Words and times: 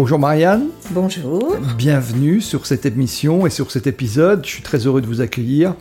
Bonjour 0.00 0.18
Marianne. 0.18 0.68
Bonjour. 0.92 1.58
Bienvenue 1.76 2.40
sur 2.40 2.64
cette 2.64 2.86
émission 2.86 3.46
et 3.46 3.50
sur 3.50 3.70
cet 3.70 3.86
épisode. 3.86 4.46
Je 4.46 4.48
suis 4.48 4.62
très 4.62 4.86
heureux 4.86 5.02
de 5.02 5.06
vous 5.06 5.20
accueillir. 5.20 5.74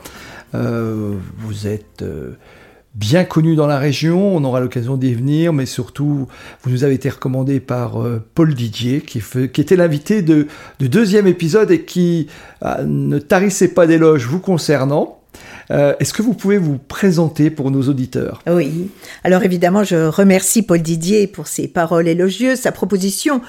Euh, 0.56 1.14
vous 1.38 1.68
êtes 1.68 2.02
euh, 2.02 2.34
bien 2.96 3.24
connu 3.24 3.56
dans 3.56 3.66
la 3.66 3.80
région, 3.80 4.36
on 4.36 4.44
aura 4.44 4.60
l'occasion 4.60 4.98
d'y 4.98 5.14
venir, 5.14 5.54
mais 5.54 5.66
surtout, 5.66 6.28
vous 6.64 6.70
nous 6.70 6.84
avez 6.84 6.96
été 6.96 7.08
recommandé 7.08 7.62
par 7.62 8.04
euh, 8.04 8.22
Paul 8.36 8.54
Didier, 8.54 9.00
qui, 9.00 9.22
qui 9.22 9.62
était 9.62 9.78
l'invité 9.78 10.22
de, 10.22 10.48
du 10.80 10.90
deuxième 10.90 11.26
épisode 11.26 11.72
et 11.72 11.86
qui 11.86 12.28
ne 12.86 13.20
tarissait 13.20 13.70
pas 13.70 13.88
d'éloges 13.88 14.26
vous 14.26 14.42
concernant. 14.42 15.19
Euh, 15.72 15.94
est-ce 16.00 16.14
que 16.14 16.22
vous 16.22 16.34
pouvez 16.34 16.58
vous 16.58 16.78
présenter 16.78 17.50
pour 17.50 17.72
nos 17.72 17.84
auditeurs? 17.84 18.42
Oui. 18.48 18.90
Alors 19.24 19.44
évidemment, 19.44 19.84
je 19.84 20.08
remercie 20.08 20.64
Paul 20.64 20.82
Didier 20.82 21.28
pour 21.28 21.48
ses 21.48 21.68
paroles 21.68 22.08
élogieuses, 22.08 22.60
sa 22.60 22.72
proposition, 22.72 23.42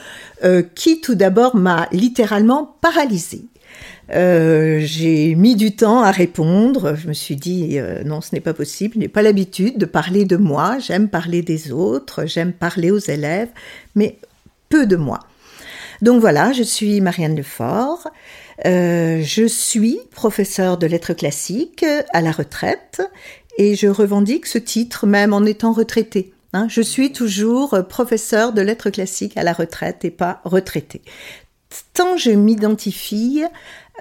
euh, 0.44 0.62
qui 0.74 1.00
tout 1.00 1.14
d'abord 1.14 1.56
m'a 1.56 1.88
littéralement 1.92 2.76
paralysée. 2.80 3.42
Euh, 4.12 4.80
j'ai 4.82 5.34
mis 5.36 5.54
du 5.54 5.76
temps 5.76 6.02
à 6.02 6.10
répondre. 6.10 6.96
Je 6.96 7.08
me 7.08 7.12
suis 7.12 7.36
dit 7.36 7.78
non, 8.04 8.20
ce 8.20 8.34
n'est 8.34 8.40
pas 8.40 8.54
possible. 8.54 8.94
Je 8.94 8.98
n'ai 8.98 9.08
pas 9.08 9.22
l'habitude 9.22 9.78
de 9.78 9.86
parler 9.86 10.24
de 10.24 10.36
moi. 10.36 10.78
J'aime 10.78 11.08
parler 11.08 11.42
des 11.42 11.72
autres. 11.72 12.26
J'aime 12.26 12.52
parler 12.52 12.90
aux 12.90 12.98
élèves, 12.98 13.48
mais 13.94 14.18
peu 14.68 14.86
de 14.86 14.96
moi. 14.96 15.20
Donc 16.02 16.20
voilà, 16.20 16.52
je 16.52 16.62
suis 16.62 17.00
Marianne 17.00 17.36
Lefort. 17.36 18.08
Euh, 18.66 19.22
je 19.22 19.46
suis 19.46 19.98
professeur 20.10 20.76
de 20.76 20.86
lettres 20.86 21.14
classiques 21.14 21.84
à 22.12 22.20
la 22.20 22.32
retraite 22.32 23.02
et 23.58 23.74
je 23.74 23.86
revendique 23.86 24.46
ce 24.46 24.58
titre 24.58 25.06
même 25.06 25.32
en 25.32 25.44
étant 25.44 25.72
retraité. 25.72 26.32
Hein. 26.52 26.66
je 26.68 26.82
suis 26.82 27.12
toujours 27.12 27.78
professeur 27.88 28.52
de 28.52 28.60
lettres 28.60 28.90
classiques 28.90 29.36
à 29.36 29.44
la 29.44 29.52
retraite 29.52 30.04
et 30.04 30.10
pas 30.10 30.40
retraité. 30.44 31.00
Tant 31.94 32.16
je 32.16 32.32
m'identifie 32.32 33.44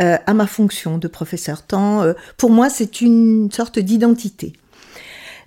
euh, 0.01 0.17
à 0.25 0.33
ma 0.33 0.47
fonction 0.47 0.97
de 0.97 1.07
professeur, 1.07 1.61
tant 1.61 2.01
euh, 2.01 2.13
pour 2.37 2.49
moi 2.49 2.69
c'est 2.69 3.01
une 3.01 3.51
sorte 3.51 3.79
d'identité. 3.79 4.53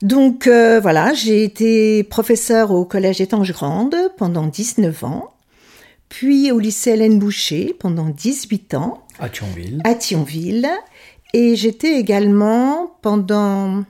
Donc 0.01 0.49
voilà, 0.49 1.15
j'ai 1.15 1.45
été 1.45 2.03
professeur 2.03 2.73
au 2.73 2.85
collège 2.85 3.21
Étange 3.21 3.53
Grande 3.53 3.95
pendant 4.17 4.49
19 4.49 5.05
ans 5.05 5.33
puis 6.13 6.53
au 6.53 6.59
lycée 6.59 6.91
Hélène 6.91 7.19
Boucher 7.19 7.75
pendant 7.79 8.11
18 8.11 8.75
ans. 8.75 9.02
À 9.19 9.29
Thionville. 9.29 9.81
À 9.85 9.95
Thionville. 9.95 10.69
Et 11.35 11.57
j'étais 11.57 11.99
également 11.99 12.97
pendant... 13.03 13.85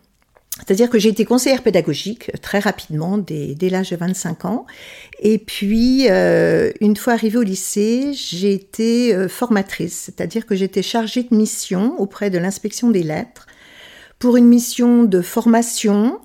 C'est-à-dire 0.58 0.91
que 0.91 0.98
j'ai 0.98 1.08
été 1.08 1.24
conseillère 1.24 1.62
pédagogique 1.62 2.30
très 2.42 2.58
rapidement, 2.58 3.16
dès, 3.16 3.56
l'âge 3.70 3.91
de 3.91 3.96
25 3.96 4.44
ans. 4.44 4.66
Et 5.20 5.38
puis, 5.38 6.08
euh, 6.10 6.70
une 6.80 6.94
fois 6.94 7.14
arrivée 7.14 7.38
au 7.38 7.42
lycée, 7.42 8.12
j'ai 8.12 8.52
été 8.52 9.14
euh, 9.14 9.28
formatrice, 9.28 9.98
c'est-à-dire 10.04 10.44
que 10.44 10.54
j'étais 10.54 10.82
chargée 10.82 11.22
de 11.22 11.34
mission 11.34 11.98
auprès 11.98 12.28
de 12.28 12.38
l'inspection 12.38 12.91
des 12.91 13.02
lettres 13.02 13.46
pour 14.19 14.36
une 14.36 14.46
mission 14.46 15.04
de 15.04 15.20
formation 15.22 16.20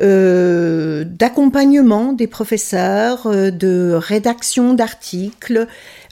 euh, 0.00 1.02
d'accompagnement 1.02 2.12
des 2.12 2.28
professeurs, 2.28 3.26
euh, 3.26 3.50
de 3.50 3.92
rédaction 3.94 4.74
d'articles. 4.74 5.66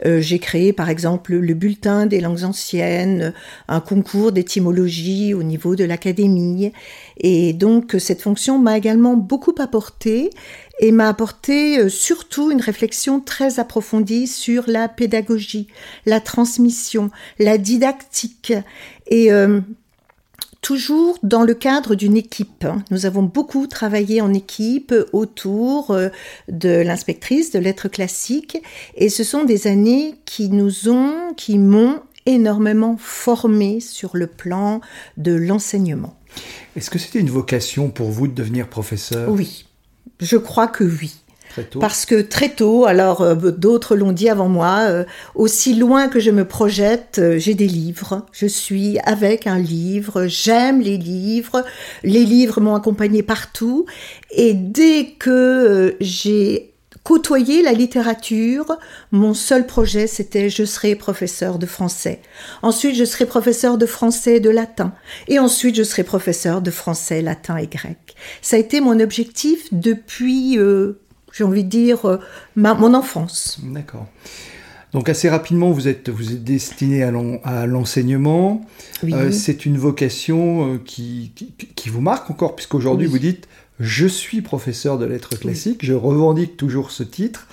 Euh, 0.04 0.20
j'ai 0.20 0.40
créé 0.40 0.72
par 0.72 0.90
exemple 0.90 1.34
le 1.34 1.54
bulletin 1.54 2.06
des 2.06 2.20
langues 2.20 2.42
anciennes, 2.42 3.32
un 3.68 3.80
concours 3.80 4.32
d'étymologie 4.32 5.34
au 5.34 5.44
niveau 5.44 5.76
de 5.76 5.84
l'académie. 5.84 6.72
Et 7.18 7.52
donc 7.52 7.94
cette 8.00 8.22
fonction 8.22 8.58
m'a 8.58 8.76
également 8.76 9.14
beaucoup 9.14 9.54
apporté 9.60 10.30
et 10.80 10.90
m'a 10.90 11.08
apporté 11.08 11.88
surtout 11.88 12.50
une 12.50 12.60
réflexion 12.60 13.20
très 13.20 13.60
approfondie 13.60 14.26
sur 14.26 14.64
la 14.66 14.88
pédagogie, 14.88 15.68
la 16.06 16.20
transmission, 16.20 17.10
la 17.38 17.56
didactique. 17.56 18.52
Et 19.06 19.30
toujours 20.66 21.16
dans 21.22 21.44
le 21.44 21.54
cadre 21.54 21.94
d'une 21.94 22.16
équipe. 22.16 22.66
Nous 22.90 23.06
avons 23.06 23.22
beaucoup 23.22 23.68
travaillé 23.68 24.20
en 24.20 24.34
équipe 24.34 24.92
autour 25.12 25.92
euh, 25.92 26.08
de 26.48 26.82
l'inspectrice 26.82 27.52
de 27.52 27.60
lettres 27.60 27.86
classiques 27.86 28.60
et 28.96 29.08
ce 29.08 29.22
sont 29.22 29.44
des 29.44 29.68
années 29.68 30.16
qui 30.24 30.48
nous 30.48 30.88
ont, 30.88 31.34
qui 31.36 31.58
m'ont 31.58 32.00
énormément 32.26 32.96
formé 32.98 33.78
sur 33.78 34.16
le 34.16 34.26
plan 34.26 34.80
de 35.16 35.30
l'enseignement. 35.30 36.18
Est-ce 36.74 36.90
que 36.90 36.98
c'était 36.98 37.20
une 37.20 37.30
vocation 37.30 37.88
pour 37.88 38.10
vous 38.10 38.26
de 38.26 38.34
devenir 38.34 38.66
professeur? 38.66 39.30
Oui, 39.30 39.66
je 40.18 40.36
crois 40.36 40.66
que 40.66 40.82
oui. 40.82 41.14
Parce 41.80 42.06
que 42.06 42.20
très 42.20 42.50
tôt, 42.50 42.84
alors 42.86 43.22
euh, 43.22 43.34
d'autres 43.34 43.96
l'ont 43.96 44.12
dit 44.12 44.28
avant 44.28 44.48
moi, 44.48 44.86
euh, 44.88 45.04
aussi 45.34 45.74
loin 45.74 46.08
que 46.08 46.20
je 46.20 46.30
me 46.30 46.44
projette, 46.44 47.18
euh, 47.18 47.38
j'ai 47.38 47.54
des 47.54 47.68
livres. 47.68 48.26
Je 48.32 48.46
suis 48.46 48.98
avec 49.00 49.46
un 49.46 49.58
livre, 49.58 50.26
j'aime 50.26 50.80
les 50.80 50.98
livres. 50.98 51.64
Les 52.02 52.24
livres 52.24 52.60
m'ont 52.60 52.74
accompagné 52.74 53.22
partout. 53.22 53.86
Et 54.30 54.54
dès 54.54 55.14
que 55.18 55.96
j'ai 56.00 56.72
côtoyé 57.04 57.62
la 57.62 57.72
littérature, 57.72 58.78
mon 59.12 59.32
seul 59.32 59.64
projet 59.64 60.08
c'était 60.08 60.50
je 60.50 60.64
serai 60.64 60.96
professeur 60.96 61.58
de 61.58 61.66
français. 61.66 62.20
Ensuite 62.62 62.96
je 62.96 63.04
serai 63.04 63.26
professeur 63.26 63.78
de 63.78 63.86
français 63.86 64.36
et 64.36 64.40
de 64.40 64.50
latin. 64.50 64.92
Et 65.28 65.38
ensuite 65.38 65.76
je 65.76 65.84
serai 65.84 66.02
professeur 66.02 66.62
de 66.62 66.72
français, 66.72 67.22
latin 67.22 67.58
et 67.58 67.68
grec. 67.68 68.16
Ça 68.42 68.56
a 68.56 68.58
été 68.58 68.80
mon 68.80 68.98
objectif 68.98 69.68
depuis 69.70 70.58
j'ai 71.36 71.44
envie 71.44 71.64
de 71.64 71.68
dire, 71.68 72.06
euh, 72.06 72.18
mon 72.56 72.94
enfance. 72.94 73.58
D'accord. 73.62 74.06
Donc 74.92 75.08
assez 75.10 75.28
rapidement, 75.28 75.70
vous 75.70 75.88
êtes, 75.88 76.08
vous 76.08 76.32
êtes 76.32 76.42
destiné 76.42 77.02
à 77.02 77.66
l'enseignement. 77.66 78.64
Euh, 79.04 79.30
c'est 79.30 79.66
une 79.66 79.76
vocation 79.76 80.74
euh, 80.74 80.78
qui, 80.82 81.32
qui, 81.74 81.88
vous 81.90 82.00
marque 82.00 82.30
encore, 82.30 82.56
puisqu'aujourd'hui 82.56 83.06
vous 83.06 83.18
dites, 83.18 83.46
je 83.78 84.06
suis 84.06 84.40
professeur 84.40 84.96
de 84.96 85.04
lettres 85.04 85.38
classiques, 85.38 85.84
je 85.84 85.92
revendique 85.92 86.56
toujours 86.56 86.90
ce 86.90 87.02
titre, 87.02 87.46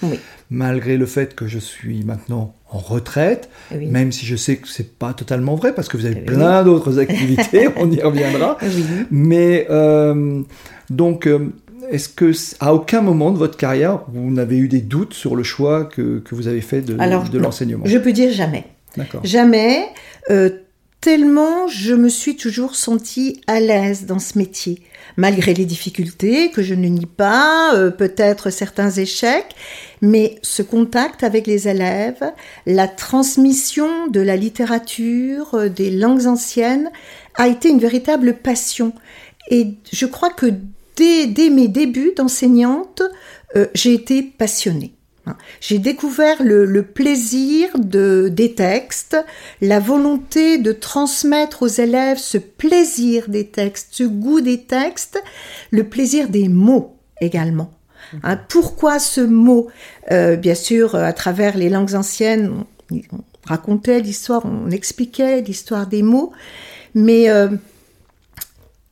malgré 0.49 0.95
le 0.95 1.05
fait 1.05 1.35
que 1.35 1.47
je 1.47 1.59
suis 1.59 2.05
maintenant 2.05 2.55
en 2.69 2.77
retraite, 2.77 3.49
même 3.71 4.13
si 4.13 4.25
je 4.25 4.37
sais 4.37 4.55
que 4.55 4.69
c'est 4.69 4.97
pas 4.97 5.13
totalement 5.13 5.55
vrai, 5.55 5.75
parce 5.75 5.89
que 5.89 5.97
vous 5.97 6.05
avez 6.05 6.21
plein 6.21 6.63
d'autres 6.63 6.99
activités, 6.99 7.67
on 7.75 7.91
y 7.91 8.01
reviendra. 8.01 8.57
Mais 9.11 9.67
donc 10.89 11.27
est-ce 11.91 12.09
que 12.09 12.31
à 12.59 12.73
aucun 12.73 13.01
moment 13.01 13.31
de 13.31 13.37
votre 13.37 13.57
carrière 13.57 14.01
vous 14.07 14.31
n'avez 14.31 14.57
eu 14.57 14.67
des 14.67 14.81
doutes 14.81 15.13
sur 15.13 15.35
le 15.35 15.43
choix 15.43 15.85
que, 15.85 16.19
que 16.19 16.35
vous 16.35 16.47
avez 16.47 16.61
fait 16.61 16.81
de, 16.81 16.93
de 16.93 17.37
l'enseignement? 17.37 17.85
Je 17.85 17.97
peux 17.97 18.11
dire 18.11 18.31
jamais. 18.31 18.65
Jamais. 19.23 19.85
Euh, 20.29 20.49
tellement 21.01 21.67
je 21.67 21.93
me 21.93 22.07
suis 22.07 22.37
toujours 22.37 22.75
sentie 22.75 23.41
à 23.47 23.59
l'aise 23.59 24.05
dans 24.05 24.19
ce 24.19 24.37
métier, 24.37 24.81
malgré 25.17 25.53
les 25.53 25.65
difficultés 25.65 26.49
que 26.51 26.61
je 26.61 26.73
ne 26.73 26.87
nie 26.87 27.05
pas, 27.05 27.75
euh, 27.75 27.91
peut-être 27.91 28.49
certains 28.49 28.89
échecs, 28.89 29.53
mais 30.01 30.35
ce 30.41 30.61
contact 30.61 31.23
avec 31.23 31.45
les 31.45 31.67
élèves, 31.67 32.23
la 32.65 32.87
transmission 32.87 34.07
de 34.07 34.21
la 34.21 34.37
littérature, 34.37 35.55
euh, 35.55 35.69
des 35.69 35.91
langues 35.91 36.27
anciennes, 36.27 36.89
a 37.35 37.47
été 37.47 37.69
une 37.69 37.79
véritable 37.79 38.35
passion. 38.35 38.93
Et 39.49 39.73
je 39.91 40.05
crois 40.05 40.29
que 40.29 40.53
dès, 40.95 41.49
mes 41.49 41.67
débuts 41.67 42.13
d'enseignante, 42.15 43.01
euh, 43.55 43.67
j'ai 43.73 43.93
été 43.93 44.23
passionnée. 44.23 44.93
J'ai 45.61 45.79
découvert 45.79 46.43
le, 46.43 46.83
plaisir 46.83 47.69
de, 47.77 48.29
des 48.29 48.55
textes, 48.55 49.15
la 49.61 49.79
volonté 49.79 50.57
de 50.57 50.73
transmettre 50.73 51.63
aux 51.63 51.67
élèves 51.67 52.17
ce 52.17 52.37
plaisir 52.37 53.29
des 53.29 53.47
textes, 53.47 53.89
ce 53.91 54.03
goût 54.03 54.41
des 54.41 54.63
textes, 54.63 55.23
le 55.71 55.85
plaisir 55.85 56.27
des 56.27 56.49
mots 56.49 56.97
également. 57.21 57.71
Hein, 58.23 58.37
pourquoi 58.49 58.99
ce 58.99 59.21
mot? 59.21 59.69
Euh, 60.11 60.35
Bien 60.35 60.55
sûr, 60.55 60.95
à 60.95 61.13
travers 61.13 61.55
les 61.55 61.69
langues 61.69 61.95
anciennes, 61.95 62.65
on, 62.91 63.01
racontait 63.45 63.99
l'histoire, 63.99 64.43
on 64.45 64.69
expliquait 64.71 65.41
l'histoire 65.41 65.87
des 65.87 66.03
mots, 66.03 66.31
mais 66.95 67.29
euh, 67.29 67.49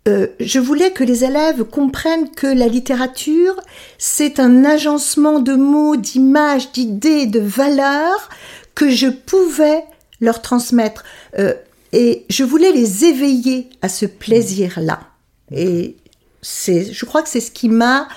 euh, 0.08 0.28
je 0.40 0.60
voulais 0.60 0.92
que 0.92 1.04
les 1.04 1.24
élèves 1.24 1.64
comprennent 1.64 2.32
que 2.32 2.48
la 2.48 2.68
littérature, 2.68 3.60
c'est 4.00 4.40
un 4.40 4.66
agencement 4.66 5.40
de 5.40 5.54
mots, 5.54 5.96
d'images, 5.96 6.72
d'idées, 6.72 7.28
de 7.28 7.40
valeurs 7.40 8.30
que 8.74 8.90
je 8.90 9.08
pouvais 9.08 9.84
leur 10.20 10.42
transmettre. 10.42 11.04
Euh, 11.38 11.54
et 11.94 12.26
je 12.30 12.44
voulais 12.44 12.72
les 12.72 13.06
éveiller 13.06 13.70
à 13.82 13.90
ce 13.90 14.08
plaisir-là. 14.08 15.02
Et 15.52 15.98
c'est, 16.42 16.92
je 16.92 17.06
crois 17.06 17.22
que 17.22 17.30
c'est 17.30 17.42
ce 17.42 17.52
qui 17.52 17.70
m'a 17.70 18.08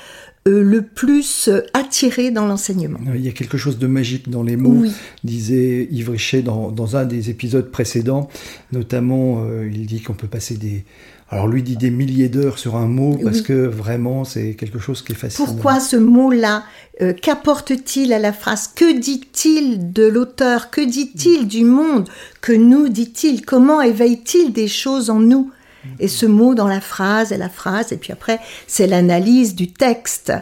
euh, 0.48 0.62
le 0.62 0.80
plus 0.80 1.50
attiré 1.74 2.30
dans 2.30 2.46
l'enseignement. 2.46 3.00
Il 3.14 3.20
y 3.20 3.28
a 3.28 3.32
quelque 3.32 3.58
chose 3.58 3.78
de 3.78 3.86
magique 3.86 4.30
dans 4.30 4.42
les 4.42 4.56
mots, 4.56 4.84
disait 5.22 5.86
Yves 5.90 6.10
Richet 6.10 6.40
dans, 6.40 6.70
dans, 6.70 6.96
un 6.96 7.04
des 7.04 7.28
épisodes 7.28 7.70
précédents. 7.70 8.30
Notamment, 8.72 9.44
il 9.70 9.84
dit 9.84 10.00
qu'on 10.00 10.14
peut 10.14 10.28
passer 10.28 10.56
des, 10.56 10.84
alors 11.30 11.48
lui 11.48 11.62
dit 11.62 11.76
des 11.76 11.90
milliers 11.90 12.28
d'heures 12.28 12.58
sur 12.58 12.76
un 12.76 12.86
mot 12.86 13.18
parce 13.22 13.40
que 13.40 13.66
vraiment 13.66 14.24
c'est 14.24 14.54
quelque 14.54 14.78
chose 14.78 15.02
qui 15.02 15.12
est 15.12 15.16
fascinant. 15.16 15.46
Pourquoi 15.46 15.80
ce 15.80 15.96
mot-là 15.96 16.64
euh, 17.00 17.12
Qu'apporte-t-il 17.12 18.12
à 18.12 18.18
la 18.18 18.32
phrase? 18.32 18.68
Que 18.68 18.98
dit-il 18.98 19.92
de 19.92 20.04
l'auteur? 20.06 20.70
Que 20.70 20.82
dit-il 20.82 21.48
du 21.48 21.64
monde? 21.64 22.08
Que 22.40 22.52
nous 22.52 22.88
dit-il? 22.88 23.44
Comment 23.44 23.80
éveille-t-il 23.80 24.52
des 24.52 24.68
choses 24.68 25.10
en 25.10 25.18
nous? 25.18 25.50
Et 25.98 26.08
ce 26.08 26.24
mot 26.24 26.54
dans 26.54 26.68
la 26.68 26.80
phrase 26.80 27.30
et 27.30 27.36
la 27.36 27.50
phrase, 27.50 27.92
et 27.92 27.98
puis 27.98 28.12
après, 28.12 28.40
c'est 28.66 28.86
l'analyse 28.86 29.54
du 29.54 29.70
texte. 29.70 30.32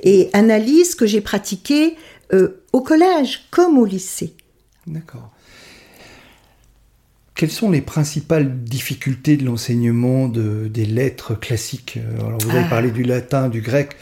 Et 0.00 0.30
analyse 0.32 0.94
que 0.94 1.06
j'ai 1.06 1.20
pratiquée 1.20 1.96
euh, 2.32 2.62
au 2.72 2.82
collège 2.82 3.46
comme 3.50 3.78
au 3.78 3.84
lycée. 3.84 4.34
D'accord. 4.86 5.32
Quelles 7.42 7.50
sont 7.50 7.72
les 7.72 7.80
principales 7.80 8.62
difficultés 8.62 9.36
de 9.36 9.44
l'enseignement 9.44 10.28
de, 10.28 10.68
des 10.72 10.84
lettres 10.84 11.34
classiques? 11.34 11.98
Alors, 12.20 12.38
vous 12.38 12.50
avez 12.50 12.60
ah. 12.60 12.70
parlé 12.70 12.92
du 12.92 13.02
latin, 13.02 13.48
du 13.48 13.60
grec. 13.60 13.96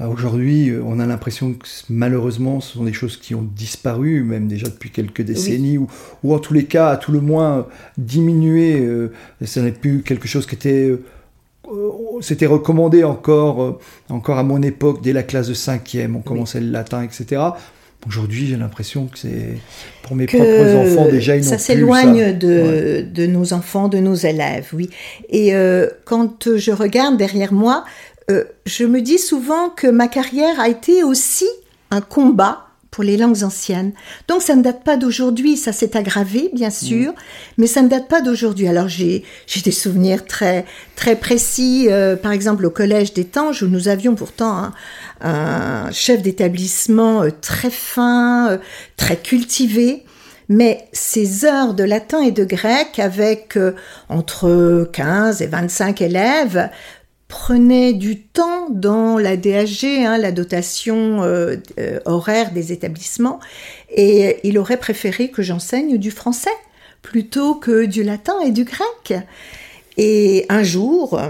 Euh, 0.00 0.06
aujourd'hui, 0.06 0.70
euh, 0.70 0.84
on 0.86 1.00
a 1.00 1.06
l'impression 1.06 1.54
que 1.54 1.66
malheureusement, 1.88 2.60
ce 2.60 2.74
sont 2.74 2.84
des 2.84 2.92
choses 2.92 3.16
qui 3.16 3.34
ont 3.34 3.42
disparu, 3.42 4.22
même 4.22 4.46
déjà 4.46 4.68
depuis 4.68 4.90
quelques 4.90 5.22
décennies, 5.22 5.78
ou, 5.78 5.88
ou, 6.22 6.32
en 6.32 6.38
tous 6.38 6.54
les 6.54 6.66
cas, 6.66 6.90
à 6.90 6.96
tout 6.96 7.10
le 7.10 7.20
moins, 7.20 7.66
diminué. 7.98 8.78
Euh, 8.78 9.12
ce 9.44 9.58
n'est 9.58 9.72
plus 9.72 10.02
quelque 10.02 10.28
chose 10.28 10.46
qui 10.46 10.54
était 10.54 10.96
c'était 12.20 12.46
recommandé 12.46 13.02
encore, 13.02 13.80
encore 14.08 14.38
à 14.38 14.44
mon 14.44 14.62
époque, 14.62 15.02
dès 15.02 15.12
la 15.12 15.24
classe 15.24 15.48
de 15.48 15.54
cinquième, 15.54 16.14
on 16.14 16.20
commençait 16.20 16.60
le 16.60 16.70
latin, 16.70 17.02
etc. 17.02 17.42
Aujourd'hui, 18.06 18.46
j'ai 18.46 18.56
l'impression 18.56 19.06
que 19.06 19.18
c'est 19.18 19.58
pour 20.02 20.14
mes 20.14 20.26
propres 20.26 20.74
enfants 20.76 21.08
déjà 21.10 21.36
ils 21.36 21.44
Ça 21.44 21.58
s'éloigne 21.58 22.36
de, 22.38 23.04
de, 23.12 23.26
nos 23.26 23.52
enfants, 23.52 23.88
de 23.88 23.98
nos 23.98 24.14
élèves, 24.14 24.68
oui. 24.72 24.90
Et 25.28 25.54
euh, 25.54 25.88
quand 26.04 26.56
je 26.56 26.70
regarde 26.70 27.16
derrière 27.16 27.52
moi, 27.52 27.84
euh, 28.30 28.44
je 28.64 28.84
me 28.84 29.00
dis 29.00 29.18
souvent 29.18 29.70
que 29.70 29.88
ma 29.88 30.08
carrière 30.08 30.60
a 30.60 30.68
été 30.68 31.02
aussi 31.02 31.46
un 31.90 32.00
combat 32.00 32.65
pour 32.90 33.04
les 33.04 33.16
langues 33.16 33.42
anciennes. 33.42 33.92
Donc 34.28 34.42
ça 34.42 34.54
ne 34.54 34.62
date 34.62 34.82
pas 34.84 34.96
d'aujourd'hui, 34.96 35.56
ça 35.56 35.72
s'est 35.72 35.96
aggravé 35.96 36.50
bien 36.54 36.70
sûr, 36.70 37.12
mais 37.58 37.66
ça 37.66 37.82
ne 37.82 37.88
date 37.88 38.08
pas 38.08 38.20
d'aujourd'hui. 38.20 38.68
Alors 38.68 38.88
j'ai 38.88 39.24
des 39.64 39.72
souvenirs 39.72 40.24
très 40.24 40.64
très 40.94 41.16
précis, 41.16 41.88
euh, 41.90 42.16
par 42.16 42.32
exemple 42.32 42.64
au 42.64 42.70
collège 42.70 43.12
des 43.12 43.24
Tanges 43.24 43.62
où 43.62 43.68
nous 43.68 43.88
avions 43.88 44.14
pourtant 44.14 44.70
un, 45.20 45.90
chef 45.92 46.22
d'établissement 46.22 47.22
euh, 47.22 47.30
très 47.40 47.70
fin, 47.70 48.50
euh, 48.50 48.58
très 48.96 49.16
cultivé. 49.16 50.04
Mais 50.48 50.86
ces 50.92 51.44
heures 51.44 51.74
de 51.74 51.82
latin 51.82 52.20
et 52.20 52.30
de 52.30 52.44
grec 52.44 53.00
avec 53.00 53.58
entre 54.08 54.88
15 54.92 55.42
et 55.42 55.48
25 55.48 56.00
élèves 56.00 56.70
prenait 57.28 57.92
du 57.92 58.22
temps 58.22 58.70
dans 58.70 59.18
la 59.18 59.36
DHG, 59.36 60.04
hein, 60.04 60.18
la 60.18 60.32
dotation 60.32 61.22
euh, 61.22 61.56
euh, 61.78 61.98
horaire 62.04 62.52
des 62.52 62.72
établissements, 62.72 63.40
et 63.90 64.38
il 64.44 64.58
aurait 64.58 64.76
préféré 64.76 65.30
que 65.30 65.42
j'enseigne 65.42 65.98
du 65.98 66.10
français 66.10 66.50
plutôt 67.02 67.54
que 67.54 67.84
du 67.84 68.02
latin 68.02 68.40
et 68.44 68.50
du 68.50 68.64
grec. 68.64 69.14
Et 69.96 70.46
un 70.48 70.62
jour, 70.62 71.20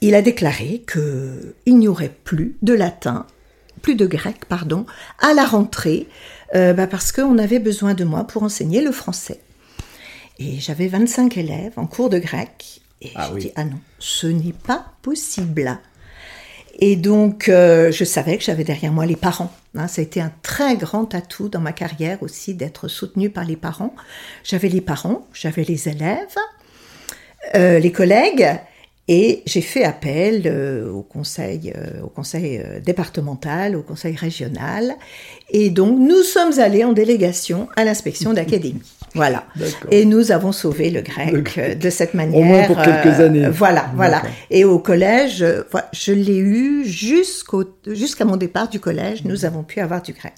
il 0.00 0.14
a 0.14 0.22
déclaré 0.22 0.82
qu'il 0.90 1.78
n'y 1.78 1.88
aurait 1.88 2.14
plus 2.24 2.56
de 2.62 2.72
latin, 2.72 3.26
plus 3.82 3.96
de 3.96 4.06
grec, 4.06 4.44
pardon, 4.48 4.86
à 5.18 5.34
la 5.34 5.44
rentrée, 5.44 6.08
euh, 6.54 6.72
bah 6.72 6.86
parce 6.86 7.12
qu'on 7.12 7.38
avait 7.38 7.58
besoin 7.58 7.94
de 7.94 8.04
moi 8.04 8.24
pour 8.24 8.42
enseigner 8.42 8.80
le 8.80 8.92
français. 8.92 9.40
Et 10.38 10.60
j'avais 10.60 10.88
25 10.88 11.36
élèves 11.36 11.72
en 11.76 11.86
cours 11.86 12.10
de 12.10 12.18
grec, 12.18 12.80
et 13.00 13.10
ah 13.14 13.30
j'ai 13.34 13.40
dit, 13.40 13.52
ah 13.56 13.64
non, 13.64 13.78
ce 13.98 14.26
n'est 14.26 14.52
pas 14.52 14.92
possible. 15.02 15.78
Et 16.80 16.96
donc, 16.96 17.48
euh, 17.48 17.90
je 17.90 18.04
savais 18.04 18.38
que 18.38 18.44
j'avais 18.44 18.64
derrière 18.64 18.92
moi 18.92 19.06
les 19.06 19.16
parents. 19.16 19.52
Hein. 19.74 19.88
ça 19.88 20.00
a 20.00 20.04
été 20.04 20.20
un 20.20 20.32
très 20.42 20.76
grand 20.76 21.14
atout 21.14 21.48
dans 21.48 21.60
ma 21.60 21.72
carrière 21.72 22.22
aussi 22.22 22.54
d'être 22.54 22.88
soutenue 22.88 23.30
par 23.30 23.44
les 23.44 23.56
parents. 23.56 23.94
J'avais 24.44 24.68
les 24.68 24.80
parents, 24.80 25.26
j'avais 25.32 25.64
les 25.64 25.88
élèves, 25.88 26.36
euh, 27.54 27.78
les 27.78 27.92
collègues, 27.92 28.48
et 29.08 29.42
j'ai 29.46 29.60
fait 29.60 29.84
appel 29.84 30.42
euh, 30.46 30.90
au 30.90 31.02
conseil, 31.02 31.72
au 32.02 32.08
conseil 32.08 32.62
départemental, 32.84 33.74
au 33.74 33.82
conseil 33.82 34.14
régional. 34.14 34.94
Et 35.50 35.70
donc, 35.70 35.98
nous 35.98 36.22
sommes 36.22 36.58
allés 36.60 36.84
en 36.84 36.92
délégation 36.92 37.68
à 37.76 37.84
l'inspection 37.84 38.32
d'académie. 38.32 38.82
Voilà. 39.14 39.44
Et 39.90 40.04
nous 40.04 40.32
avons 40.32 40.52
sauvé 40.52 40.90
le 40.90 41.00
grec, 41.00 41.58
euh, 41.58 41.74
de 41.74 41.90
cette 41.90 42.14
manière. 42.14 42.38
Au 42.38 42.42
moins 42.42 42.64
pour 42.64 42.76
quelques 42.76 43.20
euh, 43.20 43.26
années. 43.26 43.48
voilà, 43.48 43.90
voilà. 43.94 44.22
Et 44.50 44.64
au 44.64 44.78
collège, 44.78 45.42
euh, 45.42 45.62
je 45.92 46.12
l'ai 46.12 46.38
eu 46.38 46.84
jusqu'au 46.84 47.64
jusqu'à 47.86 48.24
mon 48.24 48.36
départ 48.36 48.68
du 48.68 48.80
collège, 48.80 49.24
nous 49.24 49.44
avons 49.44 49.62
pu 49.62 49.80
avoir 49.80 50.02
du 50.02 50.12
grec. 50.12 50.34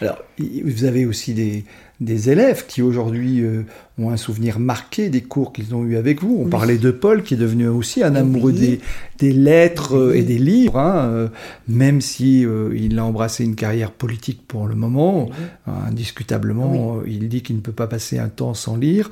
Alors, 0.00 0.18
vous 0.38 0.84
avez 0.84 1.06
aussi 1.06 1.34
des, 1.34 1.64
des 2.00 2.28
élèves 2.30 2.66
qui 2.66 2.82
aujourd'hui 2.82 3.40
euh, 3.40 3.62
ont 3.98 4.10
un 4.10 4.18
souvenir 4.18 4.58
marqué 4.58 5.08
des 5.08 5.22
cours 5.22 5.52
qu'ils 5.52 5.74
ont 5.74 5.82
eu 5.84 5.96
avec 5.96 6.22
vous. 6.22 6.42
On 6.44 6.48
parlait 6.48 6.76
de 6.76 6.90
Paul 6.90 7.22
qui 7.22 7.34
est 7.34 7.38
devenu 7.38 7.68
aussi 7.68 8.02
un 8.02 8.14
amoureux 8.14 8.52
des, 8.52 8.80
des, 9.18 9.32
lettres 9.32 9.96
euh, 9.96 10.16
et 10.16 10.22
des 10.22 10.38
livres, 10.38 10.78
hein, 10.78 11.08
euh, 11.10 11.28
même 11.68 12.02
si 12.02 12.44
il 12.74 12.98
a 12.98 13.04
embrassé 13.04 13.44
une 13.44 13.54
carrière 13.54 13.92
politique 13.92 14.46
pour 14.46 14.66
le 14.66 14.74
moment. 14.74 15.30
indiscutablement, 15.66 17.00
il 17.06 17.28
dit 17.28 17.42
qu'il 17.42 17.56
ne 17.56 17.60
peut 17.60 17.72
pas 17.72 17.86
passer 17.86 18.18
un 18.18 18.28
temps 18.28 18.54
sans 18.54 18.76
lire. 18.76 19.10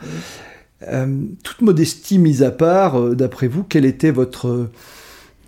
toute 1.43 1.63
modestie 1.63 2.19
mise 2.19 2.43
à 2.43 2.51
part, 2.51 3.15
d'après 3.15 3.49
vous, 3.49 3.65
quel 3.65 3.85
était 3.85 4.11
votre 4.11 4.69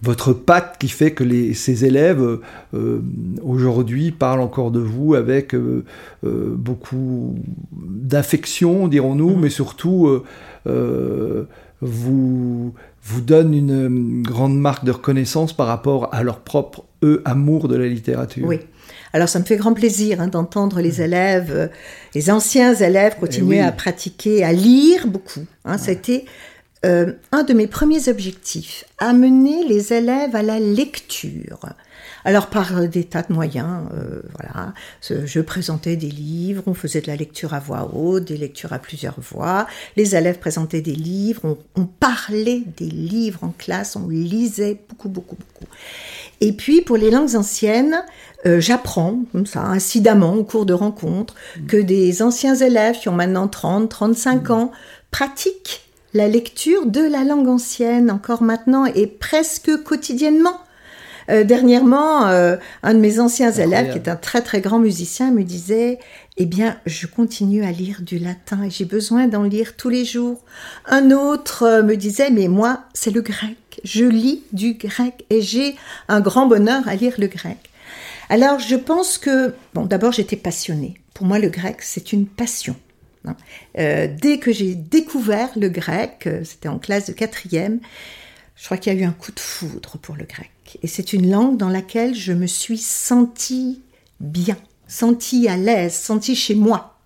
votre 0.03 0.33
patte 0.33 0.77
qui 0.79 0.89
fait 0.89 1.13
que 1.13 1.25
les, 1.25 1.55
ces 1.55 1.85
élèves 1.85 2.39
euh, 2.75 3.01
aujourd'hui 3.43 4.11
parlent 4.11 4.41
encore 4.41 4.71
de 4.71 4.81
vous 4.81 5.15
avec 5.15 5.55
euh, 5.55 5.85
euh, 6.25 6.55
beaucoup 6.57 7.37
d'affection, 7.73 8.89
dirons-nous, 8.89 9.37
mmh. 9.37 9.41
mais 9.41 9.51
surtout 9.51 10.23
vous, 11.83 12.73
vous 13.03 13.21
donnent 13.21 13.55
une 13.55 14.23
grande 14.23 14.59
marque 14.59 14.85
de 14.85 14.91
reconnaissance 14.91 15.53
par 15.53 15.67
rapport 15.67 16.13
à 16.13 16.23
leur 16.23 16.41
propre, 16.41 16.85
eux, 17.03 17.23
amour 17.25 17.69
de 17.69 17.77
la 17.77 17.87
littérature. 17.87 18.47
Oui. 18.47 18.61
Alors 19.13 19.29
ça 19.29 19.39
me 19.39 19.45
fait 19.45 19.57
grand 19.57 19.73
plaisir 19.73 20.21
hein, 20.21 20.29
d'entendre 20.29 20.81
les 20.81 20.99
mmh. 20.99 21.03
élèves, 21.03 21.71
les 22.15 22.31
anciens 22.31 22.75
élèves 22.75 23.15
eh 23.17 23.21
continuer 23.21 23.61
à 23.61 23.73
pratiquer, 23.73 24.45
à 24.45 24.53
lire 24.53 25.07
beaucoup. 25.07 25.45
Hein, 25.65 25.79
Ça 25.79 25.91
a 25.91 25.95
été 25.95 26.25
euh, 26.87 27.13
un 27.33 27.43
de 27.43 27.53
mes 27.53 27.67
premiers 27.67 28.09
objectifs, 28.09 28.85
amener 28.99 29.65
les 29.65 29.93
élèves 29.93 30.37
à 30.37 30.43
la 30.43 30.61
lecture. 30.61 31.59
Alors 32.25 32.47
par 32.47 32.87
des 32.89 33.05
tas 33.05 33.23
de 33.23 33.33
moyens, 33.33 33.89
euh, 33.95 34.23
voilà, 34.37 34.73
je 35.03 35.41
présentais 35.41 35.97
des 35.97 36.11
livres, 36.11 36.63
on 36.67 36.75
faisait 36.75 37.01
de 37.01 37.09
la 37.09 37.17
lecture 37.17 37.55
à 37.55 37.61
voix 37.61 37.91
haute, 37.93 38.25
des 38.25 38.37
lectures 38.37 38.73
à 38.73 38.79
plusieurs 38.79 39.19
voix, 39.19 39.67
les 39.97 40.15
élèves 40.15 40.39
présentaient 40.39 40.81
des 40.81 40.95
livres, 40.95 41.59
on, 41.75 41.87
parlait 41.87 42.63
des 42.77 42.87
livres 42.91 43.43
en 43.43 43.55
classe, 43.57 43.97
on 43.97 44.09
lisait 44.09 44.81
beaucoup, 44.89 45.09
beaucoup, 45.09 45.37
beaucoup. 45.37 45.73
Et 46.41 46.53
puis 46.53 46.83
pour 46.83 46.97
les 46.97 47.11
langues 47.11 47.35
anciennes, 47.35 48.05
euh, 48.45 48.61
j'apprends 48.61 49.21
comme 49.33 49.47
ça, 49.47 49.63
incidemment, 49.63 50.35
au 50.35 50.45
cours 50.45 50.67
de 50.67 50.75
rencontres, 50.75 51.35
que 51.67 51.77
des 51.77 52.23
anciens 52.23 52.55
élèves 52.55 52.99
qui 53.01 53.09
ont 53.09 53.15
maintenant 53.15 53.49
30, 53.49 53.89
35 53.89 54.51
ans 54.51 54.73
pratiquent 55.11 55.86
la 56.17 56.29
lecture 56.29 56.87
de 56.87 57.03
la 57.03 57.25
langue 57.25 57.49
ancienne 57.49 58.11
encore 58.11 58.43
maintenant 58.43 58.87
et 58.87 59.07
presque 59.07 59.83
quotidiennement. 59.83 60.59
Euh, 61.29 61.45
dernièrement, 61.45 62.29
euh, 62.29 62.57
un 62.83 62.95
de 62.95 63.01
mes 63.01 63.21
anciens 63.21 63.53
élèves, 63.53 63.91
qui 63.91 63.99
est 63.99 64.09
un 64.09 64.17
très 64.17 64.41
très 64.41 64.61
grand 64.61 64.79
musicien, 64.79 65.31
me 65.31 65.43
disait 65.43 65.99
Eh 66.39 66.47
bien, 66.47 66.79
je 66.87 67.07
continue 67.07 67.65
à 67.65 67.73
lire 67.73 68.01
du 68.01 68.19
latin 68.19 68.63
et 68.63 68.71
j'ai 68.71 68.85
besoin 68.85 69.27
d'en 69.27 69.43
lire 69.43 69.77
tous 69.77 69.91
les 69.91 70.05
jours. 70.05 70.43
Un 70.87 71.11
autre 71.11 71.65
euh, 71.65 71.83
me 71.83 71.97
disait 71.97 72.31
Mais 72.31 72.49
moi, 72.49 72.85
c'est 72.95 73.11
le 73.11 73.21
grec. 73.21 73.81
Je 73.85 74.05
lis 74.05 74.45
du 74.53 74.75
grec 74.75 75.27
et 75.29 75.43
j'ai 75.43 75.77
un 76.09 76.21
grand 76.21 76.47
bonheur 76.47 76.89
à 76.89 76.95
lire 76.95 77.15
le 77.19 77.27
grec. 77.27 77.59
Alors, 78.31 78.59
je 78.59 78.77
pense 78.77 79.19
que, 79.19 79.53
bon, 79.75 79.85
d'abord, 79.85 80.13
j'étais 80.13 80.37
passionnée. 80.37 80.95
Pour 81.13 81.27
moi, 81.27 81.39
le 81.39 81.49
grec, 81.49 81.79
c'est 81.81 82.13
une 82.13 82.27
passion. 82.27 82.75
Euh, 83.79 84.09
dès 84.21 84.39
que 84.39 84.53
j'ai 84.53 84.75
découvert 84.75 85.51
le 85.57 85.69
grec, 85.69 86.25
euh, 86.27 86.43
c'était 86.45 86.69
en 86.69 86.79
classe 86.79 87.07
de 87.07 87.13
quatrième, 87.13 87.81
je 88.57 88.65
crois 88.65 88.77
qu'il 88.77 88.93
y 88.93 88.97
a 88.97 88.99
eu 89.01 89.05
un 89.05 89.13
coup 89.13 89.33
de 89.33 89.41
foudre 89.41 89.99
pour 89.99 90.17
le 90.17 90.25
grec. 90.25 90.51
Et 90.83 90.87
c'est 90.87 91.13
une 91.13 91.31
langue 91.31 91.57
dans 91.57 91.69
laquelle 91.69 92.15
je 92.15 92.33
me 92.33 92.47
suis 92.47 92.79
sentie 92.79 93.83
bien, 94.21 94.57
sentie 94.89 95.49
à 95.49 95.57
l'aise, 95.57 95.95
sentie 95.95 96.37
chez 96.37 96.55
moi. 96.55 96.99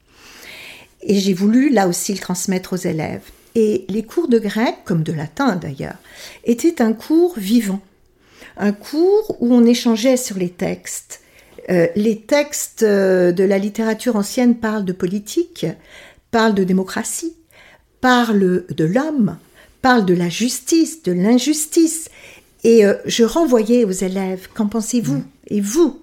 Et 1.03 1.19
j'ai 1.19 1.35
voulu 1.35 1.71
là 1.71 1.89
aussi 1.89 2.13
le 2.13 2.19
transmettre 2.19 2.75
aux 2.75 2.77
élèves. 2.77 3.23
Et 3.55 3.85
les 3.89 4.05
cours 4.05 4.29
de 4.29 4.39
grec, 4.39 4.77
comme 4.85 5.03
de 5.03 5.13
latin 5.13 5.57
d'ailleurs, 5.57 5.97
étaient 6.45 6.81
un 6.81 6.93
cours 6.93 7.35
vivant. 7.37 7.81
Un 8.57 8.73
cours 8.73 9.37
où 9.41 9.53
on 9.53 9.65
échangeait 9.65 10.17
sur 10.17 10.37
les 10.37 10.51
textes. 10.51 11.21
Euh, 11.69 11.89
les 11.97 12.21
textes 12.21 12.85
de 12.85 13.45
la 13.45 13.59
littérature 13.59 14.17
ancienne 14.17 14.57
parlent 14.57 14.85
de 14.85 14.93
politique, 14.93 15.67
parle 16.31 16.55
de 16.55 16.65
démocratie, 16.65 17.35
parle 18.01 18.65
de 18.69 18.85
l'homme, 18.85 19.37
parle 19.83 20.05
de 20.05 20.15
la 20.15 20.29
justice, 20.29 21.03
de 21.03 21.13
l'injustice. 21.13 22.09
Et 22.65 22.85
euh, 22.85 22.95
je 23.07 23.25
renvoyais 23.25 23.85
aux 23.85 23.91
élèves, 23.91 24.49
qu'en 24.55 24.67
pensez-vous? 24.67 25.19
Mm. 25.19 25.29
Et 25.49 25.61
vous, 25.61 26.03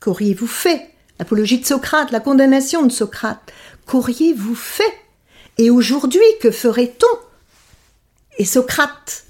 qu'auriez-vous 0.00 0.46
fait? 0.46 0.90
L'apologie 1.18 1.58
de 1.58 1.66
Socrate, 1.66 2.10
la 2.10 2.20
condamnation 2.20 2.84
de 2.84 2.92
Socrate, 2.92 3.52
qu'auriez-vous 3.86 4.54
fait? 4.54 4.92
Et 5.58 5.70
aujourd'hui, 5.70 6.22
que 6.40 6.50
ferait-on? 6.50 7.18
Et 8.38 8.44
Socrate, 8.44 9.24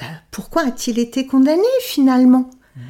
euh, 0.00 0.04
pourquoi 0.30 0.62
a-t-il 0.62 0.98
été 0.98 1.26
condamné 1.26 1.62
finalement? 1.82 2.50
Mm. 2.76 2.80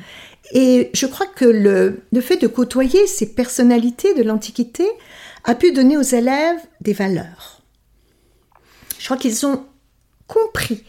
Et 0.53 0.91
je 0.95 1.07
crois 1.07 1.27
que 1.27 1.45
le, 1.45 2.03
le 2.13 2.21
fait 2.21 2.37
de 2.37 2.47
côtoyer 2.47 3.07
ces 3.09 3.35
personnalités 3.35 4.15
de 4.15 4.23
l'Antiquité 4.23 4.87
a 5.47 5.55
pu 5.55 5.73
donner 5.73 5.97
aux 5.97 6.03
élèves 6.03 6.61
des 6.81 6.93
valeurs. 6.93 7.63
Je 8.99 9.05
crois 9.05 9.17
qu'ils 9.17 9.47
ont 9.47 9.65
compris 10.27 10.85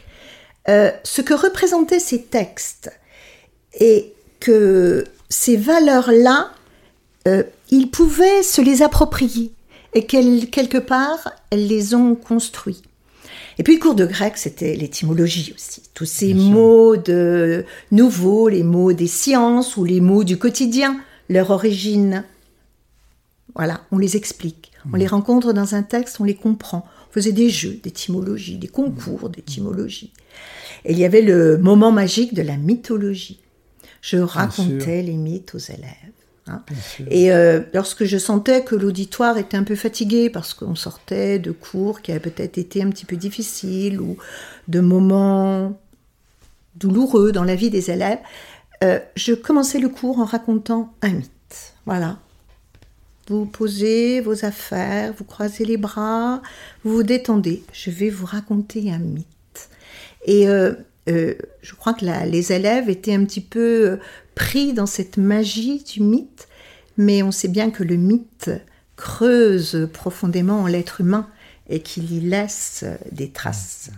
euh, 0.68 0.92
ce 1.04 1.22
que 1.22 1.34
représentaient 1.34 2.00
ces 2.00 2.24
textes 2.24 2.92
et 3.80 4.14
que 4.40 5.06
ces 5.30 5.56
valeurs-là, 5.56 6.52
euh, 7.28 7.44
ils 7.70 7.90
pouvaient 7.90 8.44
se 8.44 8.62
les 8.62 8.82
approprier 8.82 9.52
et 9.94 10.06
qu'elles, 10.06 10.50
quelque 10.50 10.78
part, 10.78 11.32
elles 11.52 11.68
les 11.68 11.94
ont 11.94 12.16
construits. 12.16 12.82
Et 13.60 13.64
puis 13.64 13.76
le 13.76 13.80
cours 13.80 13.96
de 13.96 14.06
grec, 14.06 14.38
c'était 14.38 14.76
l'étymologie 14.76 15.54
aussi. 15.56 15.84
Tous 15.94 16.06
ces 16.06 16.34
mots 16.34 16.96
de 16.96 17.66
nouveaux, 17.92 18.50
les 18.50 18.64
mots 18.64 18.94
des 18.94 19.08
sciences 19.08 19.78
ou 19.78 19.84
les 19.84 20.02
mots 20.02 20.24
du 20.24 20.38
quotidien, 20.38 21.00
leur 21.30 21.50
origine 21.50 22.24
voilà, 23.58 23.82
on 23.92 23.98
les 23.98 24.16
explique. 24.16 24.72
On 24.94 24.96
les 24.96 25.08
rencontre 25.08 25.52
dans 25.52 25.74
un 25.74 25.82
texte, 25.82 26.20
on 26.20 26.24
les 26.24 26.36
comprend. 26.36 26.86
On 27.10 27.12
faisait 27.12 27.32
des 27.32 27.50
jeux 27.50 27.80
d'étymologie, 27.82 28.58
des 28.58 28.68
concours 28.68 29.30
d'étymologie. 29.30 30.14
Et 30.86 30.92
il 30.92 31.00
y 31.00 31.06
avait 31.06 31.24
le 31.24 31.58
moment 31.58 31.92
magique 31.92 32.36
de 32.36 32.44
la 32.44 32.56
mythologie. 32.56 33.42
Je 34.02 34.18
racontais 34.18 35.02
les 35.02 35.16
mythes 35.16 35.56
aux 35.56 35.58
élèves. 35.58 36.14
Hein. 36.46 36.62
Et 37.10 37.34
euh, 37.34 37.62
lorsque 37.74 38.06
je 38.06 38.18
sentais 38.20 38.64
que 38.64 38.76
l'auditoire 38.76 39.40
était 39.40 39.58
un 39.58 39.64
peu 39.64 39.76
fatigué 39.76 40.30
parce 40.30 40.54
qu'on 40.54 40.76
sortait 40.76 41.40
de 41.40 41.52
cours 41.52 42.02
qui 42.02 42.12
avaient 42.12 42.30
peut-être 42.30 42.60
été 42.60 42.84
un 42.84 42.90
petit 42.92 43.06
peu 43.06 43.18
difficiles 43.18 44.00
ou 44.00 44.18
de 44.68 44.80
moments 44.80 45.78
douloureux 46.76 47.32
dans 47.32 47.44
la 47.44 47.56
vie 47.56 47.72
des 47.72 47.90
élèves, 47.90 48.20
euh, 48.84 49.00
je 49.16 49.34
commençais 49.34 49.80
le 49.80 49.90
cours 49.90 50.20
en 50.20 50.26
racontant 50.26 50.94
un 51.02 51.10
mythe. 51.10 51.74
Voilà, 51.88 52.20
vous 53.28 53.46
posez 53.46 54.22
vos 54.22 54.46
affaires, 54.46 55.14
vous 55.18 55.24
croisez 55.24 55.66
les 55.66 55.78
bras, 55.78 56.42
vous 56.84 56.96
vous 56.98 57.04
détendez. 57.04 57.64
Je 57.74 57.92
vais 57.92 58.10
vous 58.10 58.26
raconter 58.26 58.92
un 58.92 59.00
mythe. 59.00 59.70
Et 60.26 60.48
euh, 60.48 60.74
euh, 61.10 61.36
je 61.62 61.76
crois 61.76 61.94
que 61.94 62.06
les 62.06 62.52
élèves 62.52 62.90
étaient 62.90 63.14
un 63.14 63.26
petit 63.26 63.42
peu 63.42 63.92
euh, 63.92 63.98
pris 64.36 64.74
dans 64.74 64.86
cette 64.86 65.18
magie 65.18 65.84
du 65.84 66.02
mythe, 66.02 66.48
mais 66.98 67.24
on 67.24 67.32
sait 67.32 67.48
bien 67.48 67.70
que 67.70 67.84
le 67.84 67.96
mythe 67.96 68.52
creuse 68.96 69.90
profondément 69.94 70.62
en 70.62 70.68
l'être 70.68 71.02
humain 71.02 71.30
et 71.70 71.82
qu'il 71.82 72.12
y 72.12 72.22
laisse 72.22 72.86
des 73.12 73.30
traces. 73.30 73.92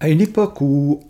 À 0.00 0.08
une 0.08 0.20
époque 0.20 0.60
où 0.60 1.00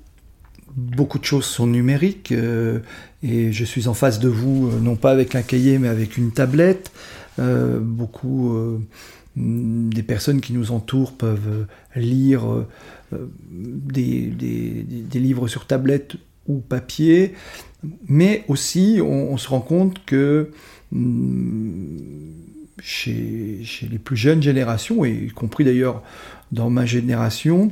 beaucoup 0.77 1.19
de 1.19 1.25
choses 1.25 1.45
sont 1.45 1.67
numériques 1.67 2.33
euh, 2.33 2.81
et 3.23 3.53
je 3.53 3.65
suis 3.65 3.89
en 3.89 3.95
face 3.95 4.19
de 4.19 4.29
vous, 4.29 4.69
euh, 4.69 4.81
non 4.81 4.97
pas 4.97 5.11
avec 5.11 5.35
un 5.35 5.43
cahier 5.43 5.79
mais 5.79 5.89
avec 5.89 6.17
une 6.17 6.33
tablette. 6.33 6.91
Euh, 7.39 7.79
beaucoup 7.81 8.79
des 9.37 10.03
personnes 10.03 10.43
qui 10.43 10.53
nous 10.53 10.71
entourent 10.71 11.13
peuvent 11.13 11.67
lire 11.97 12.43
des, 13.11 14.31
livres 15.15 15.49
sur 15.49 15.67
tablette 15.67 16.17
ou 16.47 16.59
papier, 16.59 17.33
mais 18.07 18.45
aussi 18.49 19.01
on, 19.03 19.39
se 19.39 19.49
rend 19.49 19.63
compte 19.63 20.05
que 20.05 20.51
mm, 20.91 21.97
chez, 22.83 23.61
chez, 23.65 23.89
les 23.89 23.99
plus 23.99 24.17
jeunes 24.17 24.43
générations, 24.43 25.07
et 25.07 25.13
y 25.13 25.29
compris 25.29 25.65
d'ailleurs 25.65 26.03
dans 26.51 26.69
ma 26.69 26.85
génération, 26.85 27.71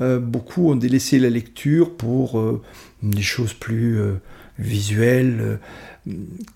beaucoup 0.00 0.70
ont 0.70 0.76
délaissé 0.76 1.18
la 1.18 1.30
lecture 1.30 1.94
pour 1.94 2.38
euh, 2.38 2.62
des 3.02 3.22
choses 3.22 3.52
plus 3.52 3.98
euh, 3.98 4.14
visuelles. 4.58 5.58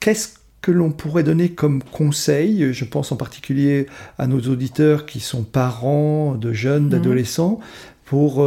Qu'est-ce 0.01 0.31
que 0.63 0.71
l'on 0.71 0.91
pourrait 0.91 1.25
donner 1.25 1.51
comme 1.51 1.83
conseil? 1.83 2.73
Je 2.73 2.85
pense 2.85 3.13
en 3.13 3.17
particulier 3.17 3.87
à 4.19 4.27
nos 4.27 4.41
auditeurs 4.41 5.07
qui 5.07 5.21
sont 5.21 5.43
parents 5.43 6.35
de 6.35 6.53
jeunes, 6.53 6.89
d'adolescents, 6.89 7.61
pour 8.07 8.47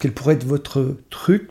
quel 0.00 0.12
pourrait 0.12 0.34
être 0.34 0.44
votre 0.46 0.96
truc 1.10 1.48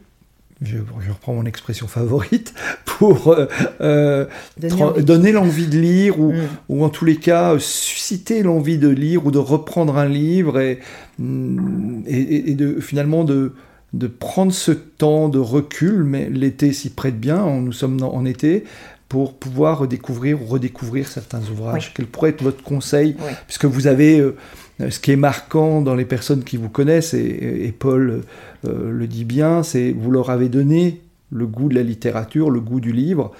je, 0.61 0.77
reprends 1.09 1.33
mon 1.33 1.45
expression 1.45 1.87
favorite, 1.87 2.53
pour 2.85 3.29
euh, 3.29 3.45
euh, 3.81 4.25
donner, 4.57 5.31
l'envie 5.31 5.67
de 5.67 5.77
lire 5.77 6.19
ou, 6.19 6.33
mm. 6.33 6.47
ou, 6.69 6.83
en 6.83 6.89
tous 6.89 7.05
les 7.05 7.17
cas 7.17 7.57
susciter 7.59 8.43
l'envie 8.43 8.77
de 8.77 8.89
lire 8.89 9.25
ou 9.25 9.31
de 9.31 9.37
reprendre 9.37 9.97
un 9.97 10.07
livre 10.07 10.59
et, 10.59 10.79
mm, 11.19 12.03
et, 12.07 12.55
de 12.55 12.79
finalement 12.79 13.23
de, 13.23 13.53
de 13.93 14.07
prendre 14.07 14.51
ce 14.51 14.71
temps 14.71 15.29
de 15.29 15.39
recul, 15.39 16.03
mais 16.03 16.29
l'été 16.29 16.73
s'y 16.73 16.89
prête 16.89 17.19
bien, 17.19 17.45
nous 17.59 17.73
sommes 17.73 18.01
en 18.01 18.25
été, 18.25 18.63
pour 19.09 19.35
pouvoir 19.35 19.79
redécouvrir 19.79 20.41
ou 20.41 20.45
redécouvrir 20.45 21.07
certains 21.07 21.41
ouvrages. 21.49 21.93
Quel 21.93 22.07
pourrait 22.07 22.31
être 22.31 22.43
votre 22.43 22.63
conseil? 22.63 23.15
Puisque 23.45 23.65
vous 23.65 23.87
avez 23.87 24.19
euh, 24.19 24.35
ce 24.79 25.00
qui 25.00 25.12
est 25.12 25.17
marquant 25.17 25.81
dans 25.81 25.96
les 25.96 26.05
personnes 26.05 26.43
qui 26.43 26.57
vous 26.57 26.69
connaissent, 26.69 27.13
et, 27.13 27.74
Paul 27.77 28.22
euh, 28.65 28.91
le 28.91 29.07
dit 29.07 29.25
bien, 29.25 29.63
c'est 29.63 29.91
vous 29.91 30.12
leur 30.12 30.29
avez 30.29 30.50
donné 30.50 31.01
le 31.31 31.48
goût 31.48 31.69
de 31.69 31.75
la 31.75 31.84
littérature, 31.84 32.50
le 32.50 32.60
goût 32.60 32.79
du 32.79 32.91
livre. 32.91 33.31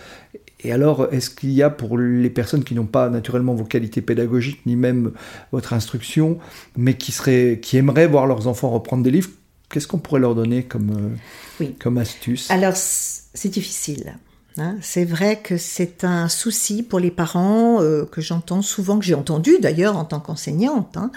Et 0.64 0.72
alors, 0.72 1.08
est-ce 1.14 1.30
qu'il 1.30 1.52
y 1.52 1.62
a 1.62 1.70
pour 1.70 1.98
les 1.98 2.30
personnes 2.32 2.64
qui 2.64 2.74
n'ont 2.74 2.88
pas 2.88 3.10
naturellement 3.10 3.54
vos 3.54 3.64
qualités 3.64 4.02
pédagogiques, 4.02 4.66
ni 4.66 4.76
même 4.76 5.12
votre 5.52 5.74
instruction, 5.74 6.40
mais 6.76 6.96
qui, 6.96 7.12
seraient, 7.12 7.60
qui 7.62 7.78
aimeraient 7.78 8.08
voir 8.08 8.26
leurs 8.26 8.48
enfants 8.48 8.72
reprendre 8.72 9.04
des 9.04 9.12
livres, 9.12 9.30
qu'est-ce 9.70 9.88
qu'on 9.88 10.00
pourrait 10.00 10.22
leur 10.22 10.34
donner 10.34 10.64
comme, 10.64 11.16
euh, 11.62 11.68
comme 11.80 12.00
astuce? 12.00 12.50
Alors, 12.50 12.74
c'est 12.76 13.50
difficile. 13.50 14.18
Hein. 14.58 14.78
c'est 14.82 15.06
vrai 15.06 15.40
que 15.42 15.58
c'est 15.58 16.04
un 16.04 16.30
souci 16.30 16.84
pour 16.84 17.00
les 17.00 17.12
parents 17.12 17.82
euh, 17.82 18.06
que 18.06 18.22
j'entends 18.22 18.62
souvent, 18.62 19.00
que 19.00 19.06
j'ai 19.06 19.14
entendu 19.14 19.58
d'ailleurs 19.60 19.98
en 19.98 20.06
tant 20.06 20.20
qu'enseignante, 20.20 20.98
hein, 20.98 21.12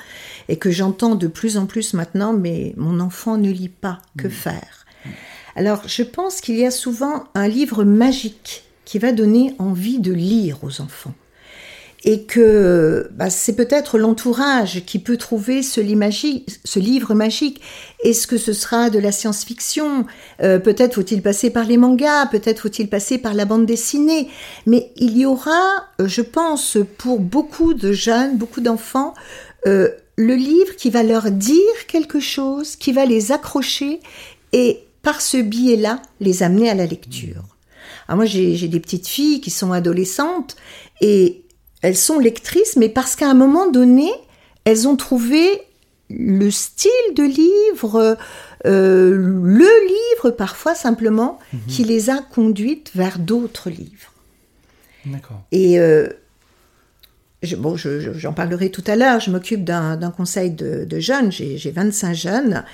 et 0.48 0.56
que 0.56 0.70
j'entends 0.70 1.14
de 1.14 1.26
plus 1.26 1.56
en 1.56 1.66
plus 1.66 1.94
maintenant, 1.94 2.32
mais 2.32 2.74
mon 2.76 3.00
enfant 3.00 3.36
ne 3.36 3.50
lit 3.50 3.68
pas, 3.68 4.00
que 4.18 4.28
mmh. 4.28 4.30
faire? 4.30 4.86
Alors 5.56 5.82
je 5.86 6.02
pense 6.02 6.40
qu'il 6.40 6.56
y 6.56 6.66
a 6.66 6.70
souvent 6.70 7.24
un 7.34 7.48
livre 7.48 7.84
magique 7.84 8.64
qui 8.84 8.98
va 8.98 9.12
donner 9.12 9.54
envie 9.58 10.00
de 10.00 10.12
lire 10.12 10.62
aux 10.62 10.80
enfants 10.80 11.14
et 12.04 12.22
que 12.22 13.08
bah, 13.12 13.28
c'est 13.28 13.54
peut-être 13.54 13.98
l'entourage 13.98 14.84
qui 14.86 14.98
peut 14.98 15.18
trouver 15.18 15.62
ce, 15.62 15.80
ce, 16.64 16.80
livre 16.80 17.14
magique. 17.14 17.60
Est-ce 18.04 18.26
que 18.26 18.38
ce 18.38 18.52
sera 18.52 18.88
de 18.88 18.98
la 18.98 19.12
science-fiction? 19.12 20.06
Euh, 20.42 20.58
Peut-être 20.58 20.94
faut-il 20.94 21.20
passer 21.20 21.50
par 21.50 21.64
les 21.64 21.76
mangas, 21.76 22.26
peut-être 22.26 22.60
faut-il 22.60 22.88
passer 22.88 23.18
par 23.18 23.34
la 23.34 23.44
bande 23.44 23.66
dessinée, 23.66 24.28
mais 24.66 24.92
il 24.96 25.18
y 25.18 25.26
aura, 25.26 25.88
euh, 26.00 26.08
je 26.08 26.22
pense, 26.22 26.78
pour 26.96 27.20
beaucoup 27.20 27.74
de 27.74 27.92
jeunes, 27.92 28.38
beaucoup 28.38 28.62
d'enfants, 28.62 29.14
euh, 29.66 29.90
le 30.16 30.34
livre 30.34 30.76
qui 30.76 30.90
va 30.90 31.02
leur 31.02 31.30
dire 31.30 31.86
quelque 31.86 32.20
chose, 32.20 32.76
qui 32.76 32.92
va 32.92 33.04
les 33.04 33.32
accrocher 33.32 34.00
et 34.52 34.80
par 35.02 35.20
ce 35.20 35.36
biais-là, 35.38 36.00
les 36.20 36.42
amener 36.42 36.70
à 36.70 36.74
la 36.74 36.86
lecture. 36.86 37.42
Alors 38.08 38.16
moi, 38.16 38.26
j'ai 38.26 38.68
des 38.68 38.80
petites 38.80 39.06
filles 39.06 39.40
qui 39.40 39.50
sont 39.50 39.72
adolescentes 39.72 40.56
et 41.00 41.42
elles 41.82 41.96
sont 41.96 42.18
lectrices, 42.18 42.76
mais 42.76 42.88
parce 42.88 43.16
qu'à 43.16 43.30
un 43.30 43.34
moment 43.34 43.70
donné, 43.70 44.10
elles 44.64 44.86
ont 44.86 44.96
trouvé 44.96 45.62
le 46.10 46.50
style 46.50 46.90
de 47.14 47.22
livre, 47.22 48.18
euh, 48.66 49.16
le 49.16 49.88
livre 49.88 50.30
parfois 50.30 50.74
simplement, 50.74 51.38
mhm. 51.52 51.60
qui 51.68 51.84
les 51.84 52.10
a 52.10 52.18
conduites 52.18 52.90
vers 52.94 53.18
d'autres 53.18 53.70
livres. 53.70 54.12
D'accord. 55.06 55.42
Et 55.52 55.80
euh, 55.80 56.08
bon, 57.56 57.76
j'en 57.76 58.32
parlerai 58.32 58.70
tout 58.70 58.84
à 58.86 58.96
l'heure, 58.96 59.20
je 59.20 59.30
m'occupe 59.30 59.64
d'un 59.64 60.12
conseil 60.14 60.50
de, 60.50 61.00
jeunes, 61.00 61.32
j'ai 61.32 61.70
25 61.70 62.14
jeunes, 62.14 62.64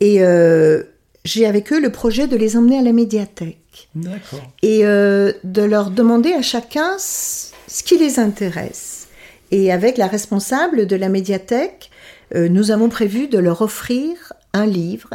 et 0.00 0.22
euh, 0.22 0.82
j'ai 1.28 1.46
avec 1.46 1.72
eux 1.72 1.80
le 1.80 1.90
projet 1.90 2.26
de 2.26 2.36
les 2.36 2.56
emmener 2.56 2.78
à 2.78 2.82
la 2.82 2.92
médiathèque. 2.92 3.88
D'accord. 3.94 4.50
Et 4.62 4.84
euh, 4.84 5.32
de 5.44 5.62
leur 5.62 5.90
demander 5.90 6.32
à 6.32 6.42
chacun 6.42 6.98
ce 6.98 7.82
qui 7.84 7.98
les 7.98 8.18
intéresse. 8.18 9.08
Et 9.50 9.72
avec 9.72 9.96
la 9.98 10.06
responsable 10.06 10.86
de 10.86 10.96
la 10.96 11.08
médiathèque, 11.08 11.90
euh, 12.34 12.48
nous 12.48 12.70
avons 12.70 12.88
prévu 12.88 13.28
de 13.28 13.38
leur 13.38 13.62
offrir 13.62 14.32
un 14.52 14.66
livre, 14.66 15.14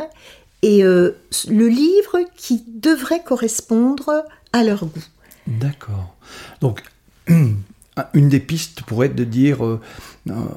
et 0.61 0.81
le 0.81 1.67
livre 1.67 2.19
qui 2.37 2.63
devrait 2.67 3.21
correspondre 3.21 4.23
à 4.53 4.63
leur 4.63 4.85
goût. 4.85 5.03
D'accord. 5.47 6.15
Donc, 6.61 6.81
une 7.27 8.29
des 8.29 8.39
pistes 8.39 8.83
pourrait 8.83 9.07
être 9.07 9.15
de 9.15 9.23
dire 9.23 9.65
euh, 9.65 9.73
euh, 9.75 9.79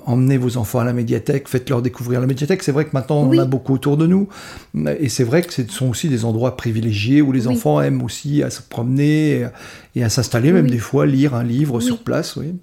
emmenez 0.06 0.38
vos 0.38 0.56
enfants 0.56 0.78
à 0.78 0.85
la 0.85 0.92
médiathèque, 0.92 1.49
faites-leur 1.49 1.82
découvrir 1.82 2.20
la 2.20 2.26
médiathèque. 2.26 2.62
C'est 2.62 2.73
vrai 2.73 2.85
que 2.85 2.90
maintenant 2.92 3.23
on 3.23 3.28
en 3.28 3.38
a 3.38 3.44
beaucoup 3.44 3.75
autour 3.75 3.96
de 3.96 4.06
nous, 4.06 4.28
et 4.99 5.08
c'est 5.08 5.25
vrai 5.25 5.42
que 5.42 5.52
ce 5.52 5.62
sont 5.68 5.88
aussi 5.88 6.08
des 6.08 6.25
endroits 6.25 6.56
privilégiés 6.56 7.20
où 7.23 7.32
les 7.32 7.49
enfants 7.49 7.80
aiment 7.80 8.02
aussi 8.02 8.42
à 8.42 8.50
se 8.50 8.62
promener 8.62 9.46
et 9.94 10.04
à, 10.04 10.08
s'installer, 10.08 10.52
même 10.52 10.70
des 10.70 10.78
fois 10.78 11.06
lire 11.06 11.35
un 11.35 11.44
livre 11.44 11.80
sur 11.80 11.99
place. 11.99 12.37
Oui, 12.37 12.54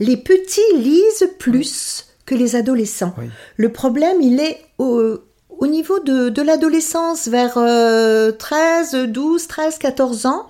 Les 0.00 0.16
petits 0.16 0.60
lisent 0.76 1.28
plus 1.38 2.06
que 2.26 2.34
les 2.34 2.54
adolescents. 2.54 3.14
Le 3.56 3.68
problème, 3.70 4.20
il 4.20 4.38
est 4.38 4.58
au, 4.78 5.18
au 5.58 5.66
niveau 5.66 5.98
de, 6.00 6.28
de 6.28 6.42
l'adolescence, 6.42 7.28
vers 7.28 7.54
13, 7.54 9.06
12, 9.08 9.46
13, 9.48 9.78
14 9.78 10.26
ans. 10.26 10.46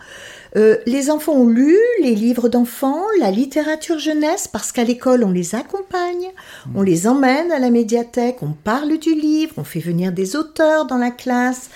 Euh, 0.54 0.76
les 0.86 1.10
enfants 1.10 1.32
ont 1.32 1.48
lu 1.48 1.76
les 2.02 2.14
livres 2.14 2.48
d'enfants, 2.48 3.02
la 3.20 3.30
littérature 3.30 3.98
jeunesse, 3.98 4.48
parce 4.48 4.70
qu'à 4.70 4.84
l'école, 4.84 5.24
on 5.24 5.30
les 5.30 5.54
accompagne, 5.54 6.28
on 6.74 6.82
les 6.82 7.06
emmène 7.06 7.50
à 7.52 7.58
la 7.58 7.70
médiathèque, 7.70 8.36
on 8.42 8.52
parle 8.52 8.98
du 8.98 9.14
livre, 9.14 9.54
on 9.56 9.64
fait 9.64 9.80
venir 9.80 10.12
des 10.12 10.36
auteurs 10.36 10.86
dans 10.86 10.98
la 10.98 11.10
classe. 11.10 11.70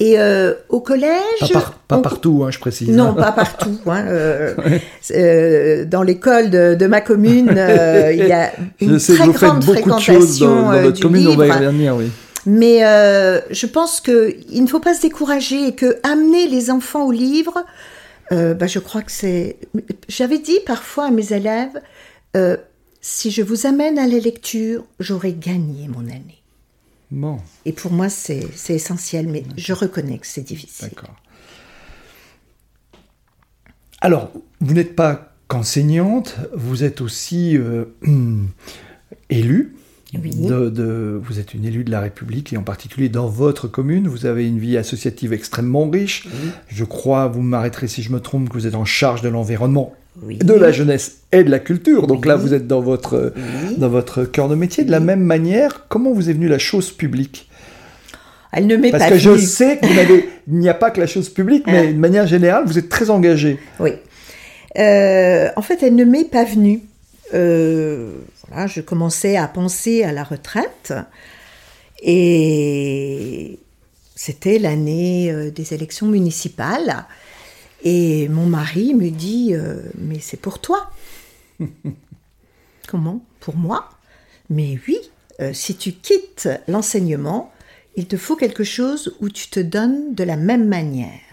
Et 0.00 0.18
euh, 0.18 0.54
au 0.70 0.80
collège... 0.80 1.52
Pas, 1.86 1.98
partout, 1.98 2.44
hein, 2.44 2.50
je 2.50 2.58
précise. 2.58 2.88
Non, 2.88 3.12
pas 3.12 3.32
partout. 3.32 3.78
Hein, 3.86 4.06
euh, 4.06 5.84
dans 5.84 6.02
l'école 6.02 6.50
de, 6.50 6.86
ma 6.86 7.02
commune, 7.02 7.50
il 7.50 8.26
y 8.26 8.32
a 8.32 8.52
une 8.80 8.98
très 8.98 9.28
grande 9.28 9.62
fréquentation 9.62 10.62
dans, 10.62 10.80
notre 10.80 11.00
commune, 11.00 11.28
On 11.28 11.36
va 11.36 11.46
y 11.46 11.50
revenir, 11.50 11.96
oui. 11.96 12.10
Mais 12.46 12.80
je 13.50 13.66
pense 13.66 14.00
qu'il 14.00 14.62
ne 14.62 14.66
faut 14.66 14.80
pas 14.80 14.94
se 14.94 15.02
décourager 15.02 15.68
et 15.68 15.74
que 15.74 15.98
amener 16.02 16.48
les 16.48 16.70
enfants 16.70 17.04
au 17.06 17.12
livre, 17.12 17.64
euh, 18.32 18.54
bah, 18.54 18.66
je 18.66 18.78
crois 18.78 19.02
que 19.02 19.12
c'est. 19.12 19.58
J'avais 20.08 20.38
dit 20.38 20.58
parfois 20.66 21.06
à 21.06 21.10
mes 21.10 21.32
élèves 21.32 21.80
euh, 22.36 22.56
si 23.00 23.30
je 23.30 23.42
vous 23.42 23.66
amène 23.66 23.98
à 23.98 24.06
la 24.06 24.18
lecture, 24.18 24.84
j'aurai 24.98 25.34
gagné 25.34 25.88
mon 25.88 26.08
année. 26.08 26.42
Bon. 27.10 27.38
Et 27.64 27.72
pour 27.72 27.92
moi, 27.92 28.08
c'est 28.08 28.48
essentiel, 28.70 29.28
mais 29.28 29.44
je 29.56 29.72
reconnais 29.72 30.18
que 30.18 30.26
c'est 30.26 30.42
difficile. 30.42 30.88
D'accord. 30.88 31.14
Alors, 34.00 34.32
vous 34.60 34.74
n'êtes 34.74 34.96
pas 34.96 35.34
qu'enseignante, 35.48 36.36
vous 36.54 36.82
êtes 36.82 37.00
aussi 37.00 37.56
euh, 37.56 37.84
élue 39.28 39.76
de, 40.18 41.20
vous 41.22 41.38
êtes 41.38 41.54
une 41.54 41.64
élue 41.64 41.84
de 41.84 41.90
la 41.90 42.00
République 42.00 42.52
et 42.52 42.56
en 42.56 42.62
particulier 42.62 43.08
dans 43.08 43.26
votre 43.26 43.68
commune, 43.68 44.08
vous 44.08 44.26
avez 44.26 44.46
une 44.46 44.58
vie 44.58 44.76
associative 44.76 45.32
extrêmement 45.32 45.88
riche. 45.88 46.28
Je 46.68 46.84
crois, 46.84 47.28
vous 47.28 47.42
m'arrêterez 47.42 47.88
si 47.88 48.02
je 48.02 48.12
me 48.12 48.20
trompe, 48.20 48.48
que 48.48 48.54
vous 48.54 48.66
êtes 48.66 48.74
en 48.74 48.84
charge 48.84 49.22
de 49.22 49.28
l'environnement, 49.28 49.94
de 50.22 50.54
la 50.54 50.72
jeunesse 50.72 51.18
et 51.32 51.44
de 51.44 51.50
la 51.50 51.58
culture. 51.58 52.06
Donc 52.06 52.26
là, 52.26 52.36
vous 52.36 52.54
êtes 52.54 52.66
dans 52.66 52.80
votre, 52.80 53.32
dans 53.76 53.88
votre 53.88 54.24
cœur 54.24 54.48
de 54.48 54.54
métier. 54.54 54.84
De 54.84 54.90
la 54.90 55.00
même 55.00 55.22
manière, 55.22 55.86
comment 55.88 56.12
vous 56.12 56.30
est 56.30 56.34
venue 56.34 56.48
la 56.48 56.58
chose 56.58 56.90
publique? 56.90 57.48
Elle 58.52 58.66
ne 58.66 58.76
m'est 58.76 58.92
pas 58.92 58.98
Parce 58.98 59.10
que 59.10 59.18
je 59.18 59.36
sais 59.36 59.78
qu'il 59.78 60.28
n'y 60.58 60.68
a 60.68 60.74
pas 60.74 60.90
que 60.90 61.00
la 61.00 61.06
chose 61.06 61.28
publique, 61.28 61.64
mais 61.66 61.92
de 61.92 61.98
manière 61.98 62.26
générale, 62.26 62.64
vous 62.66 62.78
êtes 62.78 62.88
très 62.88 63.10
engagé. 63.10 63.58
Oui. 63.80 63.90
Euh, 64.78 65.48
en 65.56 65.62
fait, 65.62 65.82
elle 65.82 65.94
ne 65.94 66.04
m'est 66.04 66.30
pas 66.30 66.44
venue. 66.44 66.80
Euh, 67.32 68.18
je 68.66 68.80
commençais 68.80 69.36
à 69.36 69.48
penser 69.48 70.04
à 70.04 70.12
la 70.12 70.24
retraite 70.24 70.92
et 72.02 73.58
c'était 74.14 74.58
l'année 74.58 75.32
euh, 75.32 75.50
des 75.50 75.72
élections 75.72 76.06
municipales. 76.06 77.06
Et 77.82 78.28
mon 78.28 78.46
mari 78.46 78.94
me 78.94 79.10
dit 79.10 79.54
euh, 79.54 79.82
Mais 79.98 80.18
c'est 80.20 80.36
pour 80.36 80.58
toi. 80.58 80.90
Comment? 82.88 83.24
Pour 83.40 83.56
moi? 83.56 83.88
Mais 84.50 84.78
oui, 84.86 84.98
si 85.54 85.74
tu 85.74 85.92
quittes 85.92 86.50
l'enseignement, 86.68 87.50
il 87.96 88.06
te 88.06 88.18
faut 88.18 88.36
quelque 88.36 88.62
chose 88.62 89.16
où 89.20 89.30
tu 89.30 89.48
te 89.48 89.58
donnes 89.58 90.14
de 90.14 90.22
la 90.22 90.36
même 90.36 90.68
manière. 90.68 91.23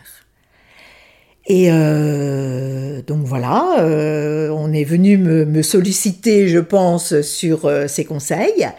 Et 1.47 1.71
euh, 1.71 3.01
donc 3.01 3.25
voilà, 3.25 3.79
euh, 3.79 4.49
on 4.49 4.71
est 4.73 4.83
venu 4.83 5.17
me, 5.17 5.61
solliciter, 5.63 6.47
je 6.47 6.59
pense, 6.59 7.21
sur 7.21 7.65
euh, 7.65 7.87
ses 7.87 8.05
conseils. 8.05 8.69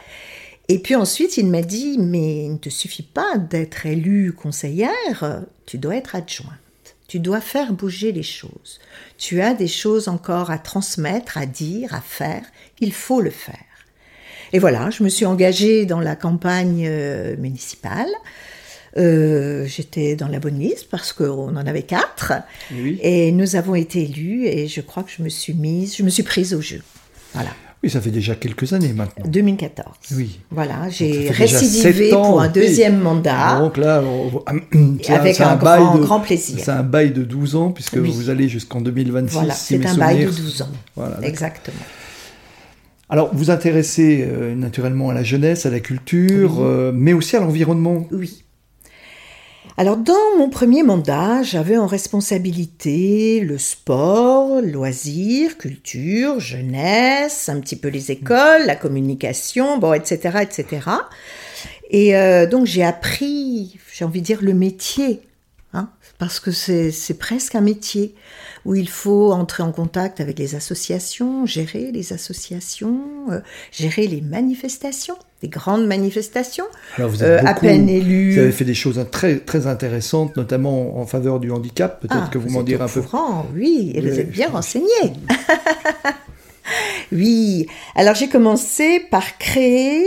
Et 0.69 0.79
puis 0.79 0.95
ensuite, 0.95 1.37
il 1.37 1.49
m'a 1.49 1.63
dit, 1.63 1.99
mais 1.99 2.45
il 2.45 2.53
ne 2.53 2.59
te 2.59 2.69
suffit 2.69 3.03
pas 3.03 3.37
d'être 3.37 3.85
élue 3.87 4.33
conseillère, 4.33 5.43
tu 5.67 5.79
dois 5.79 5.97
être 5.97 6.15
adjointe. 6.15 6.51
Tu 7.09 7.19
dois 7.19 7.43
faire 7.43 7.75
bouger 7.75 8.13
les 8.13 8.23
choses. 8.23 8.81
Tu 9.19 9.43
as 9.43 9.53
des 9.53 9.69
choses 9.69 10.09
encore 10.09 10.51
à 10.51 10.57
transmettre, 10.59 11.37
à 11.37 11.45
dire, 11.45 11.93
à 11.95 12.01
faire. 12.01 12.43
Il 12.81 12.93
faut 12.93 13.21
le 13.21 13.31
faire. 13.31 13.57
Et 14.55 14.59
voilà, 14.59 14.89
je 14.89 15.03
me 15.03 15.11
suis 15.11 15.27
engagée 15.27 15.85
dans 15.85 16.01
la 16.01 16.17
campagne 16.17 16.89
municipale. 17.39 18.09
Euh, 18.97 19.65
j'étais 19.67 20.17
dans 20.17 20.29
la 20.29 20.39
bonne 20.39 20.59
liste 20.59 20.89
parce 20.91 21.13
qu'on 21.13 21.57
en 21.57 21.67
avait 21.67 21.83
quatre. 21.83 22.33
Et 23.03 23.33
nous 23.33 23.57
avons 23.57 23.75
été 23.75 24.03
élus 24.03 24.47
et 24.47 24.69
je 24.69 24.81
crois 24.81 25.03
que 25.03 25.11
je 25.17 25.23
me 25.23 25.29
suis 25.29 25.55
mise, 25.55 25.97
je 25.97 26.03
me 26.03 26.11
suis 26.11 26.23
prise 26.23 26.55
au 26.55 26.61
jeu. 26.61 26.83
Voilà. 27.35 27.51
Oui, 27.83 27.91
ça 27.91 28.01
fait 28.01 28.11
déjà 28.13 28.37
quelques 28.37 28.73
années 28.75 28.93
maintenant. 28.93 29.25
2014. 29.27 29.89
Oui. 30.17 30.39
Voilà, 30.53 30.89
j'ai 30.89 31.31
récidivé 31.31 32.11
pour 32.11 32.41
un 32.41 32.49
deuxième 32.49 33.01
mandat. 33.01 33.59
Donc 33.59 33.77
là, 33.77 34.01
avec 35.09 35.41
un, 35.41 35.57
grand, 35.57 35.99
grand, 35.99 36.21
plaisir. 36.21 36.61
C'est 36.63 36.71
un 36.71 36.85
bail 36.85 37.11
de 37.11 37.25
12 37.25 37.57
ans 37.57 37.71
puisque 37.73 37.97
vous 37.97 38.31
allez 38.31 38.49
jusqu'en 38.49 38.81
2026. 38.81 39.35
Voilà, 39.35 39.55
c'est 39.55 39.85
un 39.85 39.97
bail 39.97 40.27
de 40.27 40.31
12 40.31 40.63
ans. 40.63 40.69
Voilà, 40.95 41.19
Exactement. 41.23 41.83
Alors, 43.09 43.29
vous 43.35 43.51
intéressez 43.51 44.27
euh, 44.27 44.55
naturellement 44.55 45.11
à 45.11 45.15
la 45.15 45.23
jeunesse, 45.23 45.67
à 45.67 45.71
la 45.71 45.81
culture, 45.81 46.61
euh, 46.61 46.93
mais 46.95 47.13
aussi 47.13 47.37
à 47.37 47.41
l'environnement. 47.41 48.07
Oui. 48.11 48.43
Alors 49.79 49.97
dans 49.97 50.37
mon 50.37 50.51
premier 50.51 50.83
mandat, 50.83 51.43
j'avais 51.43 51.79
en 51.79 51.87
responsabilité 51.87 53.41
le 53.41 53.57
sport, 53.57 54.61
loisirs, 54.61 55.57
culture, 55.57 56.41
jeunesse, 56.41 57.49
un 57.49 57.59
petit 57.59 57.77
peu 57.77 57.89
les 57.89 58.11
écoles, 58.11 58.67
la 58.67 58.77
communication, 58.77 59.79
bon, 59.79 59.95
etc., 59.95 60.41
etc. 60.43 60.91
Et 61.91 62.15
euh, 62.17 62.47
donc 62.47 62.67
j'ai 62.67 62.85
appris, 62.85 63.79
j'ai 63.95 64.05
envie 64.05 64.21
de 64.21 64.27
dire, 64.27 64.43
le 64.43 64.53
métier, 64.53 65.23
hein, 65.73 65.89
parce 66.19 66.41
que 66.41 66.51
c'est 66.51 67.19
presque 67.19 67.55
un 67.55 67.61
métier 67.61 68.15
où 68.65 68.75
il 68.75 68.89
faut 68.89 69.33
entrer 69.33 69.63
en 69.63 69.73
contact 69.73 70.21
avec 70.21 70.39
les 70.39 70.55
associations, 70.55 71.47
gérer 71.47 71.91
les 71.93 72.13
associations, 72.13 73.01
euh, 73.31 73.41
gérer 73.73 74.07
les 74.07 74.21
manifestations, 74.21 75.17
des 75.41 75.49
grandes 75.49 75.87
manifestations. 75.87 76.67
Alors 76.97 77.11
vous 77.11 77.23
êtes 77.23 77.43
euh, 77.43 77.47
à 77.47 77.55
peine 77.55 77.89
élu. 77.89 78.35
Vous 78.35 78.39
avez 78.39 78.53
fait 78.53 78.65
des 78.65 78.75
choses 78.75 79.05
très 79.11 79.39
très 79.39 79.67
intéressantes, 79.67 80.37
notamment 80.37 80.99
en 80.99 81.07
faveur 81.07 81.41
du 81.41 81.51
handicap. 81.51 82.01
Peut-être 82.01 82.25
ah, 82.27 82.31
que 82.31 82.39
vous 82.39 82.51
m'en 82.51 82.63
direz 82.63 82.85
un 82.85 82.89
peu. 82.89 83.03
Oui, 83.55 83.93
et 83.95 84.01
vous 84.01 84.21
êtes 84.21 84.31
bien 84.31 84.49
renseigné. 84.49 84.87
oui. 87.13 87.67
Alors 87.95 88.15
j'ai 88.15 88.29
commencé 88.29 89.01
par 89.11 89.39
créer 89.39 90.05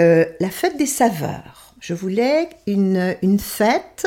euh, 0.00 0.26
la 0.40 0.50
fête 0.50 0.76
des 0.76 0.86
saveurs. 0.86 1.74
Je 1.80 1.94
voulais 1.94 2.48
une, 2.66 3.16
une 3.22 3.38
fête 3.38 4.06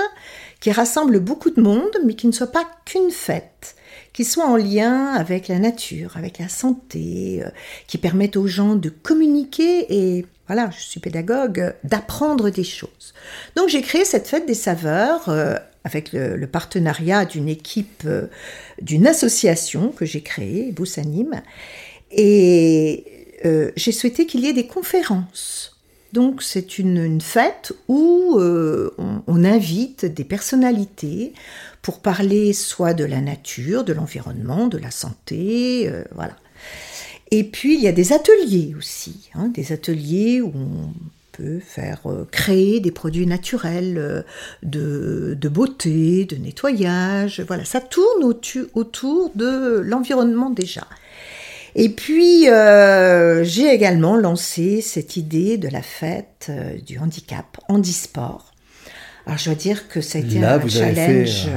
qui 0.60 0.72
rassemble 0.72 1.20
beaucoup 1.20 1.52
de 1.52 1.62
monde, 1.62 1.96
mais 2.06 2.16
qui 2.16 2.28
ne 2.28 2.32
soit 2.32 2.52
pas 2.52 2.68
qu'une 2.86 3.12
fête 3.12 3.76
qui 4.14 4.26
soit 4.26 4.48
en 4.48 4.58
lien 4.58 5.14
avec 5.14 5.48
la 5.48 5.60
nature, 5.60 6.18
avec 6.18 6.40
la 6.40 6.50
santé, 6.50 7.42
euh, 7.42 7.50
qui 7.88 7.98
permettent 7.98 8.38
aux 8.38 8.48
gens 8.48 8.76
de 8.76 8.90
communiquer 8.90 9.86
et, 9.90 10.26
voilà, 10.48 10.70
je 10.76 10.82
suis 10.82 11.00
pédagogue, 11.00 11.74
d'apprendre 11.84 12.50
des 12.50 12.64
choses. 12.64 13.14
Donc 13.56 13.70
j'ai 13.70 13.82
créé 13.82 14.04
cette 14.06 14.28
fête 14.28 14.46
des 14.46 14.56
saveurs 14.56 15.30
euh, 15.30 15.56
avec 15.84 16.12
le, 16.12 16.46
partenariat 16.48 17.26
d'une 17.26 17.48
équipe, 17.48 18.04
euh, 18.06 18.28
d'une 18.82 19.08
association 19.08 19.90
que 19.90 20.06
j'ai 20.06 20.22
créée, 20.22 20.72
Boussanim, 20.72 21.42
et 22.12 23.06
j'ai 23.78 23.92
souhaité 23.94 24.26
qu'il 24.26 24.42
y 24.42 24.48
ait 24.48 24.54
des 24.54 24.68
conférences 24.68 25.79
donc 26.14 26.42
c'est 26.42 26.80
une, 26.80 27.22
fête 27.22 27.74
où 27.88 28.38
euh, 28.40 28.92
on, 28.98 29.44
invite 29.44 30.06
des 30.06 30.24
personnalités 30.24 31.34
pour 31.82 32.00
parler 32.00 32.54
soit 32.54 32.94
de 32.94 33.04
la 33.06 33.22
nature, 33.22 33.84
de 33.84 33.94
l'environnement, 33.94 34.68
de 34.68 34.78
la 34.78 34.92
santé, 34.92 35.88
euh, 35.88 36.04
voilà. 36.14 36.36
Et 37.32 37.44
puis 37.44 37.76
il 37.76 37.82
y 37.82 37.88
a 37.88 37.92
des 37.92 38.12
ateliers 38.12 38.74
aussi, 38.78 39.30
hein, 39.36 39.50
des 39.50 39.72
ateliers 39.72 40.42
où 40.42 40.52
on 40.56 40.94
peut 41.32 41.60
faire 41.60 42.02
euh, 42.08 42.28
créer 42.32 42.80
des 42.80 42.92
produits 42.92 43.28
naturels 43.28 44.26
de, 44.64 45.38
de, 45.40 45.50
beauté, 45.50 46.26
de 46.26 46.38
nettoyage. 46.38 47.44
Voilà, 47.48 47.66
ça 47.66 47.82
tourne 47.82 48.24
autour 48.74 49.32
de 49.36 49.80
l'environnement 49.80 50.50
déjà. 50.50 50.88
Et 51.76 51.90
puis, 51.90 52.50
euh, 52.50 53.44
j'ai 53.44 53.74
également 53.74 54.16
lancé 54.16 54.82
cette 54.82 55.18
idée 55.18 55.58
de 55.58 55.68
la 55.68 55.82
fête 55.82 56.52
du 56.86 57.00
handicap, 57.00 57.58
handisport. 57.68 58.54
Alors, 59.26 59.38
je 59.38 59.46
dois 59.46 59.56
dire 59.56 59.88
que 59.88 60.02
ça 60.02 60.18
a 60.18 60.22
été 60.22 60.40
Là, 60.40 60.56
un 60.56 60.58
vous 60.58 60.70
challenge. 60.70 61.00
Avez 61.00 61.26
fait, 61.26 61.52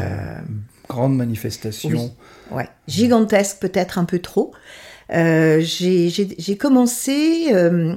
grande 0.89 1.17
manifestation. 1.17 1.91
Oui, 1.91 2.57
ouais, 2.57 2.69
gigantesque, 2.87 3.59
peut-être 3.61 3.99
un 3.99 4.05
peu 4.05 4.19
trop. 4.19 4.53
Euh, 5.13 5.61
j'ai 5.61 6.57
commencé 6.59 7.49
euh, 7.53 7.95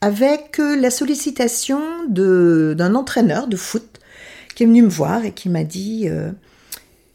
avec 0.00 0.58
la 0.58 0.90
sollicitation 0.90 1.80
d'un 2.08 2.94
entraîneur 2.94 3.46
de 3.46 3.56
foot 3.56 4.00
qui 4.54 4.64
est 4.64 4.66
venu 4.66 4.82
me 4.82 4.88
voir 4.88 5.24
et 5.24 5.32
qui 5.32 5.48
m'a 5.48 5.64
dit 5.64 6.08
euh, 6.08 6.32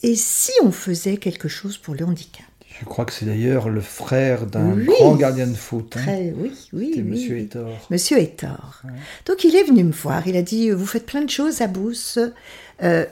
Et 0.01 0.15
si 0.15 0.51
on 0.63 0.71
faisait 0.71 1.17
quelque 1.17 1.49
chose 1.49 1.77
pour 1.77 1.95
le 1.95 2.05
handicap? 2.05 2.45
Je 2.79 2.85
crois 2.85 3.05
que 3.05 3.13
c'est 3.13 3.25
d'ailleurs 3.25 3.69
le 3.69 3.81
frère 3.81 4.45
d'un 4.45 4.75
grand 4.75 5.15
gardien 5.15 5.47
de 5.47 5.55
foot. 5.55 5.95
Hein. 5.95 6.01
Très, 6.01 6.33
oui, 6.35 6.51
oui, 6.73 6.93
oui. 6.95 7.01
Monsieur 7.03 7.37
Etor. 7.37 7.87
Monsieur 7.89 8.19
Etor. 8.19 8.81
Donc 9.25 9.43
il 9.43 9.55
est 9.55 9.63
venu 9.63 9.83
me 9.83 9.91
voir. 9.91 10.27
Il 10.27 10.35
a 10.35 10.41
dit 10.41 10.71
Vous 10.71 10.85
faites 10.85 11.05
plein 11.05 11.21
de 11.21 11.29
choses 11.29 11.61
à 11.61 11.67
Bousse. 11.67 12.19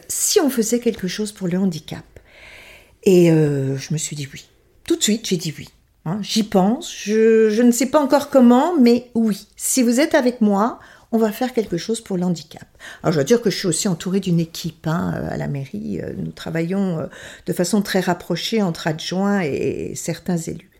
si 0.07 0.39
on 0.39 0.49
faisait 0.49 0.79
quelque 0.79 1.07
chose 1.07 1.31
pour 1.31 1.47
le 1.47 1.57
handicap 1.57 2.03
Et 3.03 3.27
je 3.27 3.93
me 3.93 3.97
suis 3.97 4.15
dit 4.15 4.27
oui. 4.33 4.45
Tout 4.85 4.95
de 4.95 5.03
suite, 5.03 5.27
j'ai 5.27 5.37
dit 5.37 5.53
oui. 5.57 5.69
Hein, 6.05 6.17
j'y 6.23 6.41
pense, 6.43 6.91
je, 6.91 7.61
ne 7.61 7.71
sais 7.71 7.85
pas 7.85 8.01
encore 8.01 8.31
comment, 8.31 8.75
mais 8.79 9.11
oui, 9.13 9.47
si 9.55 9.83
vous 9.83 9.99
êtes 9.99 10.15
avec 10.15 10.41
moi, 10.41 10.79
on 11.11 11.17
va 11.17 11.31
faire 11.31 11.53
quelque 11.53 11.77
chose 11.77 12.01
pour 12.01 12.17
le 12.17 12.23
handicap. 12.23 12.65
Alors 13.03 13.11
je 13.11 13.17
dois 13.17 13.23
dire 13.23 13.41
que 13.41 13.49
je 13.49 13.57
suis 13.57 13.67
aussi 13.67 13.87
entourée 13.87 14.19
d'une 14.19 14.39
équipe 14.39 14.87
hein, 14.87 15.13
à 15.29 15.37
la 15.37 15.47
mairie. 15.47 15.99
Euh, 16.01 16.13
nous 16.17 16.31
travaillons 16.31 16.99
euh, 16.99 17.07
de 17.45 17.53
façon 17.53 17.81
très 17.81 17.99
rapprochée 17.99 18.61
entre 18.61 18.87
adjoints 18.87 19.41
et 19.41 19.93
certains 19.95 20.37
élus. 20.37 20.71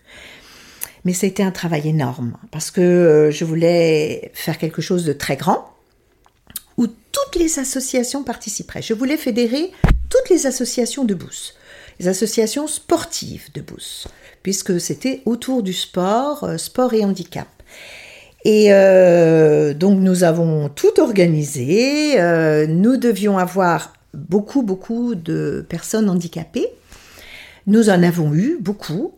Mais 1.03 1.13
ça 1.13 1.25
a 1.25 1.29
été 1.29 1.43
un 1.43 1.51
travail 1.51 1.87
énorme 1.87 2.37
parce 2.51 2.71
que 2.71 2.81
euh, 2.81 3.31
je 3.31 3.43
voulais 3.43 4.31
faire 4.33 4.57
quelque 4.57 4.81
chose 4.81 5.03
de 5.03 5.13
très 5.13 5.35
grand 5.35 5.73
où 6.77 6.87
toutes 6.87 7.35
les 7.35 7.59
associations 7.59 8.23
participeraient. 8.23 8.81
Je 8.81 8.93
voulais 8.93 9.17
fédérer 9.17 9.71
toutes 10.09 10.29
les 10.29 10.45
associations 10.45 11.03
de 11.03 11.13
Bousse, 11.13 11.55
les 11.99 12.07
associations 12.07 12.67
sportives 12.67 13.51
de 13.53 13.61
Bousse, 13.61 14.07
puisque 14.43 14.79
c'était 14.79 15.21
autour 15.25 15.63
du 15.63 15.73
sport, 15.73 16.43
euh, 16.43 16.57
sport 16.57 16.93
et 16.93 17.03
handicap. 17.03 17.47
Et 18.43 18.67
euh, 18.69 19.73
donc 19.73 19.99
nous 19.99 20.23
avons 20.23 20.69
tout 20.69 20.99
organisé. 20.99 22.19
Euh, 22.19 22.65
nous 22.67 22.97
devions 22.97 23.37
avoir 23.37 23.93
beaucoup, 24.13 24.63
beaucoup 24.63 25.15
de 25.15 25.65
personnes 25.67 26.09
handicapées. 26.09 26.67
Nous 27.67 27.89
en 27.89 28.01
avons 28.01 28.33
eu 28.33 28.57
beaucoup, 28.59 29.13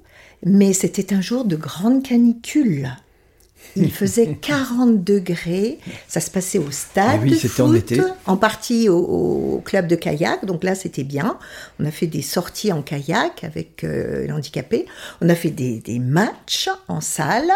mais 0.45 0.73
c'était 0.73 1.13
un 1.13 1.21
jour 1.21 1.45
de 1.45 1.55
grande 1.55 2.03
canicule. 2.03 2.89
Il 3.75 3.91
faisait 3.93 4.35
40 4.41 5.03
degrés. 5.03 5.79
Ça 6.07 6.19
se 6.19 6.29
passait 6.29 6.57
au 6.57 6.69
stade 6.71 7.19
ah 7.21 7.23
oui, 7.23 7.31
de 7.31 7.61
en, 7.61 7.73
été. 7.73 8.01
en 8.25 8.37
partie 8.37 8.89
au, 8.89 9.61
club 9.63 9.87
de 9.87 9.95
kayak. 9.95 10.45
Donc 10.45 10.63
là, 10.63 10.75
c'était 10.75 11.03
bien. 11.03 11.37
On 11.79 11.85
a 11.85 11.91
fait 11.91 12.07
des 12.07 12.21
sorties 12.21 12.71
en 12.71 12.81
kayak 12.81 13.43
avec 13.43 13.83
euh, 13.83 14.27
l'handicapé. 14.27 14.85
On 15.21 15.29
a 15.29 15.35
fait 15.35 15.49
des, 15.49 15.79
des, 15.79 15.99
matchs 15.99 16.69
en 16.87 17.01
salle, 17.01 17.51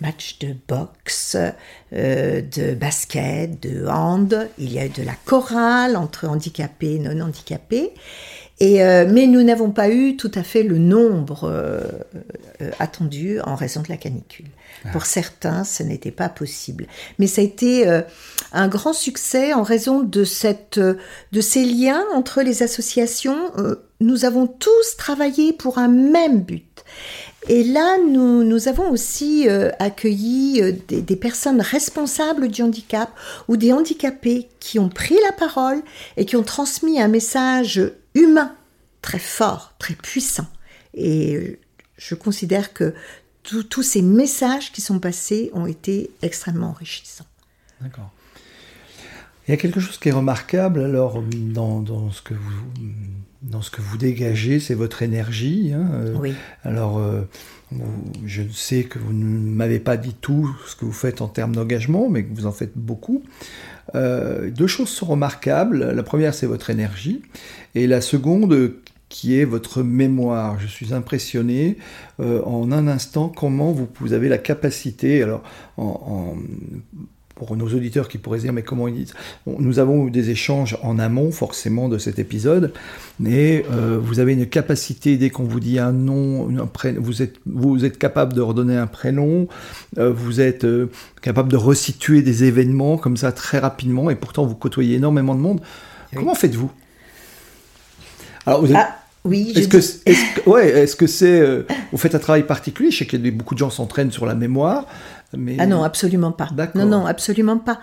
matchs 0.00 0.38
de 0.38 0.54
boxe, 0.68 1.36
euh, 1.92 2.42
de 2.42 2.74
basket, 2.74 3.60
de 3.62 3.86
hand. 3.86 4.48
Il 4.58 4.72
y 4.72 4.78
a 4.78 4.86
eu 4.86 4.90
de 4.90 5.02
la 5.02 5.14
chorale 5.24 5.96
entre 5.96 6.28
handicapés 6.28 6.94
et 6.94 6.98
non 6.98 7.20
handicapés. 7.26 7.92
Et, 8.58 8.82
euh, 8.82 9.06
mais 9.10 9.26
nous 9.26 9.42
n'avons 9.42 9.70
pas 9.70 9.90
eu 9.90 10.16
tout 10.16 10.30
à 10.34 10.42
fait 10.42 10.62
le 10.62 10.78
nombre 10.78 11.44
euh, 11.44 11.80
euh, 12.62 12.70
attendu 12.78 13.38
en 13.42 13.54
raison 13.54 13.82
de 13.82 13.88
la 13.90 13.98
canicule. 13.98 14.46
Ah. 14.84 14.88
Pour 14.92 15.04
certains, 15.04 15.62
ce 15.64 15.82
n'était 15.82 16.10
pas 16.10 16.30
possible. 16.30 16.86
Mais 17.18 17.26
ça 17.26 17.42
a 17.42 17.44
été 17.44 17.86
un 18.52 18.68
grand 18.68 18.92
succès 18.92 19.52
en 19.52 19.62
raison 19.62 20.02
de, 20.02 20.24
cette, 20.24 20.78
de 20.78 21.40
ces 21.40 21.64
liens 21.64 22.04
entre 22.14 22.42
les 22.42 22.62
associations. 22.62 23.52
nous 24.00 24.24
avons 24.24 24.46
tous 24.46 24.96
travaillé 24.96 25.52
pour 25.52 25.78
un 25.78 25.88
même 25.88 26.42
but. 26.42 26.84
Et 27.48 27.62
là, 27.62 27.98
nous, 27.98 28.68
avons 28.68 28.90
aussi 28.90 29.48
accueilli 29.78 30.72
des, 30.88 31.00
des, 31.00 31.16
personnes 31.16 31.60
responsables 31.60 32.48
du 32.48 32.62
handicap 32.62 33.10
ou 33.46 33.56
des 33.56 33.72
handicapés 33.72 34.48
qui 34.58 34.80
ont 34.80 34.88
pris 34.88 35.16
la 35.24 35.32
parole 35.32 35.80
et 36.16 36.26
qui 36.26 36.34
ont 36.34 36.42
transmis 36.42 37.00
un 37.00 37.06
message 37.06 37.80
humain 38.14 38.52
très 39.00 39.20
fort, 39.20 39.74
très 39.78 39.94
puissant. 39.94 40.46
Et 40.94 41.60
je 41.98 42.14
considère 42.14 42.72
que 42.72 42.94
tous 43.42 43.82
ces 43.82 44.02
messages 44.02 44.72
qui 44.72 44.80
sont 44.80 44.98
passés 44.98 45.50
ont 45.54 45.66
été 45.66 46.10
extrêmement 46.22 46.70
enrichissants. 46.70 47.26
D'accord. 47.80 48.10
Il 49.46 49.52
y 49.52 49.54
a 49.54 49.56
quelque 49.56 49.80
chose 49.80 49.98
qui 49.98 50.08
est 50.08 50.12
remarquable 50.12 50.82
alors 50.82 51.22
dans, 51.22 52.10
ce, 52.10 52.20
que 52.20 52.34
vous, 52.34 52.88
dans 53.42 53.62
ce 53.62 53.70
que 53.70 53.80
vous 53.80 53.96
dégagez, 53.96 54.58
c'est 54.58 54.74
votre 54.74 55.02
énergie. 55.02 55.72
Hein, 55.72 55.88
euh, 55.94 56.16
oui. 56.18 56.34
Alors, 56.64 56.98
euh, 56.98 57.22
je 58.24 58.42
sais 58.52 58.84
que 58.84 58.98
vous 58.98 59.12
ne 59.12 59.24
m'avez 59.24 59.78
pas 59.78 59.96
dit 59.96 60.14
tout 60.20 60.50
ce 60.66 60.74
que 60.74 60.84
vous 60.84 60.92
faites 60.92 61.20
en 61.20 61.28
termes 61.28 61.54
d'engagement, 61.54 62.08
mais 62.08 62.24
que 62.24 62.34
vous 62.34 62.46
en 62.46 62.52
faites 62.52 62.76
beaucoup. 62.76 63.22
Euh, 63.94 64.50
deux 64.50 64.66
choses 64.66 64.88
sont 64.88 65.06
remarquables. 65.06 65.92
La 65.92 66.02
première, 66.02 66.34
c'est 66.34 66.46
votre 66.46 66.70
énergie. 66.70 67.22
Et 67.76 67.86
la 67.86 68.00
seconde, 68.00 68.72
qui 69.08 69.38
est 69.38 69.44
votre 69.44 69.82
mémoire. 69.82 70.58
Je 70.58 70.66
suis 70.66 70.92
impressionné 70.92 71.76
euh, 72.20 72.42
en 72.42 72.72
un 72.72 72.88
instant 72.88 73.28
comment 73.28 73.72
vous, 73.72 73.88
vous 74.00 74.12
avez 74.12 74.28
la 74.28 74.38
capacité, 74.38 75.22
alors 75.22 75.42
en, 75.76 76.36
pour 77.36 77.54
nos 77.54 77.66
auditeurs 77.66 78.08
qui 78.08 78.16
pourraient 78.16 78.38
se 78.38 78.44
dire 78.44 78.52
mais 78.54 78.62
comment 78.62 78.88
ils 78.88 78.94
disent? 78.94 79.14
Nous 79.46 79.78
avons 79.78 80.08
eu 80.08 80.10
des 80.10 80.30
échanges 80.30 80.76
en 80.82 80.98
amont 80.98 81.30
forcément 81.30 81.88
de 81.88 81.98
cet 81.98 82.18
épisode, 82.18 82.72
mais 83.20 83.64
euh, 83.70 83.98
vous 84.02 84.20
avez 84.20 84.32
une 84.32 84.46
capacité 84.46 85.18
dès 85.18 85.28
qu'on 85.28 85.44
vous 85.44 85.60
dit 85.60 85.78
un 85.78 85.92
nom, 85.92 86.48
un 86.58 86.66
prénom, 86.66 87.00
vous 87.00 87.20
êtes 87.20 87.36
vous 87.44 87.84
êtes 87.84 87.98
capable 87.98 88.32
de 88.32 88.40
redonner 88.40 88.76
un 88.76 88.86
prénom, 88.86 89.48
euh, 89.98 90.10
vous 90.10 90.40
êtes 90.40 90.64
euh, 90.64 90.90
capable 91.20 91.50
de 91.52 91.56
resituer 91.56 92.22
des 92.22 92.44
événements 92.44 92.96
comme 92.96 93.18
ça 93.18 93.32
très 93.32 93.58
rapidement, 93.58 94.08
et 94.08 94.16
pourtant 94.16 94.46
vous 94.46 94.56
côtoyez 94.56 94.96
énormément 94.96 95.34
de 95.34 95.40
monde. 95.40 95.60
Comment 96.14 96.34
faites-vous? 96.34 96.70
Alors 98.46 98.62
vous 98.62 98.70
êtes... 98.70 98.76
Ah, 98.78 98.96
oui, 99.24 99.52
est-ce 99.56 99.66
que, 99.66 99.78
est 100.08 100.46
ouais, 100.46 100.68
est-ce 100.68 100.94
que 100.94 101.08
c'est, 101.08 101.66
vous 101.90 101.98
faites 101.98 102.14
un 102.14 102.20
travail 102.20 102.44
particulier? 102.44 102.92
Je 102.92 102.98
sais 102.98 103.06
que 103.06 103.16
beaucoup 103.30 103.54
de 103.54 103.58
gens 103.58 103.70
s'entraînent 103.70 104.12
sur 104.12 104.24
la 104.24 104.36
mémoire. 104.36 104.86
Ah 105.58 105.66
non, 105.66 105.82
absolument 105.82 106.32
pas. 106.32 106.48
Non, 106.74 106.86
non, 106.86 107.06
absolument 107.06 107.58
pas. 107.58 107.80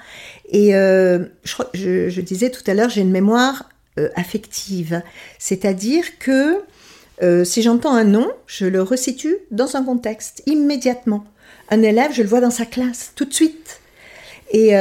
Et 0.50 0.76
euh, 0.76 1.26
je, 1.74 2.22
disais 2.22 2.50
tout 2.50 2.64
à 2.68 2.74
l'heure, 2.74 2.90
j'ai 2.90 3.02
une 3.02 3.12
mémoire 3.12 3.70
euh, 4.00 4.10
affective. 4.16 5.02
C'est-à-dire 5.40 6.18
que 6.20 6.62
euh, 7.22 7.44
si 7.44 7.62
j'entends 7.62 7.94
un 7.94 8.06
nom, 8.06 8.32
je 8.48 8.66
le 8.66 8.82
resitue 8.82 9.36
dans 9.52 9.76
un 9.76 9.84
contexte, 9.84 10.42
immédiatement. 10.46 11.26
Un 11.70 11.82
élève, 11.82 12.12
je 12.14 12.22
le 12.22 12.28
vois 12.28 12.42
dans 12.42 12.52
sa 12.52 12.66
classe, 12.66 13.12
tout 13.16 13.26
de 13.26 13.34
suite. 13.34 13.80
Et, 14.52 14.76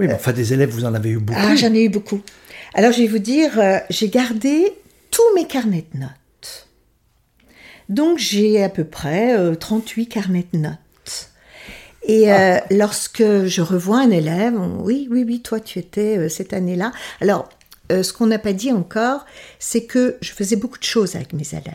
oui, 0.00 0.06
mais 0.06 0.14
enfin, 0.14 0.32
des 0.32 0.52
élèves, 0.52 0.70
vous 0.70 0.84
en 0.84 0.94
avez 0.94 1.10
eu 1.10 1.18
beaucoup. 1.18 1.40
Ah, 1.42 1.56
j'en 1.56 1.74
ai 1.74 1.84
eu 1.84 1.88
beaucoup. 1.88 2.20
Alors, 2.74 2.92
je 2.92 2.98
vais 2.98 3.08
vous 3.08 3.18
dire, 3.18 3.50
j'ai 3.90 4.08
gardé 4.08 4.72
tous 5.10 5.34
mes 5.34 5.46
carnets 5.46 5.86
de 5.92 6.00
notes. 6.00 6.68
Donc, 7.88 8.18
j'ai 8.18 8.62
à 8.62 8.68
peu 8.68 8.84
près 8.84 9.34
38 9.56 10.06
carnets 10.06 10.46
de 10.52 10.58
notes. 10.58 10.78
Et 12.08 12.32
euh, 12.32 12.56
lorsque 12.70 13.22
je 13.22 13.60
revois 13.60 14.00
un 14.00 14.10
élève, 14.10 14.54
oui, 14.80 15.08
oui, 15.10 15.24
oui, 15.26 15.42
toi 15.42 15.60
tu 15.60 15.78
étais 15.78 16.16
euh, 16.16 16.28
cette 16.30 16.54
année-là. 16.54 16.92
Alors, 17.20 17.50
euh, 17.92 18.02
ce 18.02 18.14
qu'on 18.14 18.26
n'a 18.26 18.38
pas 18.38 18.54
dit 18.54 18.72
encore, 18.72 19.26
c'est 19.58 19.84
que 19.84 20.16
je 20.22 20.32
faisais 20.32 20.56
beaucoup 20.56 20.78
de 20.78 20.84
choses 20.84 21.16
avec 21.16 21.34
mes 21.34 21.46
élèves. 21.52 21.74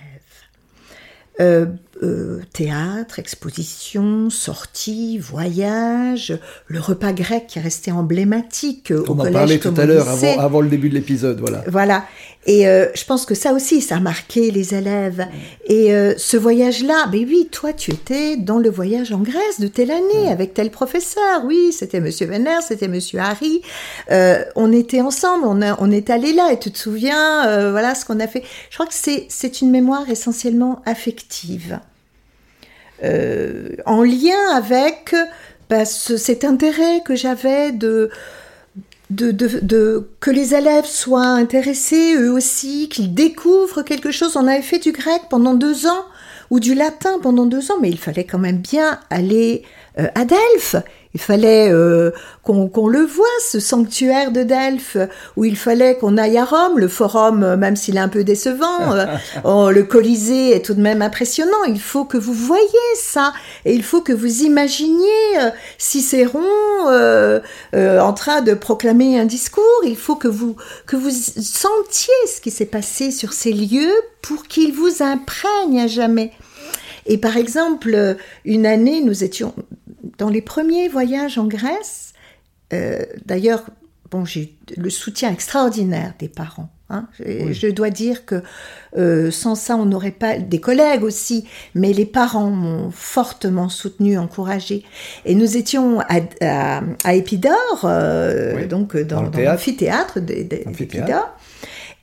Théâtre, 2.52 3.20
exposition, 3.20 4.30
sortie, 4.30 5.18
voyage, 5.18 6.38
le 6.68 6.80
repas 6.80 7.14
grec 7.14 7.48
qui 7.48 7.60
est 7.60 7.62
resté 7.62 7.92
emblématique 7.92 8.94
On 9.08 9.20
en 9.20 9.32
parlait 9.32 9.60
tout 9.60 9.74
à 9.78 9.86
l'heure, 9.86 10.08
avant, 10.08 10.40
avant, 10.40 10.62
le 10.62 10.70
début 10.70 10.90
de 10.90 10.96
l'épisode, 10.96 11.40
voilà. 11.40 11.64
Voilà. 11.68 12.06
Et 12.46 12.68
euh, 12.68 12.88
je 12.94 13.06
pense 13.06 13.26
que 13.26 13.36
ça 13.36 13.54
aussi, 13.54 13.82
ça 13.82 13.98
a 13.98 14.00
marqué 14.00 14.52
les 14.52 14.76
élèves. 14.76 15.26
Et 15.66 15.94
euh, 15.94 16.14
ce 16.18 16.36
voyage-là, 16.36 17.08
ben 17.12 17.26
oui, 17.26 17.48
toi, 17.52 17.72
tu 17.72 17.92
étais 17.92 18.36
dans 18.36 18.60
le 18.60 18.70
voyage 18.70 19.14
en 19.14 19.20
Grèce 19.20 19.60
de 19.60 19.68
telle 19.68 19.92
année 19.92 20.30
avec 20.30 20.54
tel 20.54 20.70
professeur. 20.70 21.46
Oui, 21.46 21.72
c'était 21.72 22.02
Monsieur 22.02 22.28
Venner, 22.28 22.58
c'était 22.68 22.90
Monsieur 22.90 23.20
Harry. 23.20 23.62
Euh, 24.12 24.44
on 24.56 24.72
était 24.74 25.02
ensemble, 25.02 25.46
on, 25.46 25.62
on 25.80 25.92
est 25.92 26.10
allé 26.10 26.34
là. 26.34 26.52
Et 26.52 26.60
tu 26.60 26.72
te 26.72 26.78
souviens, 26.78 27.48
euh, 27.48 27.72
voilà 27.72 27.96
ce 27.96 28.06
qu'on 28.06 28.20
a 28.20 28.28
fait. 28.28 28.44
Je 28.70 28.76
crois 28.76 28.88
que 28.88 28.94
c'est 28.94 29.26
c'est 29.30 29.62
une 29.62 29.72
mémoire 29.72 30.10
essentiellement 30.10 30.82
affective. 30.86 31.80
En 33.86 34.04
lien 34.04 34.56
avec 34.56 35.16
cet 35.86 36.44
intérêt 36.46 37.02
que 37.06 37.16
j'avais 37.16 37.72
de 37.72 38.10
de, 39.10 40.10
que 40.20 40.32
les 40.32 40.56
élèves 40.56 40.86
soient 40.86 41.26
intéressés 41.26 42.16
eux 42.16 42.32
aussi, 42.32 42.90
qu'ils 42.90 43.14
découvrent 43.14 43.84
quelque 43.84 44.12
chose. 44.12 44.36
On 44.36 44.48
avait 44.48 44.62
fait 44.62 44.80
du 44.80 44.92
grec 44.92 45.24
pendant 45.30 45.54
deux 45.54 45.86
ans 45.86 46.06
ou 46.50 46.60
du 46.60 46.74
latin 46.74 47.20
pendant 47.22 47.46
deux 47.46 47.72
ans, 47.72 47.78
mais 47.82 47.90
il 47.90 47.98
fallait 47.98 48.26
quand 48.26 48.40
même 48.40 48.58
bien 48.58 49.00
aller 49.10 49.64
euh, 50.00 50.08
à 50.16 50.26
Delphes 50.26 50.76
il 51.14 51.22
fallait 51.22 51.72
euh, 51.72 52.12
qu'on 52.42 52.88
le 52.88 53.02
voit, 53.02 53.26
ce 53.48 53.60
sanctuaire 53.60 54.32
de 54.32 54.42
Delphes, 54.42 54.98
où 55.38 55.46
il 55.46 55.56
fallait 55.56 55.96
qu'on 55.96 56.18
aille 56.18 56.40
à 56.40 56.46
Rome. 56.46 56.80
Le 56.80 56.88
forum, 56.88 57.44
euh, 57.44 57.56
même 57.56 57.76
s'il 57.76 57.98
est 57.98 58.00
un 58.00 58.10
peu 58.10 58.24
décevant, 58.24 58.94
euh, 58.94 59.06
oh, 59.44 59.70
le 59.70 59.84
Colisée 59.84 60.56
est 60.56 60.66
tout 60.66 60.74
de 60.74 60.82
même 60.82 61.04
impressionnant. 61.04 61.64
Il 61.68 61.80
faut 61.80 62.06
que 62.06 62.18
vous 62.18 62.34
voyez 62.34 62.66
ça. 62.96 63.32
Et 63.66 63.76
il 63.76 63.84
faut 63.84 64.02
que 64.02 64.14
vous 64.14 64.42
imaginiez 64.42 65.04
Cicéron 65.78 66.42
en 67.74 68.14
train 68.14 68.42
de 68.42 68.54
proclamer 68.54 69.20
un 69.20 69.26
discours. 69.26 69.64
Il 69.86 69.96
faut 69.96 70.16
que 70.16 70.28
vous, 70.28 70.56
que 70.88 70.96
vous 70.96 71.12
sentiez 71.12 72.14
ce 72.28 72.42
qui 72.42 72.50
s'est 72.50 72.66
passé 72.66 73.12
sur 73.12 73.34
ces 73.34 73.54
lieux 73.54 73.94
pour 74.22 74.44
qu'il 74.44 74.74
vous 74.74 75.04
imprègne 75.04 75.82
à 75.82 75.88
jamais. 75.88 76.32
Et 77.06 77.18
par 77.18 77.38
exemple, 77.38 78.18
une 78.46 78.66
année, 78.66 79.02
nous 79.02 79.24
étions 79.24 79.54
dans 80.18 80.30
les 80.30 80.42
premiers 80.42 80.88
voyages 80.88 81.38
en 81.38 81.46
Grèce, 81.46 82.14
euh, 82.74 83.04
d'ailleurs, 83.26 83.66
bon, 84.12 84.26
j'ai 84.26 84.56
le 84.78 84.90
soutien 84.90 85.32
extraordinaire 85.32 86.14
des 86.20 86.30
parents. 86.30 86.70
Hein. 86.90 87.08
Je 87.20 87.72
dois 87.72 87.90
dire 87.90 88.26
que 88.26 88.44
euh, 88.98 89.32
sans 89.32 89.56
ça, 89.56 89.76
on 89.76 89.86
n'aurait 89.86 90.12
pas 90.12 90.38
des 90.38 90.60
collègues 90.60 91.04
aussi, 91.04 91.48
mais 91.74 91.94
les 91.94 92.06
parents 92.06 92.52
m'ont 92.52 92.92
fortement 92.92 93.70
soutenu, 93.70 94.18
encouragé. 94.18 94.84
Et 95.26 95.34
nous 95.34 95.58
étions 95.58 96.02
à, 96.02 96.82
à, 97.04 97.14
Épidore, 97.16 97.82
euh, 97.86 98.68
donc 98.68 98.96
dans, 98.98 99.24
l'amphithéâtre 99.24 100.20
d'Épidore, 100.20 101.36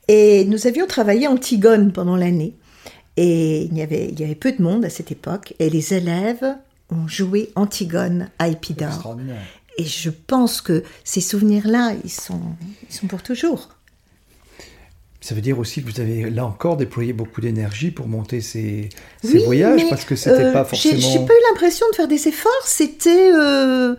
et 0.08 0.44
nous 0.46 0.66
avions 0.66 0.86
travaillé 0.86 1.28
Antigone 1.28 1.92
pendant 1.92 2.16
l'année. 2.16 2.56
Et 3.16 3.64
il 3.64 3.76
y, 3.76 3.82
avait, 3.82 4.08
il 4.08 4.18
y 4.18 4.24
avait 4.24 4.34
peu 4.34 4.50
de 4.50 4.62
monde 4.62 4.84
à 4.84 4.90
cette 4.90 5.12
époque, 5.12 5.54
et 5.58 5.68
les 5.70 5.94
élèves 5.94 6.56
ont 6.90 7.08
joué 7.08 7.50
Antigone 7.54 8.28
à 8.38 8.48
Épidore. 8.48 9.16
Et 9.78 9.84
je 9.84 10.10
pense 10.10 10.60
que 10.60 10.82
ces 11.04 11.20
souvenirs-là, 11.20 11.94
ils 12.04 12.10
sont, 12.10 12.40
ils 12.88 12.94
sont 12.94 13.06
pour 13.06 13.22
toujours. 13.22 13.70
Ça 15.22 15.34
veut 15.34 15.42
dire 15.42 15.58
aussi 15.58 15.82
que 15.82 15.90
vous 15.90 16.00
avez 16.00 16.30
là 16.30 16.46
encore 16.46 16.78
déployé 16.78 17.12
beaucoup 17.12 17.42
d'énergie 17.42 17.90
pour 17.90 18.08
monter 18.08 18.40
ces, 18.40 18.88
ces 19.22 19.38
voyages 19.44 19.82
parce 19.90 20.04
que 20.04 20.16
c'était 20.16 20.44
euh, 20.44 20.52
pas 20.52 20.64
forcément. 20.64 20.98
J'ai 20.98 21.18
pas 21.18 21.32
eu 21.32 21.42
l'impression 21.50 21.86
de 21.90 21.96
faire 21.96 22.08
des 22.08 22.26
efforts. 22.26 22.64
C'était, 22.64 23.30
euh, 23.32 23.96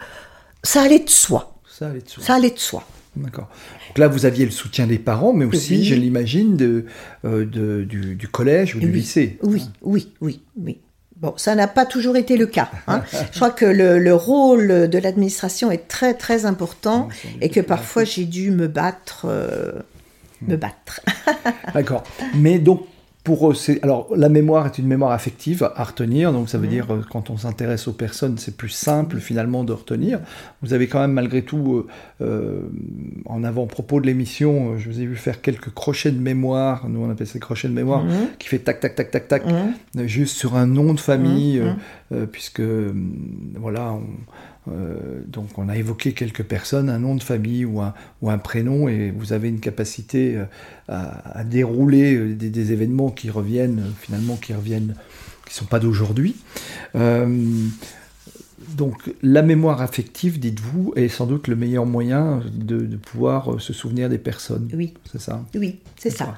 ça 0.64 0.82
allait 0.82 1.00
de 1.00 1.10
soi. 1.10 1.60
Ça 1.70 1.90
allait 1.90 2.02
de 2.02 2.10
soi. 2.10 2.24
Ça 2.24 2.36
allait 2.36 2.50
de 2.50 2.60
soi. 2.60 2.84
D'accord. 3.16 3.50
Donc 3.90 3.98
là, 4.00 4.08
vous 4.08 4.26
aviez 4.26 4.46
le 4.46 4.52
soutien 4.52 4.88
des 4.88 4.98
parents, 4.98 5.34
mais 5.34 5.46
aussi, 5.46 5.84
je 5.86 5.96
l'imagine, 5.96 6.56
de, 6.56 6.86
euh, 7.26 7.46
de 7.46 7.84
du, 7.84 8.16
du, 8.16 8.28
collège 8.28 8.76
ou 8.76 8.80
du 8.80 8.92
lycée. 8.92 9.38
Oui, 9.44 9.64
oui, 9.82 10.12
oui, 10.22 10.42
oui. 10.58 10.80
Bon, 11.22 11.36
ça 11.38 11.54
n'a 11.54 11.68
pas 11.68 11.86
toujours 11.86 12.18
été 12.18 12.36
le 12.36 12.48
cas. 12.48 12.72
Hein. 12.88 13.04
Je 13.32 13.36
crois 13.36 13.52
que 13.52 13.66
le, 13.66 14.14
rôle 14.16 14.90
de 14.90 14.98
l'administration 14.98 15.70
est 15.70 15.88
très 15.88 16.16
très 16.16 16.48
important 16.48 17.10
et 17.42 17.50
que 17.50 17.60
parfois 17.60 18.04
j'ai 18.06 18.26
dû 18.26 18.50
me 18.50 18.68
battre, 18.68 19.28
euh, 19.30 19.72
me 20.42 20.56
battre. 20.56 21.02
D'accord. 21.76 22.04
Mais 22.34 22.58
donc 22.58 22.88
pour 23.24 23.52
eux, 23.52 23.56
alors 23.84 24.08
la 24.16 24.30
mémoire 24.30 24.66
est 24.66 24.80
une 24.80 24.88
mémoire 24.88 25.12
affective 25.12 25.70
à 25.76 25.84
retenir, 25.84 26.34
donc 26.34 26.50
ça 26.50 26.58
veut 26.58 26.66
mhm. 26.66 26.72
dire 26.72 26.92
euh, 26.92 27.02
quand 27.08 27.30
on 27.30 27.38
s'intéresse 27.38 27.88
aux 27.88 27.94
personnes, 27.94 28.40
c'est 28.40 28.58
plus 28.58 28.70
simple 28.70 29.20
finalement 29.20 29.64
de 29.64 29.74
retenir. 29.74 30.20
Vous 30.64 30.74
avez 30.74 30.88
quand 30.88 31.00
même 31.00 31.12
malgré 31.14 31.44
tout, 31.44 31.76
euh, 31.76 31.88
euh, 32.22 32.62
en 33.26 33.44
avant-propos 33.44 34.02
de 34.02 34.08
l'émission, 34.08 34.80
je 34.80 34.90
vous 34.90 35.02
ai 35.02 35.06
vu 35.06 35.16
faire 35.16 35.42
quelques 35.42 35.70
crochets 35.72 36.12
de 36.12 36.20
mémoire, 36.20 36.90
nous 36.90 37.00
on 37.00 37.12
appelle 37.12 37.28
ça 37.28 37.38
crochets 37.38 37.68
de 37.68 37.74
mémoire, 37.74 38.04
mhm. 38.04 38.30
qui 38.40 38.48
fait 38.48 38.60
tac 38.60 38.80
tac 38.80 38.96
tac 38.96 39.12
tac 39.12 39.28
tac, 39.28 39.44
mhm. 39.46 40.08
juste 40.08 40.36
sur 40.36 40.56
un 40.56 40.66
nom 40.66 40.94
de 40.96 41.00
famille, 41.00 41.62
puisque 42.32 42.64
voilà, 43.56 43.94
on, 43.94 44.02
euh, 44.68 45.22
donc 45.26 45.58
on 45.58 45.70
a 45.70 45.76
évoqué 45.76 46.14
quelques 46.14 46.44
personnes, 46.44 46.90
un 46.90 47.00
nom 47.00 47.16
de 47.16 47.24
famille 47.24 47.66
ou 47.66 47.82
un, 47.82 47.94
ou 48.22 48.30
un 48.30 48.38
prénom, 48.38 48.88
et 48.88 49.12
vous 49.12 49.34
avez 49.34 49.50
une 49.50 49.60
capacité 49.60 50.38
euh, 50.38 50.46
à, 50.88 51.44
dérouler 51.44 52.16
euh, 52.16 52.36
des, 52.36 52.72
événements 52.72 53.10
qui 53.10 53.30
reviennent, 53.30 53.84
finalement, 54.00 54.36
qui 54.36 54.54
reviennent, 54.54 54.96
qui 55.46 55.54
ne 55.54 55.56
sont 55.56 55.66
pas 55.66 55.80
d'aujourd'hui. 55.80 56.36
donc 58.78 59.14
la 59.24 59.42
mémoire 59.42 59.82
affective, 59.82 60.40
dites-vous, 60.40 60.94
est 60.96 61.10
sans 61.10 61.26
doute 61.26 61.48
le 61.48 61.56
meilleur 61.56 61.86
moyen 61.86 62.42
de, 62.54 62.96
pouvoir 62.98 63.60
se 63.60 63.74
souvenir 63.74 64.10
des 64.10 64.20
personnes. 64.20 64.70
Oui. 64.74 64.94
C'est 65.12 65.22
ça? 65.22 65.44
Oui, 65.56 65.80
c'est 65.98 66.12
ça. 66.12 66.38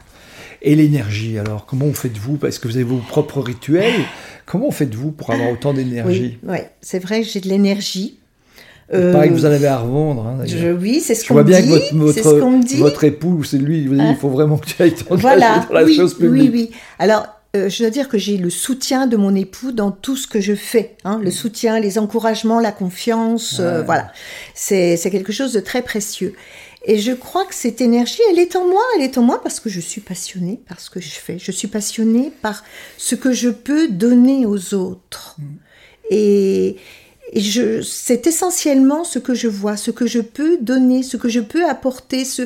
Et 0.63 0.75
l'énergie, 0.75 1.37
alors, 1.37 1.65
comment 1.65 1.91
faites-vous 1.91 2.37
Parce 2.37 2.57
que 2.57 2.69
vous 2.69 2.75
avez 2.75 2.85
vos 2.85 2.97
propres 2.97 3.41
rituels. 3.41 4.01
Comment 4.45 4.71
faites-vous 4.71 5.11
pour 5.11 5.31
avoir 5.31 5.51
autant 5.51 5.73
d'énergie? 5.73 6.37
Oui, 6.43 6.57
c'est 6.81 6.99
vrai 6.99 7.21
que 7.21 7.27
j'ai 7.27 7.41
de 7.41 7.49
l'énergie. 7.49 8.17
Euh, 8.93 9.11
Pareil 9.11 9.29
que 9.29 9.35
vous 9.35 9.45
en 9.45 9.51
avez 9.51 9.67
à 9.67 9.77
revendre. 9.77 10.25
Hein, 10.27 10.45
oui, 10.79 11.01
c'est 11.01 11.15
ce 11.15 11.27
qu'on 11.27 11.35
me 11.35 11.43
dit. 11.43 11.53
Je 11.53 11.61
vois 11.63 11.77
bien 11.77 11.89
que 11.89 11.95
votre, 11.95 12.77
votre, 12.77 13.03
époux, 13.03 13.43
c'est 13.43 13.57
lui, 13.57 13.83
il 13.83 14.15
faut 14.19 14.29
vraiment 14.29 14.57
que 14.57 14.65
tu 14.65 14.81
ailles 14.81 14.93
t'engager 14.93 15.21
voilà, 15.21 15.65
dans 15.67 15.73
la 15.73 15.87
chose 15.87 16.13
publique. 16.13 16.51
Oui, 16.53 16.69
oui. 16.69 16.77
Alors, 16.99 17.27
euh, 17.55 17.69
je 17.69 17.83
dois 17.83 17.91
dire 17.91 18.09
que 18.09 18.17
j'ai 18.17 18.37
le 18.37 18.49
soutien 18.49 19.05
de 19.05 19.15
mon 19.15 19.35
époux 19.35 19.71
dans 19.71 19.91
tout 19.91 20.15
ce 20.15 20.27
que 20.27 20.41
je 20.41 20.55
fais. 20.55 20.95
Hein, 21.03 21.19
le 21.23 21.29
soutien, 21.29 21.79
les 21.79 21.99
encouragements, 21.99 22.59
la 22.59 22.71
confiance, 22.71 23.57
euh, 23.59 23.83
voilà. 23.83 24.11
C'est 24.55 24.97
quelque 25.11 25.31
chose 25.31 25.53
de 25.53 25.59
très 25.59 25.81
précieux. 25.81 26.33
Et 26.85 26.99
je 26.99 27.11
crois 27.13 27.45
que 27.45 27.55
cette 27.55 27.79
énergie, 27.79 28.21
elle 28.29 28.39
est 28.39 28.55
en 28.55 28.67
moi. 28.67 28.81
Elle 28.95 29.03
est 29.03 29.17
en 29.17 29.21
moi 29.21 29.41
parce 29.41 29.59
que 29.59 29.69
je 29.69 29.79
suis 29.79 30.01
passionnée 30.01 30.59
par 30.67 30.79
ce 30.79 30.89
que 30.89 30.99
je 30.99 31.09
fais. 31.09 31.39
Je 31.39 31.51
suis 31.51 31.67
passionnée 31.67 32.31
par 32.41 32.63
ce 32.97 33.15
que 33.15 33.31
je 33.31 33.49
peux 33.49 33.87
donner 33.87 34.45
aux 34.45 34.73
autres. 34.73 35.35
Mm. 35.39 35.43
Et, 36.09 36.75
et 37.31 37.39
je, 37.39 37.81
c'est 37.81 38.27
essentiellement 38.27 39.03
ce 39.03 39.19
que 39.19 39.33
je 39.33 39.47
vois, 39.47 39.77
ce 39.77 39.91
que 39.91 40.05
je 40.05 40.19
peux 40.19 40.57
donner, 40.57 41.03
ce 41.03 41.15
que 41.15 41.29
je 41.29 41.39
peux 41.39 41.65
apporter, 41.65 42.25
ce, 42.25 42.43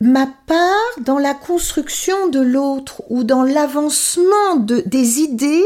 ma 0.00 0.26
part 0.46 1.00
dans 1.00 1.18
la 1.18 1.34
construction 1.34 2.28
de 2.28 2.40
l'autre 2.40 3.02
ou 3.08 3.24
dans 3.24 3.42
l'avancement 3.42 4.56
de, 4.56 4.82
des 4.86 5.20
idées 5.20 5.64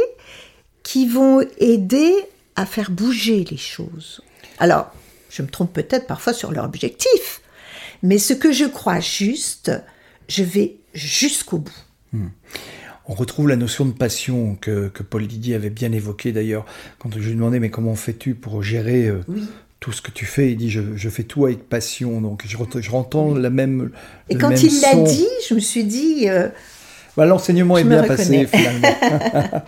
qui 0.83 1.07
vont 1.07 1.41
aider 1.59 2.15
à 2.57 2.67
faire 2.67 2.91
bouger 2.91 3.45
les 3.51 3.57
choses. 3.57 4.23
Alors, 4.59 4.91
je 5.31 5.43
me 5.43 5.49
trompe 5.49 5.73
peut-être 5.73 6.07
parfois 6.07 6.33
sur 6.33 6.53
leur 6.53 6.65
objectif, 6.65 7.42
mais 8.03 8.19
ce 8.19 8.33
que 8.33 8.53
je 8.53 8.65
crois 8.65 9.01
juste, 9.01 9.73
je 10.29 10.43
vais 10.43 10.77
jusqu'au 10.95 11.59
bout. 11.59 11.85
Hmm. 12.13 12.29
On 13.07 13.15
retrouve 13.15 13.49
la 13.49 13.57
notion 13.57 13.85
de 13.85 13.93
passion 13.93 14.57
que, 14.61 14.91
Paul 15.09 15.27
Didier 15.27 15.55
avait 15.55 15.71
bien 15.71 15.93
évoquée 15.93 16.33
d'ailleurs 16.33 16.65
quand 16.99 17.11
je 17.13 17.19
lui 17.19 17.35
demandais 17.35 17.59
mais 17.59 17.71
comment 17.71 17.97
fais-tu 17.97 18.35
pour 18.35 18.63
gérer 18.63 19.09
euh, 19.09 19.21
tout 19.81 19.91
ce 19.91 20.01
que 20.01 20.13
tu 20.13 20.25
fais? 20.25 20.53
Il 20.53 20.57
dit 20.57 20.71
je, 20.71 21.09
fais 21.09 21.25
tout 21.25 21.47
avec 21.47 21.69
passion 21.69 22.21
donc 22.21 22.45
je, 22.47 22.57
je 22.81 22.91
rentends 22.91 23.35
la 23.35 23.51
même. 23.51 23.91
Et 24.29 24.37
quand 24.37 24.51
il 24.51 24.81
l'a 24.81 24.95
dit, 25.03 25.27
je 25.49 25.55
me 25.55 25.61
suis 25.61 25.85
dit. 25.85 26.29
Euh, 26.29 26.49
bah, 27.17 27.27
l'enseignement 27.27 27.79
est 27.79 27.85
bien 27.85 28.03
passé 28.05 28.47
finalement. 28.47 28.89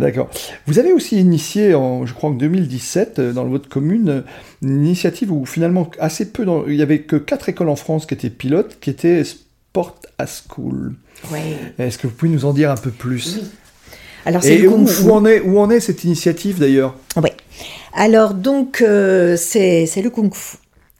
D'accord. 0.00 0.30
Vous 0.66 0.78
avez 0.78 0.92
aussi 0.92 1.18
initié, 1.18 1.74
en, 1.74 2.06
je 2.06 2.14
crois 2.14 2.30
en 2.30 2.34
2017, 2.34 3.18
euh, 3.18 3.32
dans 3.32 3.44
votre 3.44 3.68
commune, 3.68 4.22
une 4.62 4.84
initiative 4.86 5.32
où 5.32 5.44
finalement 5.44 5.90
assez 5.98 6.30
peu, 6.30 6.46
il 6.68 6.76
y 6.76 6.82
avait 6.82 7.00
que 7.00 7.16
quatre 7.16 7.48
écoles 7.48 7.68
en 7.68 7.76
France 7.76 8.06
qui 8.06 8.14
étaient 8.14 8.30
pilotes, 8.30 8.78
qui 8.80 8.90
étaient 8.90 9.24
Sport 9.24 9.96
à 10.18 10.26
School. 10.26 10.94
Est-ce 11.78 11.98
que 11.98 12.06
vous 12.06 12.12
pouvez 12.14 12.30
nous 12.30 12.44
en 12.44 12.52
dire 12.52 12.70
un 12.70 12.76
peu 12.76 12.90
plus? 12.90 13.40
Alors, 14.24 14.42
c'est 14.42 14.66
où, 14.66 14.86
où, 15.04 15.10
en 15.10 15.24
est, 15.26 15.40
où 15.40 15.58
en 15.58 15.70
est 15.70 15.80
cette 15.80 16.04
initiative 16.04 16.58
d'ailleurs? 16.60 16.94
Oui. 17.16 17.30
Alors, 17.94 18.34
donc, 18.34 18.82
euh, 18.82 19.36
c'est 19.36 19.90
le 20.02 20.10
Kung 20.10 20.32
Fu. 20.32 20.58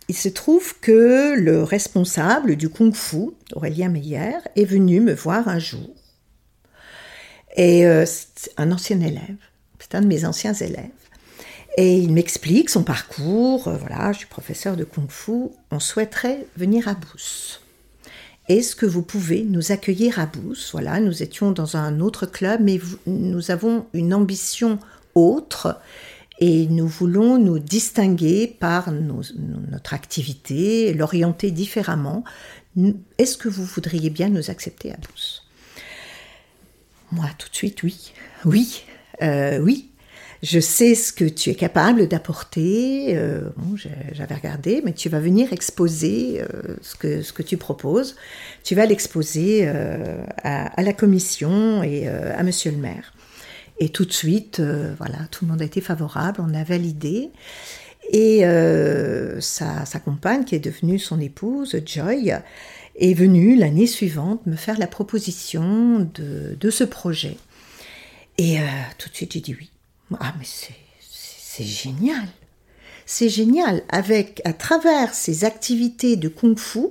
Il 0.08 0.16
se 0.16 0.30
trouve 0.30 0.74
que 0.80 1.34
le 1.36 1.62
responsable 1.62 2.56
du 2.56 2.70
Kung 2.70 2.94
Fu, 2.94 3.30
Aurélien 3.54 3.90
Meyer, 3.90 4.38
est 4.56 4.64
venu 4.64 5.00
me 5.00 5.12
voir 5.12 5.48
un 5.48 5.58
jour. 5.58 5.94
Et 7.56 7.86
euh, 7.86 8.06
c'est 8.06 8.50
un 8.56 8.72
ancien 8.72 9.00
élève, 9.00 9.36
c'est 9.78 9.94
un 9.94 10.00
de 10.00 10.06
mes 10.06 10.24
anciens 10.24 10.54
élèves. 10.54 10.88
Et 11.76 11.98
il 11.98 12.12
m'explique 12.12 12.70
son 12.70 12.84
parcours. 12.84 13.68
Euh, 13.68 13.76
voilà, 13.76 14.12
je 14.12 14.18
suis 14.18 14.26
professeur 14.26 14.76
de 14.76 14.84
Kung 14.84 15.10
Fu. 15.10 15.50
On 15.70 15.78
souhaiterait 15.78 16.46
venir 16.56 16.88
à 16.88 16.94
Bousse. 16.94 17.60
Est-ce 18.48 18.74
que 18.74 18.86
vous 18.86 19.02
pouvez 19.02 19.42
nous 19.42 19.72
accueillir 19.72 20.18
à 20.18 20.24
Bousse? 20.24 20.70
Voilà, 20.72 21.00
nous 21.00 21.22
étions 21.22 21.52
dans 21.52 21.76
un 21.76 22.00
autre 22.00 22.24
club, 22.24 22.62
mais 22.62 22.80
nous 23.06 23.50
avons 23.50 23.84
une 23.92 24.14
ambition 24.14 24.78
autre 25.14 25.78
et 26.40 26.66
nous 26.66 26.86
voulons 26.86 27.38
nous 27.38 27.58
distinguer 27.58 28.46
par 28.46 28.92
notre 28.92 29.94
activité, 29.94 30.94
l'orienter 30.94 31.50
différemment. 31.50 32.24
Est-ce 33.18 33.36
que 33.36 33.48
vous 33.48 33.64
voudriez 33.64 34.10
bien 34.10 34.28
nous 34.28 34.50
accepter 34.50 34.92
à 34.92 34.96
Bousse 34.96 35.46
Moi, 37.10 37.26
tout 37.38 37.48
de 37.48 37.54
suite, 37.56 37.82
oui. 37.82 38.12
Oui, 38.44 38.84
euh, 39.22 39.58
oui. 39.58 39.90
je 40.42 40.60
sais 40.60 40.94
ce 40.94 41.12
que 41.12 41.24
tu 41.24 41.50
es 41.50 41.54
capable 41.56 42.06
d'apporter. 42.06 43.16
Euh, 43.16 43.50
bon, 43.56 43.76
j'avais 44.12 44.34
regardé, 44.34 44.80
mais 44.84 44.92
tu 44.92 45.08
vas 45.08 45.18
venir 45.18 45.52
exposer 45.52 46.40
euh, 46.40 46.76
ce, 46.82 46.94
que, 46.94 47.22
ce 47.22 47.32
que 47.32 47.42
tu 47.42 47.56
proposes. 47.56 48.14
Tu 48.62 48.76
vas 48.76 48.86
l'exposer 48.86 49.64
euh, 49.66 50.22
à, 50.44 50.82
la 50.82 50.92
commission 50.92 51.82
et 51.82 52.06
à 52.06 52.42
monsieur 52.44 52.70
le 52.70 52.76
maire. 52.76 53.12
Et 53.80 53.90
tout 53.90 54.04
de 54.04 54.12
suite, 54.12 54.60
voilà, 54.60 55.18
tout 55.30 55.44
le 55.44 55.52
monde 55.52 55.62
a 55.62 55.64
été 55.64 55.80
favorable, 55.80 56.40
on 56.40 56.52
a 56.54 56.64
validé. 56.64 57.30
Et 58.12 58.40
sa, 59.40 59.84
sa, 59.84 60.00
compagne, 60.00 60.44
qui 60.44 60.54
est 60.54 60.60
devenue 60.60 60.98
son 60.98 61.20
épouse, 61.20 61.80
Joy, 61.86 62.34
est 62.96 63.14
venue 63.14 63.56
l'année 63.56 63.86
suivante 63.86 64.44
me 64.46 64.56
faire 64.56 64.78
la 64.78 64.88
proposition 64.88 66.10
de, 66.14 66.56
de 66.58 66.70
ce 66.70 66.84
projet. 66.84 67.36
Et 68.36 68.56
tout 68.98 69.08
de 69.08 69.14
suite, 69.14 69.34
j'ai 69.34 69.40
dit 69.40 69.56
oui. 69.58 69.70
Ah, 70.18 70.34
mais 70.38 70.44
c'est 70.44 71.64
génial. 71.64 72.26
C'est 73.06 73.28
génial. 73.28 73.82
Avec, 73.88 74.40
à 74.44 74.52
travers 74.52 75.14
ces 75.14 75.44
activités 75.44 76.16
de 76.16 76.28
kung-fu 76.28 76.88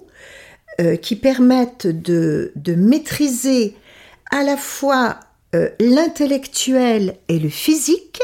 euh, 0.80 0.96
qui 0.96 1.16
permettent 1.16 1.88
de, 1.88 2.52
de, 2.56 2.76
maîtriser 2.76 3.76
à 4.32 4.44
la 4.44 4.58
fois 4.58 5.20
euh, 5.56 5.70
l'intellectuel 5.80 7.18
et 7.28 7.40
le 7.40 7.50
physique, 7.50 8.20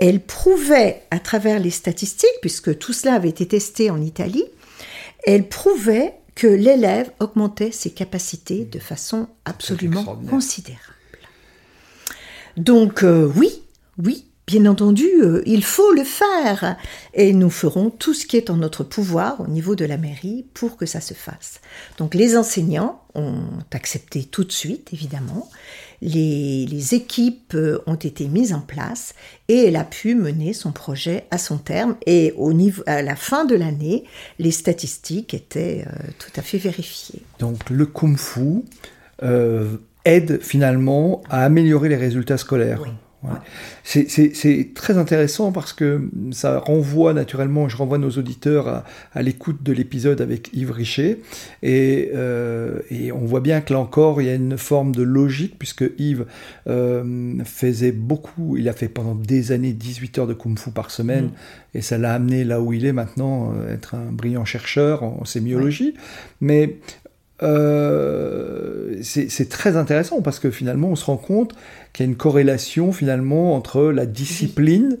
elle 0.00 0.20
prouvait 0.20 1.02
à 1.10 1.20
travers 1.20 1.60
les 1.60 1.70
statistiques, 1.70 2.28
puisque 2.40 2.76
tout 2.78 2.92
cela 2.92 3.14
avait 3.14 3.28
été 3.28 3.46
testé 3.46 3.90
en 3.90 4.00
Italie, 4.00 4.44
elle 5.26 5.48
prouvait 5.48 6.14
que 6.34 6.46
l'élève 6.46 7.10
augmentait 7.20 7.70
ses 7.70 7.90
capacités 7.90 8.64
de 8.64 8.78
façon 8.78 9.28
absolument 9.44 10.04
considérable. 10.28 10.82
Donc 12.56 13.02
euh, 13.02 13.30
oui, 13.36 13.62
oui, 13.98 14.26
bien 14.46 14.66
entendu, 14.66 15.08
euh, 15.20 15.42
il 15.46 15.64
faut 15.64 15.92
le 15.92 16.04
faire. 16.04 16.76
Et 17.14 17.32
nous 17.32 17.50
ferons 17.50 17.90
tout 17.90 18.14
ce 18.14 18.26
qui 18.26 18.36
est 18.36 18.50
en 18.50 18.56
notre 18.56 18.84
pouvoir 18.84 19.40
au 19.40 19.46
niveau 19.46 19.74
de 19.76 19.84
la 19.84 19.96
mairie 19.96 20.46
pour 20.54 20.76
que 20.76 20.86
ça 20.86 21.00
se 21.00 21.14
fasse. 21.14 21.60
Donc 21.98 22.14
les 22.14 22.36
enseignants 22.36 23.02
ont 23.14 23.44
accepté 23.72 24.24
tout 24.24 24.44
de 24.44 24.52
suite, 24.52 24.92
évidemment. 24.92 25.48
Les, 26.04 26.94
équipes 26.94 27.54
euh, 27.54 27.78
ont 27.86 27.94
été 27.94 28.28
mises 28.28 28.52
en 28.52 28.60
place 28.60 29.14
et 29.48 29.64
elle 29.66 29.76
a 29.76 29.84
pu 29.84 30.14
mener 30.14 30.52
son 30.52 30.70
projet 30.70 31.24
à 31.30 31.38
son 31.38 31.56
terme. 31.56 31.96
Et 32.06 32.34
au 32.36 32.52
niveau, 32.52 32.82
à 32.86 33.02
la 33.02 33.16
fin 33.16 33.44
de 33.44 33.54
l'année, 33.54 34.04
les 34.38 34.50
statistiques 34.50 35.32
étaient 35.34 35.84
euh, 35.86 35.92
tout 36.18 36.32
à 36.36 36.42
fait 36.42 36.58
vérifiées. 36.58 37.22
Donc 37.38 37.70
le 37.70 37.86
Kung 37.86 38.18
Fu 38.18 38.62
aide 40.04 40.42
finalement 40.42 41.22
à 41.30 41.44
améliorer 41.44 41.88
les 41.88 41.96
résultats 41.96 42.36
scolaires. 42.36 42.80
Oui. 42.82 42.90
C'est 43.82 44.74
très 44.74 44.98
intéressant 44.98 45.52
parce 45.52 45.72
que 45.72 46.08
ça 46.32 46.58
renvoie 46.58 47.12
naturellement, 47.14 47.68
je 47.68 47.76
renvoie 47.76 47.98
nos 47.98 48.10
auditeurs 48.10 48.84
à, 49.12 49.22
l'écoute 49.22 49.62
de 49.62 49.72
l'épisode 49.72 50.20
avec 50.20 50.50
Yves 50.52 50.70
Richer, 50.70 51.22
euh, 51.64 52.80
et, 52.90 53.12
on 53.12 53.24
voit 53.24 53.40
bien 53.40 53.60
que 53.60 53.72
là 53.72 53.78
encore, 53.78 54.20
il 54.20 54.26
y 54.26 54.30
a 54.30 54.34
une 54.34 54.58
forme 54.58 54.94
de 54.94 55.02
logique, 55.02 55.56
puisque 55.58 55.84
Yves 55.98 56.26
euh, 56.68 57.34
faisait 57.44 57.92
beaucoup, 57.92 58.56
il 58.56 58.68
a 58.68 58.72
fait 58.72 58.88
pendant 58.88 59.14
des 59.14 59.52
années 59.52 59.72
18 59.72 60.18
heures 60.18 60.26
de 60.26 60.34
kung 60.34 60.58
fu 60.58 60.70
par 60.70 60.90
semaine, 60.90 61.26
mm. 61.26 61.78
et 61.78 61.82
ça 61.82 61.98
l'a 61.98 62.14
amené 62.14 62.44
là 62.44 62.60
où 62.60 62.72
il 62.72 62.86
est 62.86 62.92
maintenant, 62.92 63.52
euh, 63.52 63.74
être 63.74 63.94
un 63.94 64.12
brillant 64.12 64.44
chercheur 64.44 65.02
en, 65.02 65.24
sémiologie, 65.24 65.94
mais 66.40 66.78
euh, 67.42 68.96
c'est 69.02 69.48
très 69.48 69.76
intéressant 69.76 70.22
parce 70.22 70.38
que 70.38 70.50
finalement 70.50 70.88
on 70.88 70.96
se 70.96 71.04
rend 71.04 71.16
compte 71.16 71.54
qu'il 71.94 72.04
y 72.04 72.08
a 72.08 72.10
une 72.10 72.16
corrélation 72.16 72.92
finalement 72.92 73.54
entre 73.54 73.84
la 73.84 74.04
discipline 74.04 74.98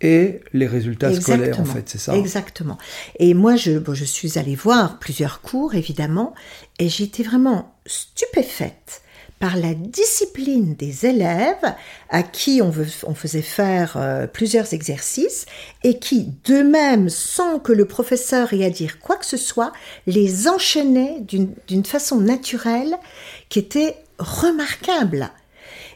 et 0.00 0.40
les 0.52 0.66
résultats 0.66 1.14
scolaires 1.14 1.58
en 1.60 1.64
fait, 1.64 1.88
c'est 1.88 1.98
ça? 1.98 2.14
Exactement. 2.16 2.76
Et 3.18 3.32
moi 3.32 3.56
je, 3.56 3.80
je 3.92 4.04
suis 4.04 4.38
allée 4.38 4.54
voir 4.54 4.98
plusieurs 4.98 5.40
cours 5.40 5.74
évidemment 5.74 6.34
et 6.78 6.88
j'étais 6.88 7.22
vraiment 7.22 7.74
stupéfaite 7.86 9.02
par 9.38 9.56
la 9.56 9.74
discipline 9.74 10.74
des 10.74 11.06
élèves 11.06 11.74
à 12.08 12.22
qui 12.22 12.60
on, 12.62 12.72
faisait 13.14 13.42
faire 13.42 13.96
euh, 13.96 14.26
plusieurs 14.26 14.74
exercices 14.74 15.46
et 15.84 15.98
qui, 15.98 16.32
d'eux-mêmes, 16.44 17.08
sans 17.08 17.60
que 17.60 17.72
le 17.72 17.84
professeur 17.84 18.52
ait 18.52 18.64
à 18.64 18.70
dire 18.70 18.98
quoi 18.98 19.16
que 19.16 19.26
ce 19.26 19.36
soit, 19.36 19.72
les 20.06 20.48
enchaînaient 20.48 21.20
d'une 21.20 21.84
façon 21.84 22.20
naturelle 22.20 22.96
qui 23.48 23.60
était 23.60 23.96
remarquable. 24.18 25.30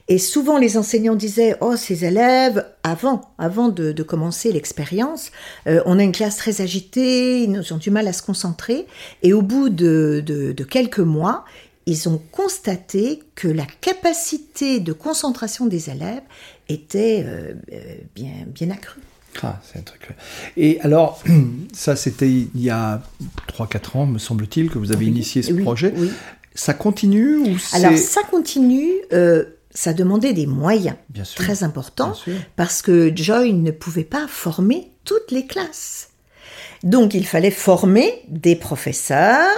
Et 0.09 0.19
souvent, 0.19 0.59
les 0.59 0.77
enseignants 0.77 1.15
disaient 1.15 1.57
Oh, 1.61 1.77
ces 1.77 2.05
élèves, 2.05 2.67
avant, 2.83 3.33
avant 3.39 3.69
de, 3.69 4.03
commencer 4.03 4.53
l'expérience, 4.53 5.31
euh, 5.67 5.83
on 5.87 5.99
a 5.99 6.03
une 6.03 6.13
classe 6.13 6.37
très 6.37 6.61
agitée, 6.61 7.45
ils 7.45 7.75
ont 7.75 7.79
du 7.79 7.91
mal 7.91 8.09
à 8.09 8.13
se 8.13 8.23
concentrer. 8.23 8.87
Et 9.23 9.33
au 9.33 9.43
bout 9.43 9.69
de, 9.69 10.23
de 10.25 10.65
quelques 10.65 10.99
mois, 10.99 11.45
ils 11.87 12.09
ont 12.09 12.21
constaté 12.31 13.21
que 13.35 13.49
la 13.49 13.67
capacité 13.81 14.81
de 14.81 14.93
concentration 14.93 15.67
des 15.67 15.91
élèves 15.91 16.23
était 16.69 17.25
euh, 17.27 17.55
euh, 17.73 17.97
bien, 18.15 18.33
bien 18.47 18.71
accrue. 18.71 19.01
Ah, 19.43 19.61
c'est 19.65 19.79
un 19.79 19.83
truc. 19.83 20.09
Et 20.57 20.81
alors, 20.83 21.23
ça 21.73 21.97
c'était 21.97 22.31
il 22.31 22.51
y 22.55 22.71
a 22.71 23.03
3-4 23.49 23.97
ans, 23.97 24.07
me 24.07 24.19
semble-t-il, 24.19 24.71
que 24.71 24.79
vous 24.79 24.93
avez 24.93 25.07
initié 25.07 25.43
ce 25.43 25.53
projet. 25.55 25.93
Ça 26.55 26.75
continue 26.75 27.39
ou 27.39 27.57
Alors, 27.73 27.97
ça 27.97 28.23
continue. 28.25 28.93
Euh, 29.13 29.45
ça 29.75 29.93
demandait 29.93 30.33
des 30.33 30.47
moyens 30.47 30.97
très 31.35 31.63
importants 31.63 32.15
parce 32.57 32.83
que 32.83 33.13
Joy 33.15 33.53
ne 33.53 33.71
pouvait 33.71 34.05
pas 34.05 34.27
former 34.29 34.91
toutes 35.05 35.31
les 35.31 35.47
classes. 35.47 36.11
Donc, 36.83 37.15
il 37.15 37.27
fallait 37.27 37.51
former 37.51 38.23
des 38.29 38.57
professeurs 38.57 39.49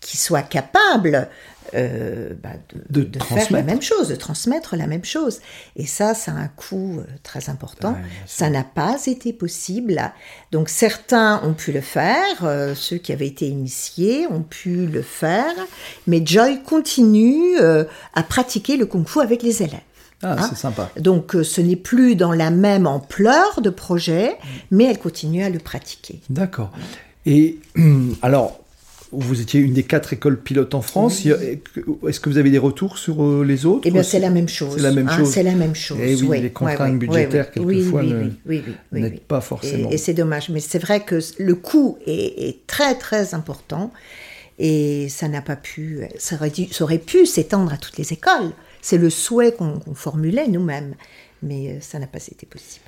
qui 0.00 0.16
soient 0.16 0.42
capables 0.42 1.28
euh, 1.74 2.34
bah, 2.42 2.50
de, 2.90 3.08
faire 3.18 3.50
la 3.50 3.62
même 3.62 3.80
chose, 3.80 4.08
de 4.08 4.14
transmettre 4.14 4.76
la 4.76 4.86
même 4.86 5.04
chose. 5.04 5.40
Et 5.76 5.86
ça, 5.86 6.14
ça 6.14 6.32
a 6.32 6.34
un 6.34 6.48
coût 6.48 6.98
euh, 7.00 7.04
très 7.22 7.48
important. 7.48 7.96
ça 8.26 8.50
n'a 8.50 8.64
pas 8.64 8.96
été 9.06 9.32
possible. 9.32 10.12
Donc 10.50 10.68
certains 10.68 11.40
ont 11.44 11.54
pu 11.54 11.72
le 11.72 11.80
faire, 11.80 12.44
euh, 12.44 12.74
ceux 12.74 12.98
qui 12.98 13.12
avaient 13.12 13.26
été 13.26 13.48
initiés 13.48 14.26
ont 14.30 14.42
pu 14.42 14.86
le 14.86 15.02
faire, 15.02 15.54
mais 16.06 16.22
Joy 16.24 16.62
continue 16.62 17.58
à 17.58 18.22
pratiquer 18.22 18.76
le 18.76 18.86
kung 18.86 19.06
fu 19.06 19.20
avec 19.20 19.42
les 19.42 19.62
élèves. 19.62 19.80
Ah, 20.22 20.36
hein 20.38 20.46
c'est 20.48 20.58
sympa. 20.58 20.90
Donc 21.00 21.36
ce 21.42 21.60
n'est 21.60 21.76
plus 21.76 22.16
dans 22.16 22.32
la 22.32 22.50
même 22.50 22.86
ampleur 22.86 23.60
de 23.60 23.70
projet, 23.70 24.36
mais 24.70 24.84
elle 24.84 24.98
continue 24.98 25.42
à 25.42 25.50
le 25.50 25.58
pratiquer. 25.58 26.20
D'accord. 26.30 26.70
Et 27.26 27.58
alors, 28.22 28.61
vous 29.12 29.40
étiez 29.40 29.60
une 29.60 29.74
des 29.74 29.82
quatre 29.82 30.12
écoles 30.12 30.40
pilotes 30.40 30.74
en 30.74 30.80
France. 30.80 31.24
Est-ce 31.26 32.20
que 32.20 32.30
vous 32.30 32.38
avez 32.38 32.50
des 32.50 32.58
retours 32.58 32.98
sur 32.98 33.22
euh, 33.22 33.44
les 33.44 33.66
autres 33.66 33.82
Eh 33.84 33.90
bien, 33.90 34.02
c'est 34.02 34.18
la 34.18 34.30
même 34.30 34.48
chose. 34.48 34.74
C'est 34.76 34.82
la 34.82 34.92
même 34.92 35.08
hein, 35.08 35.16
chose. 35.16 35.30
C'est 35.30 35.42
la 35.42 35.54
même 35.54 35.74
chose. 35.74 35.98
Et 36.00 36.16
eh 36.18 36.22
oui, 36.22 36.40
les 36.40 36.50
contraintes 36.50 36.98
budgétaires, 36.98 37.50
quelquefois, 37.50 38.02
n'aident 38.92 39.20
pas 39.20 39.40
forcément. 39.40 39.90
Et, 39.90 39.98
c'est 39.98 40.14
dommage. 40.14 40.48
Mais 40.48 40.60
c'est 40.60 40.78
vrai 40.78 41.04
que 41.04 41.20
le 41.38 41.54
coût 41.54 41.98
est, 42.06 42.66
très, 42.66 42.94
très 42.96 43.34
important. 43.34 43.92
Et 44.58 45.08
ça 45.08 45.28
n'a 45.28 45.42
pas 45.42 45.56
pu. 45.56 46.02
Ça 46.18 46.36
aurait, 46.80 46.98
pu 46.98 47.26
s'étendre 47.26 47.72
à 47.72 47.76
toutes 47.76 47.98
les 47.98 48.12
écoles. 48.12 48.52
C'est 48.80 48.98
le 48.98 49.10
souhait 49.10 49.52
qu'on 49.52 49.80
formulait 49.94 50.48
nous-mêmes. 50.48 50.94
Mais 51.42 51.70
euh, 51.70 51.76
ça 51.80 51.98
n'a 51.98 52.06
pas 52.06 52.18
été 52.18 52.46
possible. 52.46 52.84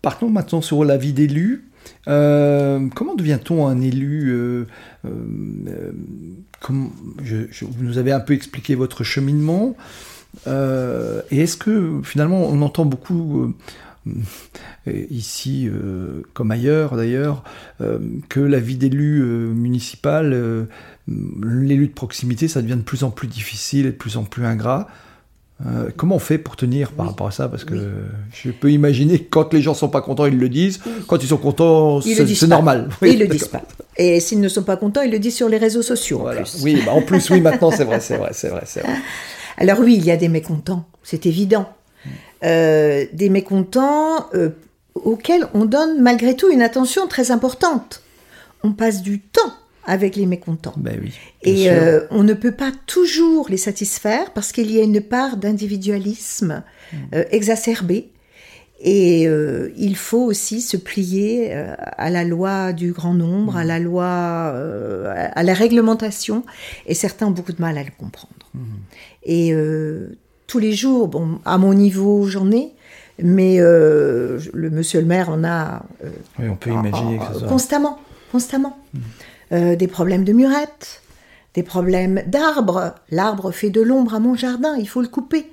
Partons 0.00 0.30
maintenant 0.30 0.62
sur 0.62 0.84
la 0.84 0.96
vie 0.96 1.12
d'élu. 1.12 1.68
Euh, 2.08 2.88
comment 2.94 3.14
devient-on 3.14 3.66
un 3.66 3.80
élu 3.80 4.30
euh, 4.30 4.66
euh, 5.06 5.92
Vous 6.68 7.84
nous 7.84 7.98
avez 7.98 8.12
un 8.12 8.20
peu 8.20 8.34
expliqué 8.34 8.74
votre 8.74 9.04
cheminement. 9.04 9.76
et 10.46 11.40
est-ce 11.40 11.56
que 11.56 12.00
finalement 12.02 12.44
on 12.44 12.62
entend 12.62 12.84
beaucoup 12.84 13.54
ici 14.86 15.68
comme 16.34 16.50
ailleurs 16.50 16.96
d'ailleurs, 16.96 17.44
que 18.28 18.40
la 18.40 18.60
vie 18.60 18.76
d'élu 18.76 19.22
municipal, 19.22 20.66
l'élu 21.06 21.88
de 21.88 21.92
proximité, 21.92 22.48
ça 22.48 22.62
devient 22.62 22.76
de 22.76 22.82
plus 22.82 23.04
en 23.04 23.10
plus 23.10 23.28
difficile 23.28 23.86
et 23.86 23.90
de 23.90 23.96
plus 23.96 24.16
en 24.16 24.24
plus 24.24 24.44
ingrat? 24.44 24.88
Euh, 25.66 25.90
comment 25.96 26.16
on 26.16 26.20
fait 26.20 26.38
pour 26.38 26.54
tenir 26.54 26.92
par 26.92 27.06
rapport 27.06 27.26
à 27.26 27.30
ça? 27.32 27.48
Parce 27.48 27.64
que 27.64 27.74
je 28.32 28.50
peux 28.50 28.70
imaginer 28.70 29.18
que 29.18 29.28
quand 29.28 29.52
les 29.52 29.60
gens 29.60 29.74
sont 29.74 29.88
pas 29.88 30.00
contents, 30.00 30.26
ils 30.26 30.38
le 30.38 30.48
disent. 30.48 30.80
Quand 31.08 31.22
ils 31.22 31.28
sont 31.28 31.36
contents, 31.36 32.00
c'est 32.00 32.46
normal. 32.46 32.88
Ils 33.02 33.18
le 33.18 33.26
disent 33.26 33.48
pas. 33.48 33.62
Et 33.96 34.20
s'ils 34.20 34.40
ne 34.40 34.48
sont 34.48 34.62
pas 34.62 34.76
contents, 34.76 35.02
ils 35.02 35.10
le 35.10 35.18
disent 35.18 35.34
sur 35.34 35.48
les 35.48 35.58
réseaux 35.58 35.82
sociaux. 35.82 36.26
En 36.26 36.32
plus. 36.32 36.60
Oui, 36.62 36.80
bah 36.86 36.92
en 36.92 37.02
plus, 37.02 37.28
oui, 37.30 37.40
maintenant, 37.40 37.72
c'est 37.72 37.84
vrai, 37.84 38.00
c'est 38.00 38.16
vrai, 38.16 38.30
c'est 38.32 38.48
vrai, 38.48 38.64
vrai, 38.64 38.84
Alors 39.56 39.80
oui, 39.80 39.96
il 39.96 40.04
y 40.04 40.12
a 40.12 40.16
des 40.16 40.28
mécontents, 40.28 40.84
c'est 41.02 41.26
évident. 41.26 41.68
Euh, 42.44 43.06
des 43.12 43.28
mécontents 43.28 44.26
euh, 44.34 44.50
auxquels 44.94 45.48
on 45.54 45.64
donne 45.64 46.00
malgré 46.00 46.36
tout 46.36 46.48
une 46.50 46.62
attention 46.62 47.08
très 47.08 47.32
importante. 47.32 48.02
On 48.62 48.72
passe 48.72 49.02
du 49.02 49.20
temps 49.20 49.52
avec 49.88 50.16
les 50.16 50.26
mécontents. 50.26 50.74
Ben 50.76 51.00
oui, 51.02 51.14
et 51.42 51.70
euh, 51.70 52.00
on 52.10 52.22
ne 52.22 52.34
peut 52.34 52.52
pas 52.52 52.70
toujours 52.86 53.48
les 53.48 53.56
satisfaire 53.56 54.32
parce 54.34 54.52
qu'il 54.52 54.70
y 54.70 54.78
a 54.78 54.82
une 54.82 55.00
part 55.00 55.38
d'individualisme 55.38 56.62
hmm. 56.92 56.96
euh, 57.14 57.24
exacerbé. 57.30 58.10
Et 58.80 59.26
euh, 59.26 59.72
il 59.76 59.96
faut 59.96 60.22
aussi 60.22 60.60
se 60.60 60.76
plier 60.76 61.52
à 61.52 62.10
la 62.10 62.22
loi 62.22 62.72
du 62.72 62.92
grand 62.92 63.14
nombre, 63.14 63.56
à 63.56 63.64
hmm. 63.64 63.66
la 63.66 63.78
loi, 63.80 64.06
à 65.34 65.42
la 65.42 65.54
réglementation. 65.54 66.44
Et 66.86 66.94
certains 66.94 67.26
ont 67.26 67.32
beaucoup 67.32 67.52
de 67.52 67.60
mal 67.60 67.76
à 67.76 67.82
le 67.82 67.90
comprendre. 67.98 68.50
Hmm. 68.54 68.60
Et 69.24 69.52
tous 70.46 70.58
les 70.60 70.72
jours, 70.74 71.08
bon, 71.08 71.40
à 71.44 71.58
mon 71.58 71.74
niveau, 71.74 72.26
j'en 72.26 72.52
ai. 72.52 72.72
Mais 73.20 73.58
le 73.58 74.70
monsieur 74.70 75.00
le 75.00 75.06
maire 75.06 75.30
en 75.30 75.42
a. 75.42 75.82
oui, 76.38 76.48
on 76.48 76.54
peut 76.54 76.70
imaginer 76.70 77.18
que 77.18 77.40
ça. 77.40 77.46
Constamment, 77.46 77.98
constamment. 78.30 78.78
Euh, 79.50 79.76
des 79.76 79.88
problèmes 79.88 80.24
de 80.24 80.32
murettes, 80.32 81.02
des 81.54 81.62
problèmes 81.62 82.22
d'arbres. 82.26 82.94
L'arbre 83.10 83.50
fait 83.50 83.70
de 83.70 83.80
l'ombre 83.80 84.14
à 84.14 84.20
mon 84.20 84.34
jardin, 84.34 84.76
il 84.76 84.88
faut 84.88 85.00
le 85.00 85.08
couper. 85.08 85.46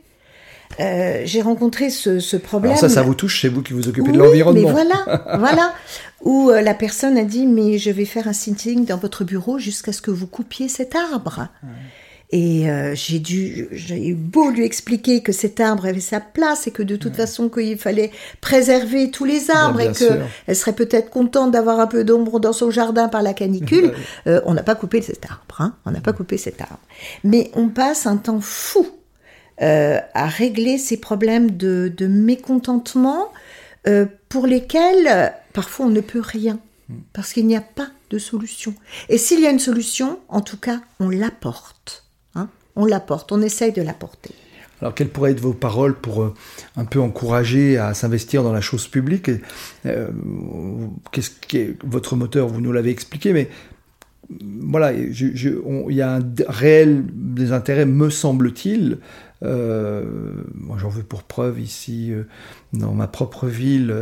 Euh, 0.81 1.21
j'ai 1.23 1.41
rencontré 1.41 1.89
ce, 1.89 2.35
problème. 2.35 2.71
Alors 2.71 2.81
ça, 2.81 2.89
ça 2.89 3.03
vous 3.03 3.15
touche, 3.15 3.41
c'est 3.41 3.47
vous 3.47 3.61
qui 3.61 3.71
vous 3.71 3.87
occupez 3.87 4.11
de 4.11 4.17
l'environnement. 4.17 4.67
Mais 4.67 4.71
voilà, 4.71 5.37
voilà. 5.39 5.73
Où 6.21 6.49
euh, 6.49 6.61
la 6.61 6.73
personne 6.73 7.17
a 7.17 7.23
dit, 7.23 7.45
mais 7.45 7.77
je 7.77 7.91
vais 7.91 8.03
faire 8.03 8.27
un 8.27 8.33
sitting 8.33 8.85
dans 8.85 8.97
votre 8.97 9.23
bureau 9.23 9.59
jusqu'à 9.59 9.93
ce 9.93 10.01
que 10.01 10.11
vous 10.11 10.27
coupiez 10.27 10.67
cet 10.67 10.95
arbre. 10.95 11.47
Et 12.37 12.69
euh, 12.69 12.93
j'ai 12.95 13.19
dû, 13.19 13.69
j'ai 13.71 14.09
eu 14.09 14.13
beau 14.13 14.49
lui 14.49 14.65
expliquer 14.65 15.23
que 15.23 15.31
cet 15.31 15.61
arbre 15.61 15.85
avait 15.85 16.01
sa 16.01 16.19
place 16.19 16.67
et 16.67 16.71
que 16.71 16.83
de 16.83 16.97
toute 16.97 17.15
façon 17.15 17.47
qu'il 17.47 17.77
fallait 17.77 18.11
préserver 18.41 19.09
tous 19.09 19.23
les 19.23 19.49
arbres 19.49 19.79
et 19.79 19.93
qu'elle 19.93 20.53
serait 20.53 20.75
peut-être 20.75 21.09
contente 21.09 21.51
d'avoir 21.51 21.79
un 21.79 21.87
peu 21.87 22.03
d'ombre 22.03 22.41
dans 22.41 22.51
son 22.51 22.71
jardin 22.71 23.07
par 23.07 23.21
la 23.21 23.33
canicule. 23.33 23.93
Euh, 24.27 24.41
on 24.45 24.53
n'a 24.53 24.63
pas 24.63 24.75
coupé 24.75 25.01
cet 25.01 25.25
arbre, 25.25 25.61
hein 25.61 25.75
on 25.85 25.91
n'a 25.91 25.99
pas 25.99 26.13
coupé 26.13 26.37
cet 26.37 26.59
arbre. 26.61 26.79
Mais 27.23 27.51
on 27.53 27.67
passe 27.67 28.07
un 28.07 28.17
temps 28.17 28.41
fou 28.41 28.87
euh, 29.61 29.99
à 30.13 30.27
régler 30.27 30.77
ces 30.77 30.97
problèmes 30.97 31.51
de, 31.51 31.91
de 31.95 32.07
mécontentement 32.07 33.31
pour 34.29 34.47
lesquels 34.47 35.33
parfois 35.53 35.85
on 35.85 35.89
ne 35.89 36.01
peut 36.01 36.21
rien 36.21 36.59
parce 37.13 37.33
qu'il 37.33 37.45
n'y 37.45 37.55
a 37.55 37.61
pas 37.61 37.89
de 38.09 38.17
solution. 38.17 38.73
Et 39.09 39.17
s'il 39.17 39.41
y 39.41 39.47
a 39.47 39.51
une 39.51 39.59
solution, 39.59 40.19
en 40.27 40.41
tout 40.41 40.57
cas, 40.57 40.81
on 40.99 41.09
l'apporte 41.09 42.04
on 42.75 42.85
l'apporte, 42.85 43.31
on 43.31 43.41
essaye 43.41 43.71
de 43.71 43.81
l'apporter. 43.81 44.31
Alors, 44.81 44.93
quelles 44.93 45.09
pourraient 45.09 45.31
être 45.31 45.39
vos 45.39 45.53
paroles 45.53 45.95
pour 45.95 46.21
euh, 46.21 46.33
un 46.75 46.85
peu 46.85 46.99
encourager 46.99 47.77
à 47.77 47.93
s'investir 47.93 48.43
dans 48.43 48.51
la 48.51 48.61
chose 48.61 48.87
publique? 48.87 49.31
Euh, 49.85 50.09
Qu'est-ce 51.11 51.31
qui 51.31 51.57
est 51.57 51.77
votre 51.83 52.15
moteur 52.15 52.47
Vous 52.47 52.61
nous 52.61 52.71
l'avez 52.71 52.89
expliqué, 52.89 53.31
mais 53.31 53.49
voilà, 54.29 54.91
il 54.91 55.93
y 55.93 56.01
a 56.01 56.15
un 56.15 56.21
réel 56.47 57.05
désintérêt, 57.13 57.85
me 57.85 58.09
semble-t-il, 58.09 58.97
euh, 59.43 60.03
moi, 60.55 60.77
j'en 60.79 60.89
veux 60.89 61.03
pour 61.03 61.23
preuve 61.23 61.59
ici, 61.59 62.11
dans 62.73 62.93
ma 62.93 63.07
propre 63.07 63.47
ville, 63.47 63.93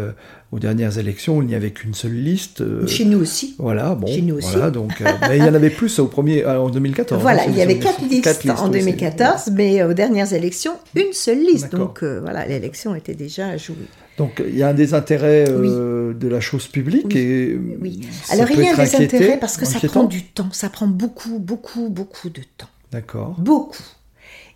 aux 0.54 0.60
dernières 0.60 1.00
élections, 1.00 1.42
il 1.42 1.48
n'y 1.48 1.56
avait 1.56 1.72
qu'une 1.72 1.96
seule 1.96 2.14
liste. 2.14 2.64
Chez 2.88 3.06
nous 3.06 3.20
aussi. 3.20 3.56
Voilà, 3.58 3.96
bon. 3.96 4.06
Chez 4.06 4.22
nous 4.22 4.36
aussi. 4.36 4.52
Voilà, 4.52 4.70
donc, 4.70 5.02
mais 5.28 5.38
il 5.38 5.44
y 5.44 5.50
en 5.50 5.54
avait 5.56 5.72
plus 5.72 5.98
au 5.98 6.06
premier, 6.06 6.46
en 6.46 6.70
2014. 6.70 7.22
Voilà, 7.22 7.46
il 7.48 7.58
y 7.58 7.62
avait 7.62 7.80
quatre 7.80 8.04
listes, 8.08 8.50
en 8.50 8.70
2014, 8.70 9.50
mais 9.54 9.84
aux 9.84 9.94
dernières 9.94 10.32
élections, 10.32 10.74
une 10.96 11.12
seule 11.14 11.40
liste. 11.40 11.72
Donc 11.72 12.04
voilà, 12.04 12.46
l'élection 12.46 12.94
était 12.96 13.16
déjà 13.16 13.58
jouée. 13.58 13.76
Donc 14.18 14.44
il 14.48 14.56
y 14.56 14.62
a 14.62 14.70
un 14.70 14.76
désintérêt 14.76 15.46
de 15.46 16.28
la 16.28 16.40
chose 16.40 16.68
publique 16.68 17.08
oui. 17.14 17.20
et 17.20 17.60
oui. 17.82 18.02
Alors 18.30 18.50
il 18.52 18.60
y 18.60 18.68
a 18.68 18.74
un 18.74 18.78
désintérêt 18.78 19.40
parce 19.40 19.58
que 19.58 19.66
ça 19.66 19.80
prend 19.88 20.04
du 20.04 20.24
temps, 20.24 20.50
ça 20.52 20.70
prend 20.70 20.88
beaucoup, 20.88 21.40
beaucoup, 21.40 21.90
beaucoup 21.90 22.30
de 22.30 22.42
temps. 22.58 22.70
D'accord. 22.92 23.36
Beaucoup. 23.40 23.82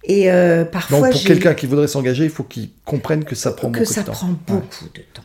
Et 0.03 0.31
euh, 0.31 0.63
parfois. 0.63 1.01
Donc 1.01 1.11
pour 1.11 1.23
quelqu'un 1.23 1.53
qui 1.53 1.65
voudrait 1.65 1.87
s'engager, 1.87 2.23
il 2.23 2.29
faut 2.29 2.43
qu'il 2.43 2.69
comprenne 2.85 3.23
que 3.25 3.35
ça 3.35 3.51
prend 3.51 3.69
beaucoup 3.69 3.83
de 3.83 3.85
temps. 3.85 3.93
Que 3.93 3.95
ça 3.95 4.11
prend 4.11 4.29
beaucoup 4.47 4.85
de 4.93 5.01
temps. 5.13 5.23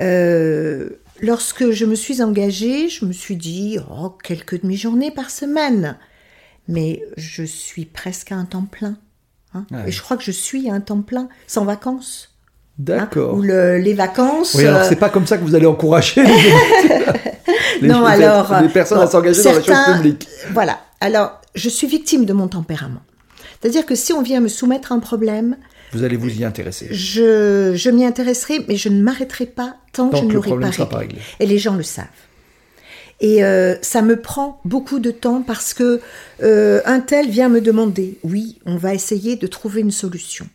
Euh, 0.00 0.90
lorsque 1.20 1.70
je 1.70 1.84
me 1.84 1.94
suis 1.94 2.22
engagée, 2.22 2.88
je 2.88 3.04
me 3.04 3.12
suis 3.12 3.36
dit 3.36 3.78
oh, 3.90 4.10
quelques 4.22 4.62
demi-journées 4.62 5.10
par 5.10 5.30
semaine. 5.30 5.96
Mais 6.68 7.02
je 7.16 7.42
suis 7.44 7.86
presque 7.86 8.32
à 8.32 8.36
un 8.36 8.44
temps 8.44 8.66
plein. 8.70 8.98
Hein. 9.54 9.64
Et 9.86 9.90
je 9.90 10.02
crois 10.02 10.16
que 10.16 10.22
je 10.22 10.30
suis 10.30 10.68
à 10.68 10.74
un 10.74 10.80
temps 10.80 11.00
plein, 11.00 11.28
sans 11.46 11.64
vacances. 11.64 12.28
Hein. 12.30 12.34
D'accord. 12.78 13.34
Ou 13.34 13.42
les 13.42 13.94
vacances. 13.94 14.54
Oui, 14.54 14.64
alors 14.64 14.82
euh, 14.82 14.86
c'est 14.88 14.96
pas 14.96 15.08
comme 15.08 15.26
ça 15.26 15.36
que 15.36 15.44
vous 15.44 15.54
allez 15.54 15.66
encourager 15.66 16.22
les, 16.22 17.88
non, 17.88 18.04
alors, 18.04 18.60
les 18.60 18.68
personnes 18.68 19.00
à 19.00 19.06
s'engager 19.06 19.42
dans 19.42 19.52
la 19.52 19.62
chose 19.62 19.94
publique. 19.96 20.28
Voilà. 20.52 20.78
Alors, 21.00 21.40
je 21.54 21.68
suis 21.68 21.86
victime 21.86 22.24
de 22.24 22.32
mon 22.32 22.48
tempérament. 22.48 23.02
C'est-à-dire 23.60 23.84
que 23.84 23.94
si 23.94 24.12
on 24.12 24.22
vient 24.22 24.40
me 24.40 24.48
soumettre 24.48 24.92
un 24.92 25.00
problème, 25.00 25.56
vous 25.92 26.04
allez 26.04 26.16
vous 26.16 26.30
y 26.30 26.44
intéresser. 26.44 26.88
Je, 26.90 27.72
je 27.74 27.90
m'y 27.90 28.04
intéresserai, 28.04 28.64
mais 28.68 28.76
je 28.76 28.88
ne 28.88 29.00
m'arrêterai 29.02 29.46
pas 29.46 29.76
tant, 29.92 30.10
que 30.10 30.16
je 30.16 30.24
ne 30.24 30.32
l'aurai 30.32 30.50
pas, 30.50 30.98
réglé. 30.98 31.18
Et 31.40 31.46
les 31.46 31.58
gens 31.58 31.74
le 31.74 31.82
savent. 31.82 32.06
Et 33.20 33.42
euh, 33.42 33.74
ça 33.82 34.02
me 34.02 34.20
prend 34.20 34.60
beaucoup 34.64 35.00
de 35.00 35.10
temps 35.10 35.42
parce 35.42 35.74
que 35.74 36.00
euh, 36.42 36.80
un 36.84 37.00
tel 37.00 37.28
vient 37.28 37.48
me 37.48 37.60
demander, 37.60 38.18
oui, 38.22 38.58
on 38.64 38.76
va 38.76 38.94
essayer 38.94 39.36
de 39.36 39.46
trouver 39.46 39.80
une 39.80 39.90
solution. 39.90 40.46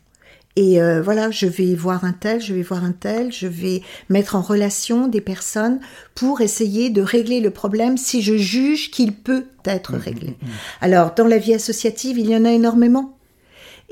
Et 0.55 0.81
euh, 0.81 1.01
voilà, 1.01 1.31
je 1.31 1.47
vais 1.47 1.73
voir 1.73 2.05
un 2.05 2.13
tel, 2.13 2.39
je 2.39 2.53
vais 2.53 2.61
voir 2.61 2.83
un 2.83 2.91
tel, 2.91 3.31
je 3.31 3.47
vais 3.47 3.81
mettre 4.09 4.35
en 4.35 4.41
relation 4.41 5.07
des 5.07 5.19
personnes 5.19 5.79
pour 6.13 6.41
essayer 6.41 6.91
de 6.91 7.01
régler 7.01 7.41
le 7.41 7.49
problème 7.49 7.97
si 7.97 8.21
je 8.21 8.37
juge 8.37 8.91
qu'il 8.91 9.13
peut 9.13 9.45
être 9.65 9.93
mmh, 9.93 9.97
réglé. 9.97 10.27
Mmh, 10.27 10.45
mmh. 10.45 10.51
Alors, 10.81 11.15
dans 11.15 11.25
la 11.25 11.39
vie 11.39 11.55
associative, 11.55 12.19
il 12.19 12.29
y 12.29 12.35
en 12.35 12.45
a 12.45 12.51
énormément. 12.51 13.17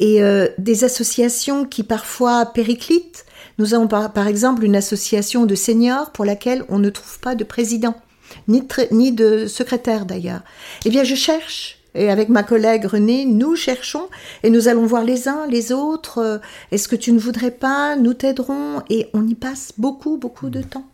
Et 0.02 0.22
euh, 0.22 0.50
des 0.58 0.84
associations 0.84 1.64
qui 1.64 1.84
parfois 1.84 2.48
périclitent. 2.48 3.26
Nous 3.58 3.74
avons 3.74 3.88
par, 3.88 4.12
par, 4.12 4.28
exemple 4.28 4.66
une 4.66 4.76
association 4.76 5.46
de 5.46 5.56
seniors 5.56 6.12
pour 6.12 6.26
laquelle 6.26 6.66
on 6.68 6.80
ne 6.80 6.90
trouve 6.90 7.20
pas 7.20 7.36
de 7.36 7.46
président, 7.46 7.96
ni 8.50 8.64
ni 8.92 9.14
de 9.14 9.46
secrétaire 9.46 10.06
d'ailleurs. 10.06 10.42
Eh 10.86 10.90
bien, 10.90 11.04
je 11.04 11.16
cherche 11.16 11.82
et 11.94 12.10
avec 12.10 12.30
ma 12.30 12.44
collègue 12.44 12.86
Renée, 12.86 13.26
nous 13.26 13.56
cherchons 13.56 14.08
et 14.44 14.50
nous 14.50 14.68
allons 14.68 14.86
voir 14.86 15.04
les 15.04 15.28
uns, 15.28 15.46
les 15.48 15.72
autres. 15.72 16.20
Euh, 16.20 16.38
est-ce 16.72 16.88
que 16.88 16.96
tu 16.96 17.12
ne 17.12 17.20
voudrais 17.20 17.52
pas 17.52 17.96
Nous 17.96 18.14
t'aiderons? 18.14 18.82
Et 18.90 19.08
on 19.14 19.28
y 19.28 19.36
passe 19.36 19.74
beaucoup, 19.78 20.18
beaucoup 20.18 20.50
de 20.50 20.62
temps. 20.62 20.86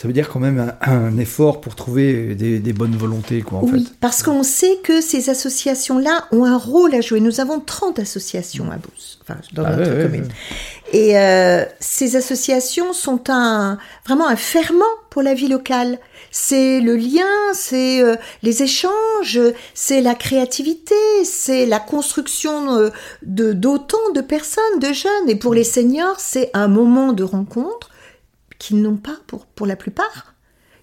Ça 0.00 0.08
veut 0.08 0.14
dire 0.14 0.30
quand 0.30 0.40
même 0.40 0.72
un, 0.80 1.18
effort 1.18 1.60
pour 1.60 1.74
trouver 1.74 2.34
des, 2.34 2.72
bonnes 2.72 2.96
volontés, 2.96 3.42
quoi, 3.42 3.58
en 3.58 3.64
oui, 3.64 3.86
parce 4.00 4.22
qu'on 4.22 4.42
sait 4.42 4.78
que 4.82 5.02
ces 5.02 5.28
associations-là 5.28 6.26
ont 6.32 6.46
un 6.46 6.56
rôle 6.56 6.94
à 6.94 7.02
jouer. 7.02 7.20
Nous 7.20 7.38
avons 7.38 7.60
30 7.60 7.98
associations 7.98 8.70
à 8.70 8.76
Bousse, 8.76 9.18
enfin, 9.20 9.38
dans 9.52 9.64
ah 9.66 9.76
notre 9.76 10.02
commune. 10.02 10.28
Et 10.94 11.18
euh, 11.18 11.66
ces 11.80 12.16
associations 12.16 12.94
sont 12.94 13.28
un, 13.28 13.76
vraiment 14.06 14.26
un 14.26 14.36
ferment 14.36 14.86
pour 15.10 15.20
la 15.20 15.34
vie 15.34 15.48
locale 15.48 15.98
c'est 16.30 16.80
le 16.80 16.94
lien, 16.94 17.26
c'est 17.52 18.02
euh, 18.02 18.14
les 18.42 18.62
échanges, 18.62 19.40
c'est 19.74 20.00
la 20.00 20.14
créativité, 20.14 20.94
c'est 21.24 21.66
la 21.66 21.80
construction 21.80 22.76
euh, 22.76 22.90
de 23.22 23.52
d'autant 23.52 24.12
de 24.14 24.20
personnes, 24.20 24.78
de 24.80 24.92
jeunes. 24.92 25.28
Et 25.28 25.34
pour 25.34 25.54
les 25.54 25.64
seniors, 25.64 26.20
c'est 26.20 26.50
un 26.54 26.68
moment 26.68 27.12
de 27.12 27.24
rencontre 27.24 27.89
qu'ils 28.60 28.80
n'ont 28.80 28.96
pas 28.96 29.16
pour, 29.26 29.46
pour 29.46 29.66
la 29.66 29.74
plupart. 29.74 30.34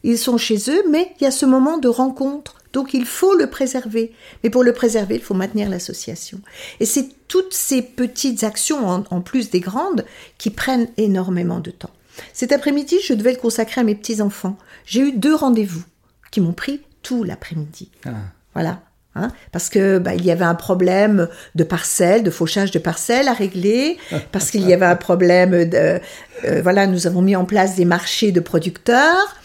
Ils 0.04 0.18
sont 0.18 0.38
chez 0.38 0.58
eux, 0.70 0.84
mais 0.90 1.14
il 1.20 1.24
y 1.24 1.28
a 1.28 1.32
ce 1.32 1.46
moment 1.46 1.78
de 1.78 1.88
rencontre. 1.88 2.58
Donc 2.74 2.94
il 2.94 3.06
faut 3.06 3.36
le 3.36 3.50
préserver. 3.50 4.14
Mais 4.44 4.50
pour 4.50 4.64
le 4.64 4.74
préserver, 4.74 5.16
il 5.16 5.22
faut 5.22 5.34
maintenir 5.34 5.70
l'association. 5.70 6.42
Et 6.80 6.86
c'est 6.86 7.10
toutes 7.28 7.54
ces 7.54 7.82
petites 7.82 8.44
actions, 8.44 8.88
en, 8.88 9.22
plus 9.22 9.50
des 9.50 9.60
grandes, 9.60 10.06
qui 10.38 10.50
prennent 10.50 10.90
énormément 10.98 11.60
de 11.60 11.72
temps. 11.72 11.92
Cet 12.34 12.52
après-midi, 12.52 12.98
je 13.04 13.14
devais 13.14 13.34
le 13.34 13.40
consacrer 13.40 13.82
à 13.82 13.84
mes 13.84 13.96
petits-enfants. 13.96 14.58
J'ai 14.86 15.02
eu 15.02 15.12
deux 15.12 15.36
rendez-vous 15.36 15.84
qui 16.32 16.42
m'ont 16.42 16.54
pris 16.54 16.82
tout 17.04 17.24
l'après-midi. 17.24 17.92
Ah. 18.06 18.16
Voilà. 18.54 18.82
Hein, 19.18 19.32
parce 19.52 19.70
que 19.70 19.98
bah, 19.98 20.14
il 20.14 20.26
y 20.26 20.32
avait 20.32 20.46
un 20.46 20.56
problème 20.56 21.28
de 21.56 21.64
parcelles, 21.64 22.24
de 22.24 22.30
fauchage 22.30 22.72
de 22.72 22.80
parcelles 22.80 23.28
à 23.28 23.34
régler, 23.34 23.98
parce 24.32 24.52
qu'il 24.52 24.68
y 24.68 24.74
avait 24.74 24.86
un 24.86 24.96
problème 24.96 25.66
de, 25.66 26.00
euh, 26.46 26.62
voilà, 26.62 26.88
nous 26.88 27.08
avons 27.08 27.22
mis 27.22 27.36
en 27.36 27.46
place 27.46 27.76
des 27.76 27.86
marchés 27.86 28.32
de 28.32 28.40
producteurs 28.40 29.36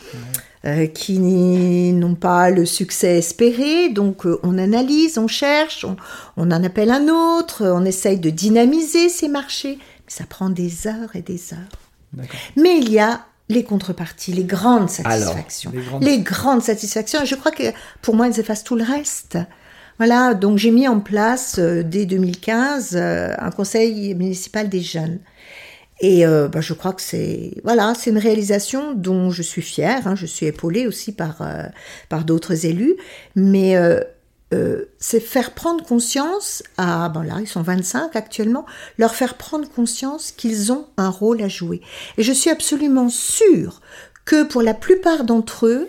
euh, 0.65 0.87
qui 0.87 1.19
n'ont 1.19 2.15
pas 2.15 2.51
le 2.51 2.67
succès 2.67 3.19
espéré, 3.19 3.89
donc 3.89 4.27
euh, 4.27 4.39
on 4.43 4.59
analyse, 4.59 5.19
on 5.19 5.29
cherche, 5.29 5.85
on, 5.85 5.97
on, 6.37 6.51
en 6.51 6.63
appelle 6.63 6.91
un 6.91 7.09
autre, 7.09 7.67
on 7.67 7.85
essaye 7.85 8.19
de 8.19 8.31
dynamiser 8.31 9.09
ces 9.09 9.29
marchés, 9.29 9.79
mais 9.79 10.13
ça 10.13 10.25
prend 10.29 10.51
des 10.51 10.87
heures 10.87 11.17
et 11.17 11.23
des 11.23 11.55
heures. 11.55 12.27
Mais 12.57 12.79
il 12.79 12.91
y 12.93 12.99
a 12.99 13.25
les 13.49 13.65
contreparties, 13.65 14.33
les 14.33 14.45
grandes 14.45 14.91
satisfactions. 14.91 15.73
les, 16.01 16.21
grandes... 16.21 16.63
satisfactions, 16.63 17.23
et 17.23 17.27
je 17.27 17.35
crois 17.35 17.53
que 17.53 17.73
pour 18.01 18.15
moi, 18.15 18.27
elles 18.27 18.41
effacent 18.41 18.65
tout 18.65 18.77
le 18.77 18.85
reste. 18.85 19.39
Voilà, 19.99 20.35
donc 20.35 20.59
j'ai 20.59 20.71
mis 20.71 20.89
en 20.89 21.01
place 21.01 21.57
euh, 21.59 21.83
dès 21.83 22.07
2015 22.07 22.93
euh, 22.95 23.35
un 23.39 23.51
conseil 23.51 24.15
municipal 24.15 24.69
des 24.69 24.81
jeunes. 24.81 25.21
Et 26.01 26.27
euh, 26.27 26.49
bah, 26.49 26.61
je 26.61 26.73
crois 26.73 26.93
que 26.93 27.03
c'est 27.03 27.53
voilà, 27.63 27.95
c'est 27.97 28.11
une 28.11 28.19
réalisation 28.19 28.95
dont 28.95 29.31
je 29.31 29.43
suis 29.43 29.63
fière. 29.63 30.07
Hein. 30.07 30.17
je 30.17 30.27
suis 30.27 30.47
épaulée 30.47 30.87
aussi 30.87 31.13
par 31.13 31.47
par 32.09 32.25
d'autres 32.25 32.67
élus, 32.67 32.97
mais 33.37 33.77
c'est 34.99 35.21
faire 35.21 35.53
prendre 35.53 35.85
conscience 35.85 36.63
à 36.77 37.09
bon 37.09 37.21
là 37.21 37.37
ils 37.41 37.47
sont 37.47 37.63
25 37.63 38.17
actuellement, 38.17 38.67
leur 38.99 39.15
faire 39.15 39.35
prendre 39.35 39.69
conscience 39.69 40.33
qu'ils 40.33 40.73
ont 40.73 40.87
un 40.97 41.09
rôle 41.09 41.41
à 41.41 41.49
jouer. 41.49 41.83
Et 42.19 42.25
je 42.25 42.33
suis 42.33 42.51
absolument 42.51 43.09
sûre 43.09 43.81
que 44.25 44.43
pour 44.43 44.63
la 44.63 44.75
plupart 44.75 45.23
d'entre 45.23 45.67
eux, 45.67 45.89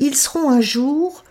ils 0.00 0.16
seront 0.16 0.50
un 0.50 0.60
jour 0.60 1.23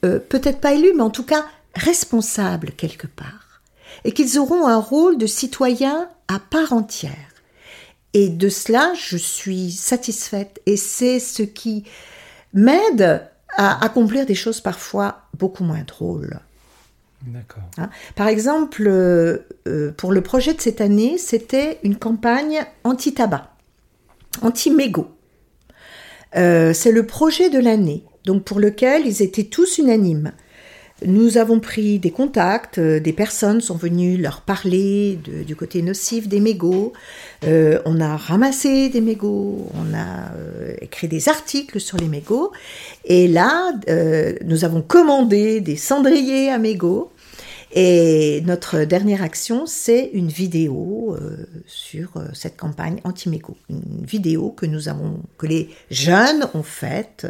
peut-être 0.00 0.60
pas 0.60 0.74
élus, 0.74 0.92
mais 0.94 1.02
en 1.02 1.10
tout 1.10 1.24
cas 1.24 1.44
responsables 1.74 2.72
quelque 2.72 3.06
part, 3.06 3.62
et 4.04 4.12
qu'ils 4.12 4.38
auront 4.38 4.66
un 4.66 4.78
rôle 4.78 5.18
de 5.18 5.26
citoyen 5.26 6.08
à 6.28 6.38
part 6.38 6.72
entière. 6.72 7.12
Et 8.14 8.28
de 8.28 8.48
cela, 8.48 8.92
je 8.94 9.16
suis 9.16 9.70
satisfaite, 9.70 10.60
et 10.66 10.76
c'est 10.76 11.20
ce 11.20 11.42
qui 11.42 11.84
m'aide 12.54 13.28
à 13.56 13.84
accomplir 13.84 14.26
des 14.26 14.34
choses 14.34 14.60
parfois 14.60 15.28
beaucoup 15.36 15.64
moins 15.64 15.82
drôles. 15.82 16.40
D'accord. 17.22 17.64
Hein? 17.78 17.90
Par 18.14 18.28
exemple, 18.28 18.84
euh, 18.86 19.38
euh, 19.66 19.92
pour 19.92 20.12
le 20.12 20.20
projet 20.22 20.54
de 20.54 20.60
cette 20.60 20.80
année, 20.80 21.18
c'était 21.18 21.80
une 21.82 21.96
campagne 21.96 22.64
anti-tabac, 22.84 23.50
anti-mégot. 24.40 25.10
Euh, 26.36 26.72
c'est 26.72 26.92
le 26.92 27.06
projet 27.06 27.50
de 27.50 27.58
l'année, 27.58 28.04
donc 28.24 28.44
pour 28.44 28.60
lequel 28.60 29.06
ils 29.06 29.22
étaient 29.22 29.44
tous 29.44 29.78
unanimes. 29.78 30.32
Nous 31.06 31.38
avons 31.38 31.60
pris 31.60 32.00
des 32.00 32.10
contacts, 32.10 32.78
euh, 32.78 32.98
des 32.98 33.12
personnes 33.12 33.60
sont 33.60 33.76
venues 33.76 34.16
leur 34.16 34.40
parler 34.40 35.16
du 35.46 35.54
côté 35.54 35.80
nocif 35.80 36.26
des 36.26 36.40
mégots. 36.40 36.92
Euh, 37.44 37.80
on 37.84 38.00
a 38.00 38.16
ramassé 38.16 38.88
des 38.88 39.00
mégots, 39.00 39.70
on 39.74 39.94
a 39.94 40.32
euh, 40.34 40.74
écrit 40.80 41.06
des 41.06 41.28
articles 41.28 41.78
sur 41.78 41.98
les 41.98 42.08
mégots. 42.08 42.50
Et 43.04 43.28
là, 43.28 43.72
nous 44.44 44.64
avons 44.64 44.82
commandé 44.82 45.60
des 45.60 45.76
cendriers 45.76 46.50
à 46.50 46.58
mégots. 46.58 47.12
Et 47.70 48.42
notre 48.46 48.84
dernière 48.84 49.22
action, 49.22 49.66
c'est 49.66 50.10
une 50.14 50.28
vidéo 50.28 51.16
sur 51.66 52.14
cette 52.32 52.56
campagne 52.56 52.98
anti-mégots. 53.04 53.58
Une 53.68 54.06
vidéo 54.06 54.50
que 54.50 54.64
nous 54.64 54.88
avons, 54.88 55.20
que 55.36 55.46
les 55.46 55.68
jeunes 55.90 56.48
ont 56.54 56.62
faite 56.62 57.26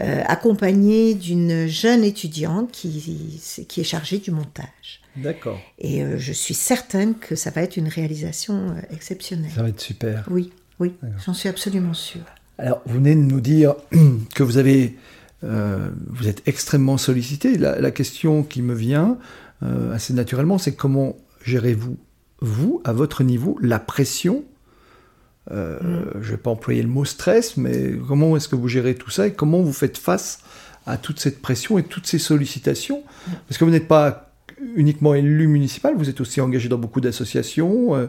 euh, 0.00 0.22
accompagnée 0.26 1.14
d'une 1.14 1.66
jeune 1.66 2.04
étudiante 2.04 2.70
qui, 2.70 3.40
qui 3.66 3.80
est 3.80 3.84
chargée 3.84 4.18
du 4.18 4.30
montage. 4.30 5.00
D'accord. 5.16 5.58
Et 5.80 6.04
euh, 6.04 6.18
je 6.18 6.32
suis 6.32 6.54
certaine 6.54 7.16
que 7.16 7.34
ça 7.34 7.50
va 7.50 7.62
être 7.62 7.76
une 7.76 7.88
réalisation 7.88 8.70
euh, 8.70 8.80
exceptionnelle. 8.94 9.50
Ça 9.52 9.62
va 9.62 9.70
être 9.70 9.80
super. 9.80 10.24
Oui, 10.30 10.52
oui, 10.78 10.92
j'en 11.26 11.34
suis 11.34 11.48
absolument 11.48 11.94
sûre. 11.94 12.22
Alors, 12.58 12.80
vous 12.86 12.94
venez 12.94 13.16
de 13.16 13.22
nous 13.22 13.40
dire 13.40 13.74
que 14.36 14.44
vous 14.44 14.56
avez, 14.56 14.96
vous 15.42 16.28
êtes 16.28 16.46
extrêmement 16.46 16.96
sollicité. 16.96 17.58
La, 17.58 17.80
la, 17.80 17.90
question 17.90 18.44
qui 18.44 18.62
me 18.62 18.74
vient 18.74 19.18
assez 19.92 20.14
naturellement, 20.14 20.58
c'est 20.58 20.74
comment 20.74 21.16
gérez-vous, 21.44 21.96
vous, 22.40 22.80
à 22.84 22.92
votre 22.92 23.24
niveau, 23.24 23.58
la 23.60 23.80
pression 23.80 24.44
euh, 25.50 25.78
je 26.20 26.26
ne 26.26 26.32
vais 26.32 26.36
pas 26.36 26.50
employer 26.50 26.82
le 26.82 26.88
mot 26.88 27.04
stress, 27.04 27.56
mais 27.56 27.92
comment 28.06 28.36
est-ce 28.36 28.48
que 28.48 28.56
vous 28.56 28.68
gérez 28.68 28.94
tout 28.94 29.10
ça 29.10 29.26
et 29.26 29.32
comment 29.32 29.60
vous 29.60 29.72
faites 29.72 29.96
face 29.96 30.40
à 30.86 30.96
toute 30.96 31.20
cette 31.20 31.40
pression 31.40 31.78
et 31.78 31.82
toutes 31.82 32.06
ces 32.06 32.18
sollicitations 32.18 33.02
Parce 33.46 33.58
que 33.58 33.64
vous 33.64 33.70
n'êtes 33.70 33.88
pas 33.88 34.30
uniquement 34.74 35.14
élu 35.14 35.46
municipal, 35.46 35.94
vous 35.96 36.08
êtes 36.08 36.20
aussi 36.20 36.40
engagé 36.40 36.68
dans 36.68 36.78
beaucoup 36.78 37.00
d'associations, 37.00 37.94
euh, 37.94 38.06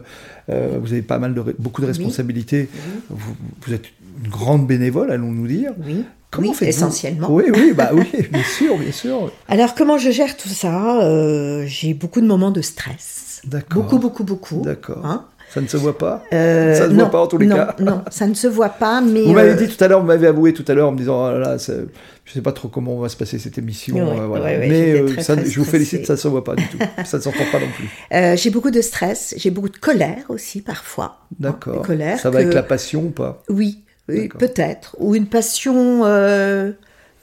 euh, 0.50 0.78
vous 0.80 0.92
avez 0.92 1.02
pas 1.02 1.18
mal 1.18 1.34
de 1.34 1.54
beaucoup 1.58 1.80
de 1.80 1.86
responsabilités, 1.86 2.68
Vous, 3.08 3.72
êtes 3.72 3.86
une 4.22 4.30
grande 4.30 4.66
bénévole, 4.66 5.10
allons-nous 5.10 5.46
dire. 5.46 5.72
Oui. 5.86 6.04
Comment 6.30 6.50
oui, 6.50 6.68
essentiellement. 6.68 7.32
Oui, 7.32 7.44
oui, 7.52 7.72
bah 7.74 7.90
oui, 7.92 8.04
bien 8.32 8.42
sûr, 8.44 8.78
bien 8.78 8.92
sûr. 8.92 9.32
Alors 9.48 9.74
comment 9.74 9.98
je 9.98 10.10
gère 10.10 10.36
tout 10.36 10.48
ça? 10.48 11.64
J'ai 11.66 11.92
beaucoup 11.94 12.20
de 12.20 12.26
moments 12.26 12.52
de 12.52 12.60
stress. 12.60 13.42
D'accord. 13.44 13.82
Beaucoup, 13.82 13.98
beaucoup, 13.98 14.24
beaucoup. 14.24 14.62
D'accord. 14.62 15.04
Hein 15.04 15.26
ça 15.52 15.60
ne 15.60 15.66
se 15.66 15.76
voit 15.76 15.98
pas 15.98 16.24
euh, 16.32 16.74
Ça 16.74 16.86
ne 16.86 16.90
se 16.90 16.94
voit 16.94 17.10
pas 17.10 17.20
en 17.20 17.26
tous 17.26 17.38
les 17.38 17.48
cas 17.48 17.74
Non, 17.80 18.02
ça 18.10 18.26
ne 18.26 18.34
se 18.34 18.46
voit 18.46 18.68
pas, 18.68 19.00
mais... 19.00 19.22
Vous 19.22 19.32
m'avez 19.32 19.50
euh, 19.50 19.54
dit 19.54 19.68
tout 19.68 19.82
à 19.82 19.88
l'heure, 19.88 20.00
vous 20.00 20.06
m'avez 20.06 20.28
avoué 20.28 20.52
tout 20.52 20.64
à 20.68 20.74
l'heure 20.74 20.88
en 20.88 20.92
me 20.92 20.98
disant, 20.98 21.26
oh 21.26 21.32
là, 21.32 21.38
là 21.38 21.56
je 21.58 21.72
ne 21.72 22.34
sais 22.34 22.40
pas 22.40 22.52
trop 22.52 22.68
comment 22.68 22.96
va 22.98 23.08
se 23.08 23.16
passer 23.16 23.40
cette 23.40 23.58
émission, 23.58 23.96
euh, 23.98 24.26
voilà. 24.26 24.58
mais 24.58 25.08
je 25.08 25.58
vous 25.58 25.64
félicite, 25.64 26.06
ça 26.06 26.12
ne 26.12 26.18
se 26.18 26.28
voit 26.28 26.44
pas 26.44 26.54
du 26.54 26.64
tout, 26.68 26.78
ça 27.04 27.16
ne 27.16 27.22
s'entend 27.22 27.44
pas 27.50 27.58
non 27.58 27.66
plus. 27.74 27.88
j'ai 28.36 28.50
beaucoup 28.50 28.70
de 28.70 28.80
stress, 28.80 29.34
j'ai 29.36 29.50
beaucoup 29.50 29.68
de 29.68 29.76
colère 29.76 30.24
aussi 30.28 30.60
parfois. 30.60 31.18
Hein, 31.20 31.36
D'accord, 31.40 31.82
colère 31.82 32.18
ça 32.20 32.30
va 32.30 32.38
avec 32.38 32.54
la 32.54 32.62
passion 32.62 33.06
ou 33.06 33.10
pas? 33.10 33.42
Oui, 33.48 33.82
oui 34.08 34.28
peut-être, 34.28 34.94
ou 35.00 35.16
une 35.16 35.26
passion 35.26 36.04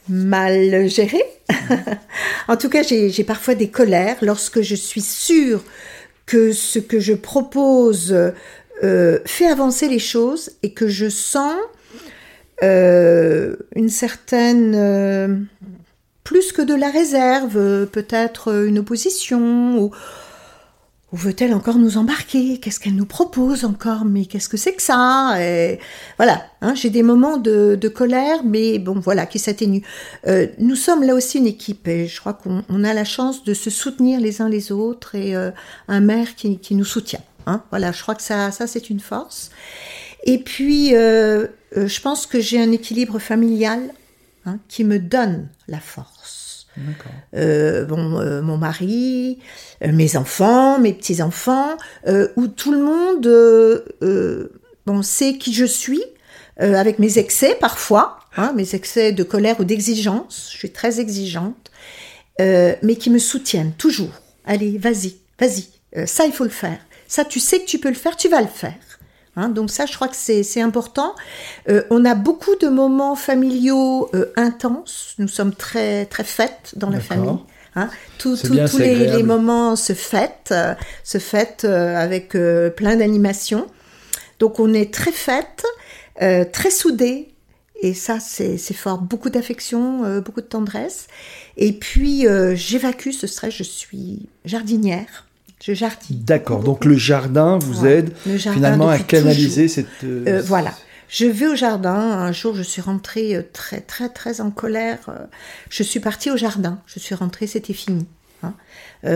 mal 0.10 0.88
gérée. 0.88 1.24
en 2.50 2.58
tout 2.58 2.70
cas, 2.70 2.84
j'ai 2.84 3.24
parfois 3.24 3.56
des 3.56 3.70
colères 3.70 4.18
lorsque 4.22 4.62
je 4.62 4.76
suis 4.76 5.02
sûre 5.02 5.62
que 6.28 6.52
ce 6.52 6.78
que 6.78 7.00
je 7.00 7.14
propose 7.14 8.16
euh, 8.84 9.20
fait 9.26 9.48
avancer 9.48 9.88
les 9.88 9.98
choses 9.98 10.52
et 10.62 10.74
que 10.74 10.88
je 10.88 11.10
sens 11.10 11.56
euh, 12.62 13.56
une 13.76 13.90
certaine... 13.90 14.76
Euh, 14.76 15.36
plus 16.24 16.52
que 16.52 16.62
de 16.62 16.76
la 16.76 16.90
réserve, 16.90 17.86
peut-être 17.86 18.66
une 18.66 18.80
opposition, 18.80 19.80
ou 19.80 19.92
où 21.14 21.16
veut-elle 21.16 21.54
encore 21.54 21.78
nous 21.78 21.98
embarquer? 21.98 22.60
Qu'est-ce 22.60 22.82
qu'elle 22.82 22.96
nous 22.96 23.06
propose 23.06 23.64
encore? 23.64 24.04
Mais 24.04 24.26
qu'est-ce 24.26 24.50
que 24.50 24.58
c'est 24.58 24.74
que 24.74 24.82
ça? 24.82 25.38
Et 25.42 25.80
Voilà, 26.18 26.46
hein, 26.62 26.76
j'ai 26.76 26.90
des 26.90 27.04
moments 27.04 27.38
de, 27.38 27.88
colère, 27.88 28.44
mais 28.44 28.78
bon, 28.78 29.00
voilà, 29.00 29.26
qui 29.26 29.40
s'atténuent. 29.40 29.84
Euh, 30.28 30.48
nous 30.60 30.76
sommes 30.76 31.04
là 31.04 31.16
aussi 31.16 31.38
une 31.38 31.48
équipe, 31.48 31.88
et 31.88 32.08
je 32.08 32.20
crois 32.20 32.34
qu'on 32.34 32.84
a 32.84 32.94
la 32.94 33.06
chance 33.06 33.46
de 33.46 33.54
se 33.54 33.70
soutenir 33.70 34.20
les 34.20 34.42
uns 34.42 34.50
les 34.50 34.74
autres, 34.74 35.16
et 35.16 35.34
euh, 35.34 35.52
un 35.88 36.02
maire 36.02 36.36
qui, 36.36 36.60
nous 36.72 36.86
soutient. 36.86 37.22
Hein. 37.46 37.64
Voilà, 37.70 37.94
je 37.94 38.02
crois 38.02 38.16
que 38.16 38.24
ça, 38.24 38.52
ça 38.52 38.68
c'est 38.68 38.90
une 38.90 39.00
force. 39.00 39.52
Et 40.26 40.40
puis, 40.40 40.94
euh, 40.94 41.48
je 41.74 42.02
pense 42.02 42.26
que 42.26 42.42
j'ai 42.42 42.62
un 42.62 42.74
équilibre 42.74 43.18
familial 43.20 43.94
hein, 44.46 44.60
qui 44.68 44.84
me 44.84 45.00
donne 45.00 45.48
la 45.70 45.80
force. 45.80 46.17
Euh, 47.36 47.86
bon, 47.86 48.20
euh, 48.20 48.42
mon 48.42 48.58
mari, 48.58 49.40
euh, 49.84 49.92
mes 49.92 50.18
enfants, 50.18 50.80
mes 50.80 50.94
petits-enfants, 50.94 51.78
où 52.36 52.48
tout 52.48 52.72
le 52.72 52.80
monde 52.80 54.48
bon, 54.86 55.02
sait 55.02 55.38
qui 55.38 55.54
je 55.54 55.66
suis, 55.66 56.04
avec 56.58 57.00
mes 57.00 57.20
excès 57.20 57.56
parfois, 57.60 58.20
hein, 58.36 58.54
mes 58.56 58.76
excès 58.76 59.12
de 59.12 59.24
colère 59.24 59.60
ou 59.60 59.64
d'exigence, 59.64 60.50
je 60.52 60.58
suis 60.58 60.72
très 60.72 61.00
exigeante, 61.00 61.72
mais 62.40 62.96
qui 62.98 63.10
me 63.10 63.20
soutiennent 63.20 63.74
toujours. 63.74 64.22
Allez, 64.46 64.78
vas-y, 64.78 65.18
vas-y, 65.40 65.68
ça 66.06 66.26
il 66.26 66.32
faut 66.32 66.46
le 66.46 66.50
faire. 66.50 66.80
Ça, 67.10 67.24
tu 67.24 67.40
sais 67.40 67.60
que 67.60 67.66
tu 67.66 67.80
peux 67.80 67.90
le 67.90 67.96
faire, 67.96 68.18
tu 68.18 68.28
vas 68.28 68.42
le 68.42 68.48
faire. 68.48 68.74
Hein, 69.38 69.50
donc 69.50 69.70
ça, 69.70 69.86
je 69.86 69.94
crois 69.94 70.08
que 70.08 70.16
c'est 70.16 70.62
important. 70.62 71.14
Euh, 71.70 71.84
on 71.92 72.04
a 72.06 72.16
beaucoup 72.16 72.56
de 72.56 72.68
moments 72.68 73.16
familiaux 73.16 74.10
euh, 74.16 74.34
intenses. 74.36 75.14
Nous 75.20 75.28
sommes 75.28 75.54
très 75.54 76.08
très 76.08 76.24
fêtes 76.24 76.74
dans 76.76 76.90
la 76.90 77.00
famille. 77.00 77.38
Hein. 77.76 77.92
tous 78.18 78.42
les, 78.80 79.22
moments 79.22 79.76
se 79.76 79.94
fêtent, 79.94 80.52
euh, 80.52 80.74
se 81.04 81.20
fêtent 81.20 81.66
avec 81.66 82.36
plein 82.76 82.96
d'animations. 82.96 83.68
Donc 84.40 84.60
on 84.60 84.74
est 84.74 84.92
très 84.92 85.12
fêtes, 85.12 85.64
très 86.52 86.72
soudés. 86.72 87.30
Et 87.80 87.94
ça, 87.94 88.20
c'est 88.20 88.58
fort. 88.74 88.98
Beaucoup 88.98 89.30
d'affection, 89.30 90.20
beaucoup 90.22 90.42
de 90.42 90.48
tendresse. 90.48 91.06
Et 91.58 91.74
puis, 91.74 92.26
j'évacue 92.56 93.12
ce 93.12 93.28
stress. 93.28 93.54
Je 93.54 93.62
suis 93.62 94.28
jardinière. 94.46 95.28
Je 95.64 95.74
jardine. 95.74 96.20
D'accord. 96.24 96.64
Donc 96.64 96.86
le 96.86 96.96
jardin 96.96 97.58
vous 97.58 97.86
aide 97.86 98.16
finalement 98.18 98.90
à 98.90 99.00
canaliser 99.00 99.68
cette. 99.68 99.88
Euh, 100.04 100.24
euh, 100.28 100.42
voilà. 100.42 100.74
Je 101.10 101.26
vais 101.26 101.48
au 101.48 101.56
jardin. 101.56 101.96
Un 101.96 102.32
jour, 102.32 102.54
je 102.54 102.62
suis 102.62 102.82
rentrée 102.82 103.36
euh, 103.36 103.42
très, 103.54 103.80
très, 103.80 104.10
très 104.10 104.42
en 104.42 104.52
colère. 104.52 105.00
Je 105.70 105.84
suis 105.84 106.00
partie 106.00 106.30
au 106.30 106.38
jardin. 106.38 106.82
Je 106.86 107.00
suis 107.00 107.16
rentrée, 107.16 107.48
c'était 107.48 107.74
fini. 107.74 108.06
Hein. 108.44 108.54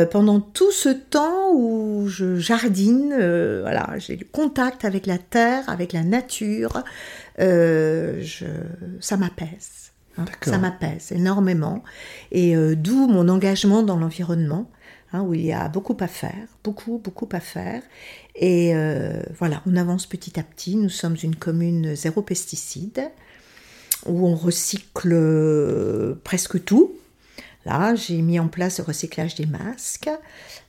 pendant 0.10 0.40
tout 0.40 0.72
ce 0.72 0.90
temps 0.90 1.54
où 1.54 2.08
je 2.08 2.40
jardine, 2.40 3.14
voilà, 3.62 4.00
j'ai 4.00 4.16
le 4.16 4.26
contact 4.26 4.84
avec 4.84 5.06
la 5.06 5.20
terre, 5.20 5.64
avec 5.68 5.94
la 5.94 6.02
nature. 6.02 6.84
Je, 7.38 8.46
ça 9.00 9.18
m'apaise. 9.18 9.92
Hein. 10.18 10.26
ça 10.42 10.58
m'apaise 10.58 11.12
énormément. 11.12 11.84
Et 12.32 12.56
d'où 12.76 13.06
mon 13.06 13.30
engagement 13.30 13.84
dans 13.84 13.98
l'environnement. 13.98 14.72
Hein, 15.14 15.24
où 15.24 15.34
il 15.34 15.46
y 15.46 15.52
a 15.52 15.68
beaucoup 15.68 15.98
à 16.00 16.08
faire, 16.08 16.48
beaucoup, 16.64 16.98
beaucoup 17.04 17.28
à 17.34 17.42
faire. 17.42 17.82
Et 18.36 18.74
euh, 18.74 19.22
voilà, 19.38 19.62
on 19.66 19.76
avance 19.76 20.06
petit 20.06 20.40
à 20.40 20.44
petit. 20.44 20.78
Nous 20.78 20.88
sommes 20.88 21.18
une 21.22 21.36
commune 21.36 21.96
zéro 21.98 22.22
pesticide, 22.22 23.10
où 24.06 24.26
on 24.26 24.36
recycle 24.36 25.12
euh, 25.12 26.16
presque 26.24 26.64
tout. 26.64 26.94
Là, 27.66 27.94
j'ai 27.94 28.22
mis 28.22 28.40
en 28.40 28.48
place 28.48 28.80
le 28.80 28.86
recyclage 28.86 29.36
des 29.36 29.46
masques. 29.46 30.10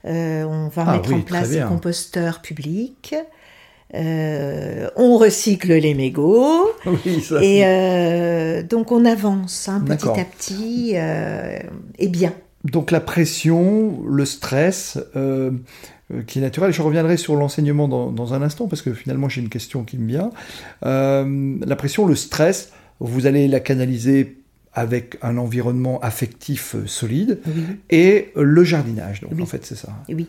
Euh, 0.03 0.43
on 0.43 0.67
va 0.67 0.83
ah 0.87 0.97
mettre 0.97 1.13
en 1.13 1.21
place 1.21 1.51
des 1.51 1.61
composteurs 1.61 2.41
publics. 2.41 3.15
on 3.93 5.17
recycle 5.17 5.73
les 5.73 5.93
mégots. 5.93 6.69
et 7.41 8.61
donc 8.69 8.91
on 8.91 9.05
avance 9.05 9.69
hein, 9.69 9.81
petit 9.87 10.09
à 10.09 10.25
petit 10.25 10.95
et 10.95 12.07
bien. 12.09 12.33
Donc 12.63 12.91
la 12.91 12.99
pression, 12.99 14.03
le 14.07 14.25
stress, 14.25 14.97
qui 16.27 16.39
est 16.39 16.41
naturel. 16.41 16.71
Je 16.71 16.81
reviendrai 16.81 17.17
sur 17.17 17.35
l'enseignement 17.35 17.87
dans, 17.87 18.11
dans, 18.11 18.33
un 18.33 18.41
instant 18.41 18.67
parce 18.67 18.81
que 18.81 18.93
finalement 18.93 19.27
j'ai 19.27 19.41
une 19.41 19.49
question 19.49 19.83
qui 19.83 19.97
me 19.97 20.07
vient. 20.07 20.29
la 20.81 21.75
pression, 21.75 22.07
le 22.07 22.15
stress, 22.15 22.71
vous 22.99 23.25
allez 23.25 23.47
la 23.47 23.59
canaliser 23.59 24.43
avec 24.73 25.17
un 25.21 25.37
environnement 25.37 25.99
affectif 26.01 26.75
euh, 26.75 26.87
solide 26.87 27.39
et 27.89 28.31
le 28.35 28.63
jardinage. 28.63 29.21
Donc 29.21 29.39
en 29.39 29.45
fait, 29.45 29.65
c'est 29.65 29.75
ça. 29.75 29.89
Oui. 30.09 30.27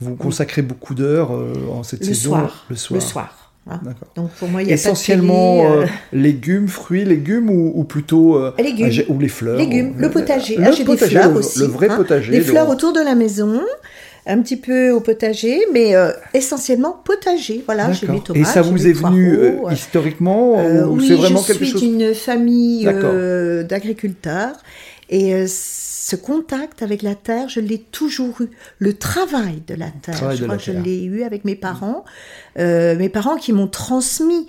Vous 0.00 0.16
consacrez 0.16 0.62
beaucoup 0.62 0.94
d'heures 0.94 1.32
euh, 1.32 1.52
en 1.70 1.82
cette 1.82 2.04
saison 2.04 2.30
soir. 2.30 2.66
le 2.68 2.76
soir. 2.76 2.96
Le 2.96 3.00
soir. 3.00 3.41
Hein. 3.70 3.80
Donc 4.16 4.30
pour 4.32 4.48
moi, 4.48 4.62
il 4.62 4.68
y 4.68 4.72
a 4.72 4.74
essentiellement 4.74 5.72
euh, 5.72 5.86
légumes, 6.12 6.68
fruits, 6.68 7.04
légumes 7.04 7.48
ou, 7.50 7.84
plutôt 7.84 8.40
légumes. 8.58 9.04
ou 9.08 9.18
les 9.18 9.28
fleurs. 9.28 9.58
Légumes, 9.58 9.94
le 9.96 10.10
potager. 10.10 10.56
Le, 10.56 10.66
ah, 10.66 10.70
des 10.70 10.96
fleurs 10.96 11.36
aussi. 11.36 11.60
Le 11.60 11.66
vrai 11.66 11.88
hein. 11.88 11.96
potager. 11.96 12.32
Des 12.32 12.40
fleurs 12.40 12.68
autour 12.68 12.92
de 12.92 13.00
la 13.00 13.14
maison 13.14 13.60
un 14.26 14.40
petit 14.40 14.56
peu 14.56 14.90
au 14.90 15.00
potager, 15.00 15.60
mais 15.72 15.96
euh, 15.96 16.12
essentiellement 16.32 17.00
potager. 17.04 17.62
Voilà, 17.64 17.92
j'ai 17.92 18.06
tomates. 18.06 18.36
Et 18.36 18.44
ça 18.44 18.62
vous 18.62 18.86
est 18.86 18.92
venu 18.92 19.34
euh, 19.34 19.70
historiquement 19.72 20.58
euh, 20.58 20.86
ou 20.86 21.00
c'est 21.00 21.14
vraiment 21.14 21.42
quelque 21.42 21.64
chose 21.64 21.72
Je 21.72 21.78
suis 21.78 21.88
d'une 21.88 22.14
famille 22.14 22.84
d'agriculteurs 23.64 24.54
et 25.12 25.46
ce 25.46 26.16
contact 26.16 26.82
avec 26.82 27.02
la 27.02 27.14
terre, 27.14 27.50
je 27.50 27.60
l'ai 27.60 27.78
toujours 27.78 28.40
eu. 28.40 28.48
Le 28.78 28.94
travail 28.94 29.62
de 29.66 29.74
la 29.74 29.90
terre, 29.90 30.34
je 30.34 30.44
crois 30.44 30.56
que 30.56 30.62
je 30.62 30.72
l'ai 30.72 31.04
eu 31.04 31.22
avec 31.22 31.44
mes 31.44 31.54
parents. 31.54 32.06
mes 32.56 33.08
parents 33.10 33.36
qui 33.36 33.52
m'ont 33.52 33.68
transmis 33.68 34.46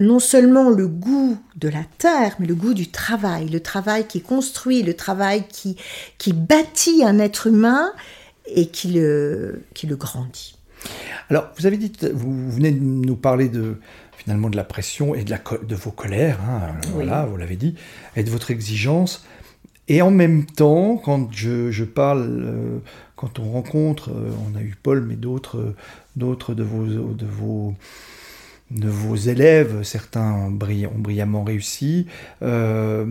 non 0.00 0.20
seulement 0.20 0.70
le 0.70 0.88
goût 0.88 1.36
de 1.56 1.68
la 1.68 1.84
terre, 1.98 2.34
mais 2.38 2.46
le 2.46 2.54
goût 2.54 2.72
du 2.72 2.90
travail, 2.90 3.50
le 3.50 3.60
travail 3.60 4.06
qui 4.06 4.22
construit, 4.22 4.82
le 4.82 4.94
travail 4.94 5.44
qui, 5.48 5.76
qui 6.16 6.32
bâtit 6.32 7.04
un 7.04 7.18
être 7.18 7.46
humain 7.46 7.92
et 8.46 8.68
qui 8.68 8.88
le, 8.88 9.64
qui 9.74 9.86
le 9.86 9.96
grandit. 9.96 10.56
Alors, 11.28 11.50
vous 11.58 11.66
avez 11.66 11.76
dit, 11.76 11.92
vous 12.14 12.50
venez 12.50 12.72
de 12.72 12.80
nous 12.80 13.16
parler 13.16 13.50
de 13.50 13.76
finalement 14.16 14.50
de 14.50 14.56
la 14.56 14.64
pression 14.64 15.14
et 15.14 15.24
de, 15.24 15.30
la, 15.30 15.40
de 15.62 15.74
vos 15.74 15.90
colères, 15.90 16.38
hein, 16.48 16.74
voilà, 16.92 17.26
vous 17.26 17.36
l'avez 17.36 17.56
dit, 17.56 17.74
et 18.14 18.22
de 18.22 18.30
votre 18.30 18.50
exigence. 18.50 19.26
Et 19.88 20.00
en 20.00 20.10
même 20.10 20.44
temps, 20.46 20.96
quand 20.96 21.28
je, 21.32 21.70
je 21.70 21.84
parle, 21.84 22.42
euh, 22.44 22.78
quand 23.16 23.38
on 23.38 23.50
rencontre, 23.50 24.10
euh, 24.10 24.30
on 24.48 24.56
a 24.56 24.62
eu 24.62 24.76
Paul, 24.80 25.02
mais 25.02 25.16
d'autres, 25.16 25.74
d'autres 26.16 26.54
de 26.54 26.62
vos, 26.62 26.84
de 26.84 27.26
vos, 27.26 27.74
de 28.70 28.88
vos 28.88 29.16
élèves, 29.16 29.82
certains 29.82 30.32
ont, 30.32 30.50
brillamment 30.50 31.44
réussi. 31.44 32.06
Euh, 32.42 33.06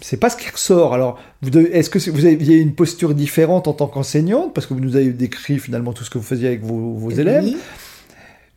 c'est 0.00 0.16
pas 0.16 0.30
ce 0.30 0.36
qui 0.36 0.48
ressort. 0.48 0.94
Alors, 0.94 1.18
est-ce 1.42 1.90
que 1.90 1.98
vous 2.10 2.26
aviez 2.26 2.58
une 2.58 2.74
posture 2.74 3.14
différente 3.14 3.68
en 3.68 3.72
tant 3.72 3.86
qu'enseignante? 3.86 4.54
Parce 4.54 4.66
que 4.66 4.74
vous 4.74 4.80
nous 4.80 4.96
avez 4.96 5.10
décrit 5.10 5.58
finalement 5.58 5.92
tout 5.92 6.04
ce 6.04 6.10
que 6.10 6.18
vous 6.18 6.24
faisiez 6.24 6.48
avec 6.48 6.62
vos, 6.62 7.10
élèves. 7.10 7.54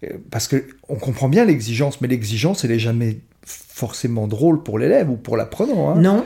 Euh, 0.03 0.09
parce 0.31 0.47
qu'on 0.47 0.95
comprend 0.95 1.27
bien 1.27 1.45
l'exigence, 1.45 2.01
mais 2.01 2.07
l'exigence, 2.07 2.63
elle 2.63 2.71
n'est 2.71 2.79
jamais 2.79 3.19
forcément 3.45 4.27
drôle 4.27 4.63
pour 4.63 4.79
l'élève 4.79 5.09
ou 5.09 5.17
pour 5.17 5.37
l'apprenant. 5.37 5.89
Hein. 5.89 6.01
Non, 6.01 6.23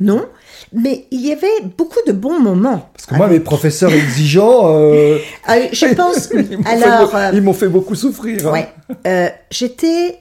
non. 0.00 0.26
Mais 0.72 1.06
il 1.10 1.26
y 1.26 1.32
avait 1.32 1.60
beaucoup 1.76 2.00
de 2.06 2.12
bons 2.12 2.40
moments. 2.40 2.90
Parce 2.92 3.06
que 3.06 3.14
moi, 3.14 3.28
mes 3.28 3.40
professeurs 3.40 3.92
exigeants, 3.92 4.76
euh, 4.76 5.18
ah, 5.46 5.56
je 5.72 5.94
pense. 5.94 6.30
ils 6.34 6.58
alors, 6.66 7.14
euh, 7.14 7.30
ils 7.32 7.42
m'ont 7.42 7.52
fait 7.52 7.68
beaucoup 7.68 7.94
souffrir. 7.94 8.48
Hein. 8.48 8.66
Ouais. 9.04 9.34
J'étais 9.50 10.18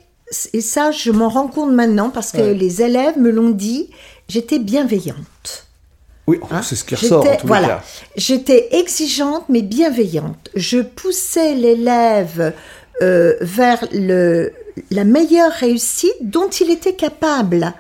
et 0.54 0.62
ça, 0.62 0.92
je 0.92 1.12
m'en 1.12 1.30
rends 1.30 1.48
compte 1.48 1.74
maintenant 1.74 2.10
parce 2.10 2.32
que 2.32 2.42
les 2.42 2.82
élèves 2.82 3.18
me 3.20 3.30
l'ont 3.30 3.50
dit, 3.50 3.90
j'étais 4.28 4.60
bienveillante. 4.60 5.68
Oui, 6.26 6.40
hein 6.52 6.62
c'est 6.62 6.76
ce 6.76 6.86
qui 6.86 6.96
ressort 6.96 7.28
en 7.28 7.36
tous 7.36 7.48
voilà. 7.48 7.68
cas. 7.68 7.84
J'étais 8.16 8.70
exigeante 8.78 9.44
mais 9.50 9.62
bienveillante. 9.62 10.50
Je 10.56 10.80
poussais 10.80 11.54
l'élève 11.54 12.54
euh, 13.02 13.36
vers 13.42 13.86
le, 13.92 14.54
la 14.90 15.04
meilleure 15.04 15.52
réussite 15.52 16.16
dont 16.22 16.50
il 16.50 16.72
était 16.72 16.96
capable. 16.96 17.74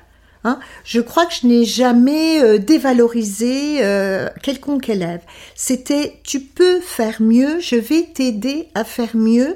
Hein. 0.44 0.60
je 0.84 1.00
crois 1.00 1.26
que 1.26 1.34
je 1.34 1.48
n'ai 1.48 1.66
jamais 1.66 2.42
euh, 2.42 2.58
dévalorisé 2.58 3.78
euh, 3.82 4.30
quelconque 4.42 4.90
élève. 4.90 5.22
C'était 5.56 6.20
tu 6.24 6.42
peux 6.42 6.80
faire 6.82 7.22
mieux, 7.22 7.60
je 7.60 7.76
vais 7.76 8.04
t'aider 8.14 8.68
à 8.76 8.84
faire 8.84 9.16
mieux 9.16 9.56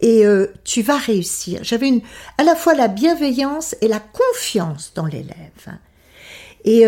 et 0.00 0.26
euh, 0.26 0.46
tu 0.64 0.82
vas 0.82 0.98
réussir. 0.98 1.60
J'avais 1.62 1.88
une, 1.88 2.00
à 2.38 2.44
la 2.44 2.54
fois 2.54 2.74
la 2.74 2.88
bienveillance 2.88 3.74
et 3.80 3.88
la 3.88 4.00
confiance 4.00 4.92
dans 4.94 5.06
l'élève. 5.06 5.78
Et 6.64 6.84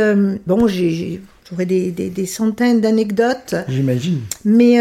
bon, 0.47 0.67
j'aurais 0.67 1.65
des, 1.65 1.93
des, 1.93 2.27
centaines 2.27 2.81
d'anecdotes. 2.81 3.55
J'imagine. 3.69 4.23
Mais 4.45 4.77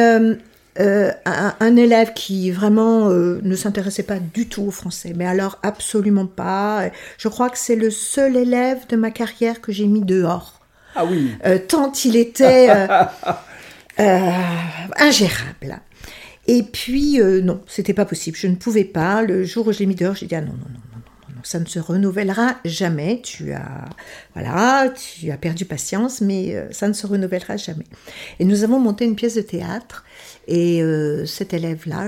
euh, 0.79 1.11
un, 1.25 1.55
un, 1.59 1.75
élève 1.75 2.13
qui 2.13 2.51
vraiment 2.51 3.09
ne 3.09 3.55
s'intéressait 3.55 4.03
pas 4.03 4.19
du 4.19 4.47
tout 4.47 4.63
au 4.63 4.71
français, 4.71 5.13
mais 5.15 5.25
alors 5.25 5.59
absolument 5.63 6.27
pas. 6.27 6.89
Je 7.17 7.27
crois 7.27 7.49
que 7.49 7.57
c'est 7.57 7.75
le 7.75 7.89
seul 7.89 8.35
élève 8.35 8.87
de 8.87 8.95
ma 8.95 9.11
carrière 9.11 9.61
que 9.61 9.71
j'ai 9.71 9.87
mis 9.87 10.01
dehors. 10.01 10.61
Ah 10.95 11.05
oui. 11.05 11.31
tant 11.67 11.91
il 12.05 12.15
était 12.15 12.69
ingérable. 13.97 15.81
Et 16.47 16.63
puis, 16.63 17.21
euh, 17.21 17.41
non, 17.41 17.61
c'était 17.67 17.93
pas 17.93 18.05
possible. 18.05 18.37
Je 18.37 18.47
ne 18.47 18.55
pouvais 18.55 18.85
pas. 18.85 19.21
Le 19.21 19.43
jour 19.43 19.67
où 19.67 19.73
je 19.73 19.79
l'ai 19.79 19.85
mis 19.85 19.95
dehors, 19.95 20.15
j'ai 20.15 20.25
dit 20.25 20.35
ah 20.35 20.41
non, 20.41 20.53
non, 20.53 20.53
non, 20.53 20.79
non, 20.93 21.01
non, 21.29 21.35
non, 21.35 21.41
ça 21.43 21.59
ne 21.59 21.65
se 21.65 21.77
renouvellera 21.77 22.55
jamais. 22.63 23.21
Tu 23.21 23.51
as, 23.51 23.85
voilà, 24.33 24.89
tu 24.89 25.29
as 25.29 25.37
perdu 25.37 25.65
patience, 25.65 26.21
mais 26.21 26.55
euh, 26.55 26.71
ça 26.71 26.87
ne 26.87 26.93
se 26.93 27.05
renouvellera 27.05 27.57
jamais. 27.57 27.85
Et 28.39 28.45
nous 28.45 28.63
avons 28.63 28.79
monté 28.79 29.03
une 29.03 29.15
pièce 29.15 29.35
de 29.35 29.41
théâtre. 29.41 30.05
Et 30.47 30.81
euh, 30.81 31.25
cet 31.25 31.53
élève-là, 31.53 32.07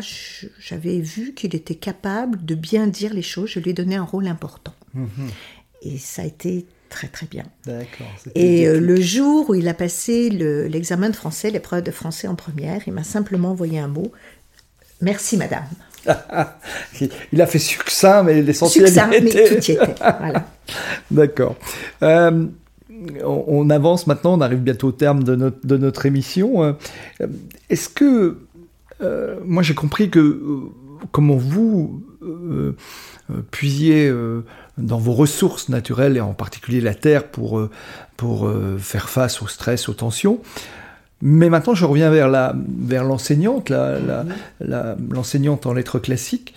j'avais 0.59 0.99
vu 0.99 1.33
qu'il 1.33 1.55
était 1.55 1.75
capable 1.75 2.43
de 2.43 2.55
bien 2.55 2.87
dire 2.87 3.13
les 3.13 3.21
choses. 3.21 3.49
Je 3.49 3.59
lui 3.59 3.71
ai 3.71 3.73
donné 3.73 3.95
un 3.95 4.03
rôle 4.03 4.27
important. 4.27 4.73
Mm-hmm. 4.95 5.29
Et 5.81 5.97
ça 5.97 6.21
a 6.21 6.25
été 6.25 6.65
très 6.89 7.07
très 7.07 7.27
bien. 7.27 7.43
Et 8.35 8.67
euh, 8.67 8.79
le 8.79 8.99
jour 8.99 9.49
où 9.49 9.55
il 9.55 9.67
a 9.67 9.73
passé 9.73 10.29
l'examen 10.29 11.09
de 11.09 11.15
français, 11.15 11.51
l'épreuve 11.51 11.83
de 11.83 11.91
français 11.91 12.27
en 12.27 12.35
première, 12.35 12.81
il 12.87 12.93
m'a 12.93 13.03
simplement 13.03 13.51
envoyé 13.51 13.79
un 13.79 13.87
mot. 13.87 14.11
Merci 15.01 15.37
madame. 15.37 15.65
il 17.31 17.41
a 17.41 17.45
fait 17.45 17.59
succinct, 17.59 18.23
mais 18.23 18.41
l'essentiel 18.41 18.87
était... 18.87 19.21
mais 19.21 19.29
tout 19.29 19.53
y 19.53 19.71
était. 19.71 19.77
Voilà. 19.99 20.47
D'accord. 21.11 21.55
Euh, 22.03 22.45
on, 23.23 23.69
avance 23.69 24.07
maintenant, 24.07 24.37
on 24.37 24.41
arrive 24.41 24.59
bientôt 24.59 24.89
au 24.89 24.91
terme 24.91 25.23
de 25.23 25.35
notre, 25.35 26.05
émission. 26.05 26.63
Euh, 26.63 26.73
est-ce 27.69 27.89
que... 27.89 28.37
moi 29.45 29.63
j'ai 29.63 29.75
compris 29.75 30.09
que 30.09 30.41
comment 31.11 31.37
vous 31.37 32.03
puisiez 33.51 34.11
dans 34.79 34.97
vos 34.97 35.13
ressources 35.13 35.69
naturelles, 35.69 36.17
et 36.17 36.21
en 36.21 36.33
particulier 36.33 36.81
la 36.81 36.95
terre, 36.95 37.27
pour, 37.27 37.59
euh, 37.59 37.69
euh, 38.23 38.77
faire 38.77 39.09
face 39.09 39.41
au 39.41 39.47
stress, 39.47 39.89
aux 39.89 39.93
tensions. 39.93 40.39
Mais 41.21 41.49
maintenant, 41.49 41.75
je 41.75 41.85
reviens 41.85 42.09
vers, 42.09 42.29
vers 42.79 43.03
l'enseignante, 43.03 43.71
l'enseignante 44.59 45.65
en 45.65 45.73
lettres 45.73 45.99
classiques. 45.99 46.53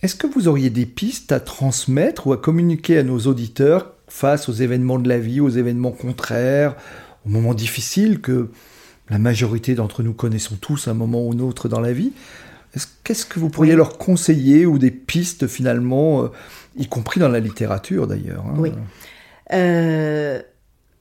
Est-ce 0.00 0.16
que 0.16 0.26
vous 0.26 0.48
auriez 0.48 0.68
des 0.68 0.84
pistes 0.84 1.30
à 1.30 1.38
transmettre 1.40 2.26
ou 2.26 2.32
à 2.32 2.36
communiquer 2.36 2.98
à 2.98 3.02
nos 3.04 3.20
auditeurs 3.20 3.93
face 4.14 4.48
aux 4.48 4.52
événements 4.52 5.00
de 5.00 5.08
la 5.08 5.18
vie, 5.18 5.40
aux 5.40 5.48
événements 5.48 5.90
contraires, 5.90 6.76
aux 7.26 7.30
moments 7.30 7.52
difficiles 7.52 8.20
que 8.20 8.48
la 9.10 9.18
majorité 9.18 9.74
d'entre 9.74 10.04
nous 10.04 10.14
connaissons 10.14 10.54
tous 10.54 10.86
à 10.86 10.92
un 10.92 10.94
moment 10.94 11.26
ou 11.26 11.32
un 11.32 11.40
autre 11.40 11.68
dans 11.68 11.80
la 11.80 11.92
vie 11.92 12.12
Qu'est-ce 13.02 13.26
que 13.26 13.40
vous 13.40 13.50
pourriez 13.50 13.74
leur 13.74 13.98
conseiller 13.98 14.66
ou 14.66 14.78
des 14.78 14.92
pistes 14.92 15.48
finalement, 15.48 16.22
euh, 16.22 16.28
y 16.76 16.86
compris 16.86 17.18
dans 17.18 17.28
la 17.28 17.40
littérature 17.40 18.06
d'ailleurs 18.06 18.44
hein 18.46 18.54
Oui. 18.56 18.72
Euh, 19.52 20.40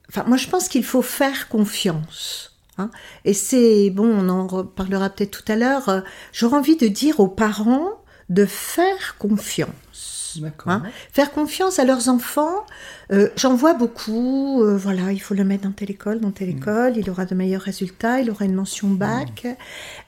enfin, 0.09 0.23
moi, 0.27 0.37
je 0.37 0.47
pense 0.49 0.67
qu'il 0.67 0.83
faut 0.83 1.01
faire 1.01 1.49
confiance. 1.49 2.59
Hein. 2.79 2.89
Et 3.25 3.33
c'est, 3.33 3.91
bon, 3.91 4.05
on 4.05 4.29
en 4.29 4.47
reparlera 4.47 5.09
peut-être 5.09 5.43
tout 5.43 5.51
à 5.51 5.55
l'heure, 5.55 5.89
euh, 5.89 6.01
j'aurais 6.31 6.57
envie 6.57 6.77
de 6.77 6.87
dire 6.87 7.19
aux 7.19 7.27
parents 7.27 7.89
de 8.29 8.45
faire 8.45 9.15
confiance. 9.17 10.22
Hein. 10.65 10.83
Faire 11.11 11.31
confiance 11.31 11.79
à 11.79 11.85
leurs 11.85 12.09
enfants, 12.09 12.65
euh, 13.11 13.29
j'en 13.35 13.55
vois 13.55 13.73
beaucoup. 13.73 14.63
Euh, 14.63 14.77
voilà, 14.77 15.11
il 15.11 15.19
faut 15.19 15.33
le 15.33 15.43
mettre 15.43 15.63
dans 15.63 15.71
telle 15.71 15.91
école, 15.91 16.19
dans 16.19 16.31
telle 16.31 16.53
mm. 16.53 16.57
école, 16.57 16.93
il 16.97 17.09
aura 17.09 17.25
de 17.25 17.35
meilleurs 17.35 17.61
résultats, 17.61 18.19
il 18.19 18.29
aura 18.29 18.45
une 18.45 18.55
mention 18.55 18.87
mm. 18.87 18.97
bac. 18.97 19.47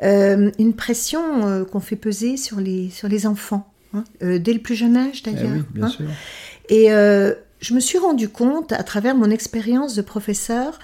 Euh, 0.04 0.52
une 0.60 0.74
pression 0.74 1.66
qu'on 1.72 1.80
fait 1.80 1.96
peser 1.96 2.38
sur 2.38 2.60
les, 2.60 2.90
sur 2.90 3.08
les 3.08 3.28
enfants, 3.28 3.72
hein. 3.94 4.04
dès 4.22 4.54
le 4.54 4.60
plus 4.60 4.76
jeune 4.76 4.98
âge 4.98 5.24
d'ailleurs. 5.24 5.52
Eh 5.56 5.74
bien 5.74 5.86
hein. 5.86 5.90
sûr. 5.90 6.06
Et 6.70 6.88
je 6.88 7.74
me 7.74 7.80
suis 7.80 7.98
rendu 7.98 8.30
compte, 8.30 8.72
à 8.72 8.84
travers 8.84 9.16
mon 9.16 9.30
expérience 9.30 9.96
de 9.96 10.02
professeur, 10.02 10.80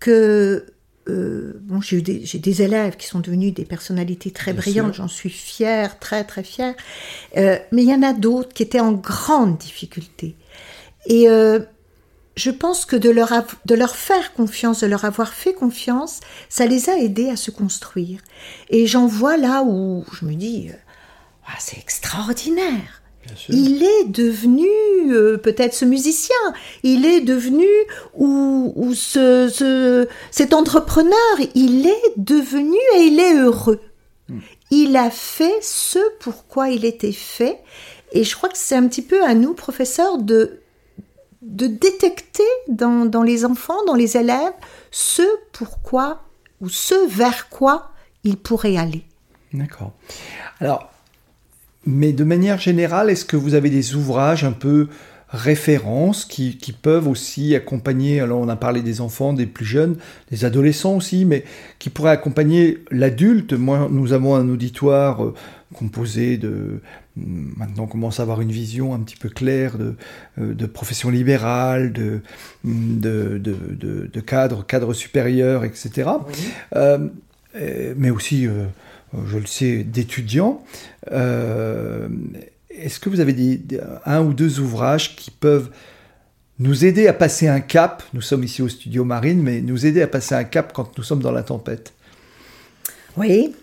que 0.00 0.66
bon, 1.06 1.80
j'ai 1.80 1.98
eu 1.98 2.02
des, 2.02 2.24
j'ai 2.24 2.38
des 2.38 2.62
élèves 2.62 2.96
qui 2.96 3.06
sont 3.06 3.20
devenus 3.20 3.54
des 3.54 3.64
personnalités 3.64 4.30
très 4.30 4.52
brillantes, 4.52 4.94
j'en 4.94 5.08
suis 5.08 5.30
fière, 5.30 5.98
très 5.98 6.24
très 6.24 6.42
fière. 6.42 6.74
mais 7.34 7.66
il 7.72 7.88
y 7.88 7.94
en 7.94 8.02
a 8.02 8.12
d'autres 8.12 8.52
qui 8.52 8.62
étaient 8.62 8.80
en 8.80 8.92
grande 8.92 9.58
difficulté. 9.58 10.36
Et 11.06 11.28
je 12.36 12.50
pense 12.50 12.84
que 12.84 12.96
de 12.96 13.10
leur, 13.10 13.32
de 13.64 13.74
leur 13.74 13.96
faire 13.96 14.34
confiance, 14.34 14.80
de 14.80 14.86
leur 14.86 15.04
avoir 15.04 15.32
fait 15.32 15.54
confiance, 15.54 16.20
ça 16.48 16.66
les 16.66 16.90
a 16.90 16.98
aidés 16.98 17.30
à 17.30 17.36
se 17.36 17.50
construire. 17.50 18.20
Et 18.68 18.86
j'en 18.86 19.06
vois 19.06 19.36
là 19.38 19.62
où 19.62 20.04
je 20.12 20.26
me 20.26 20.34
dis, 20.34 20.70
ah, 21.46 21.56
c'est 21.58 21.78
extraordinaire. 21.78 23.02
Il 23.48 23.82
est 23.82 24.04
devenu 24.04 24.68
euh, 25.12 25.36
peut-être 25.36 25.74
ce 25.74 25.84
musicien, 25.84 26.34
il 26.82 27.04
est 27.04 27.20
devenu 27.20 27.66
ou, 28.14 28.72
ou 28.76 28.94
ce, 28.94 29.48
ce, 29.48 30.08
cet 30.30 30.54
entrepreneur, 30.54 31.14
il 31.54 31.86
est 31.86 32.12
devenu 32.16 32.78
et 32.96 33.02
il 33.02 33.20
est 33.20 33.34
heureux. 33.34 33.80
Hmm. 34.28 34.40
Il 34.70 34.96
a 34.96 35.10
fait 35.10 35.58
ce 35.62 35.98
pourquoi 36.20 36.70
il 36.70 36.84
était 36.84 37.12
fait. 37.12 37.60
Et 38.12 38.24
je 38.24 38.36
crois 38.36 38.48
que 38.48 38.58
c'est 38.58 38.76
un 38.76 38.86
petit 38.88 39.02
peu 39.02 39.22
à 39.24 39.34
nous, 39.34 39.54
professeurs, 39.54 40.18
de 40.18 40.60
de 41.46 41.66
détecter 41.66 42.42
dans, 42.68 43.22
les 43.22 43.44
enfants, 43.44 43.84
dans 43.86 43.94
les 43.94 44.16
élèves, 44.16 44.52
ce 44.90 45.22
pourquoi 45.52 46.22
ou 46.60 46.68
ce 46.68 47.06
vers 47.08 47.48
quoi 47.48 47.90
ils 48.24 48.36
pourraient 48.36 48.76
aller. 48.76 49.04
D'accord. 49.52 49.92
Alors, 50.60 50.90
mais 51.86 52.12
de 52.12 52.24
manière 52.24 52.58
générale, 52.58 53.10
est-ce 53.10 53.24
que 53.24 53.36
vous 53.36 53.54
avez 53.54 53.70
des 53.70 53.94
ouvrages 53.94 54.44
un 54.44 54.52
peu 54.52 54.88
références 55.28 56.24
qui, 56.24 56.56
peuvent 56.80 57.08
aussi 57.08 57.54
accompagner, 57.54 58.20
alors 58.20 58.40
on 58.40 58.48
a 58.48 58.56
parlé 58.56 58.82
des 58.82 59.00
enfants, 59.00 59.32
des 59.32 59.46
plus 59.46 59.64
jeunes, 59.64 59.96
des 60.30 60.44
adolescents 60.44 60.96
aussi, 60.96 61.24
mais 61.24 61.44
qui 61.78 61.90
pourraient 61.90 62.12
accompagner 62.12 62.78
l'adulte? 62.90 63.52
Moi, 63.52 63.88
nous 63.90 64.12
avons 64.12 64.34
un 64.36 64.48
auditoire 64.48 65.24
euh, 65.24 65.34
composé 65.74 66.36
de 66.36 66.80
maintenant 67.16 67.84
on 67.84 67.86
commence 67.86 68.20
à 68.20 68.22
avoir 68.22 68.40
une 68.40 68.52
vision 68.52 68.94
un 68.94 69.00
petit 69.00 69.16
peu 69.16 69.28
claire 69.28 69.78
de, 69.78 69.94
euh, 70.38 70.54
de 70.54 70.66
profession 70.66 71.10
libérale, 71.10 71.92
de, 71.92 72.20
de, 72.64 73.38
de, 73.38 74.20
cadre, 74.20 74.64
cadre 74.66 74.92
supérieur, 74.92 75.64
etc. 75.64 76.10
Euh, 76.74 77.08
mais 77.96 78.10
aussi, 78.10 78.46
euh, 78.46 78.66
je 79.26 79.38
le 79.38 79.46
sais, 79.46 79.84
d'étudiants. 79.84 80.62
Est-ce 82.78 83.00
que 83.00 83.08
vous 83.08 83.20
avez 83.20 83.32
des, 83.32 83.80
un 84.04 84.20
ou 84.20 84.34
deux 84.34 84.60
ouvrages 84.60 85.16
qui 85.16 85.30
peuvent 85.30 85.70
nous 86.58 86.84
aider 86.84 87.06
à 87.06 87.12
passer 87.12 87.48
un 87.48 87.60
cap? 87.60 88.02
Nous 88.12 88.20
sommes 88.20 88.44
ici 88.44 88.62
au 88.62 88.68
studio 88.68 89.04
Marine, 89.04 89.42
mais 89.42 89.60
nous 89.60 89.86
aider 89.86 90.02
à 90.02 90.06
passer 90.06 90.34
un 90.34 90.44
cap 90.44 90.72
quand 90.74 90.96
nous 90.96 91.04
sommes 91.04 91.20
dans 91.20 91.32
la 91.32 91.42
tempête. 91.42 91.92
Oui, 93.16 93.54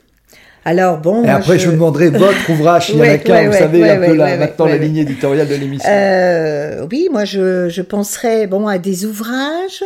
alors 0.65 0.97
bon. 0.97 1.23
Et 1.23 1.29
après, 1.29 1.59
je... 1.59 1.67
vous 1.67 1.73
demanderai 1.73 2.09
votre 2.09 2.49
ouvrage, 2.49 2.85
s'il 2.87 2.95
y 2.95 3.01
en 3.01 3.03
a 3.03 3.17
qu'un, 3.17 3.47
vous 3.47 3.53
savez, 3.53 3.87
un 3.89 3.99
peu 3.99 4.15
la, 4.15 4.37
maintenant 4.37 4.65
la 4.65 4.77
ligne 4.77 4.97
éditoriale 4.97 5.47
de 5.47 5.55
l'émission. 5.55 5.89
Euh, 5.91 6.87
oui, 6.89 7.07
moi, 7.11 7.25
je, 7.25 7.69
je 7.69 7.81
penserais 7.81 8.47
bon, 8.47 8.67
à 8.67 8.79
des 8.79 9.05
ouvrages. 9.05 9.83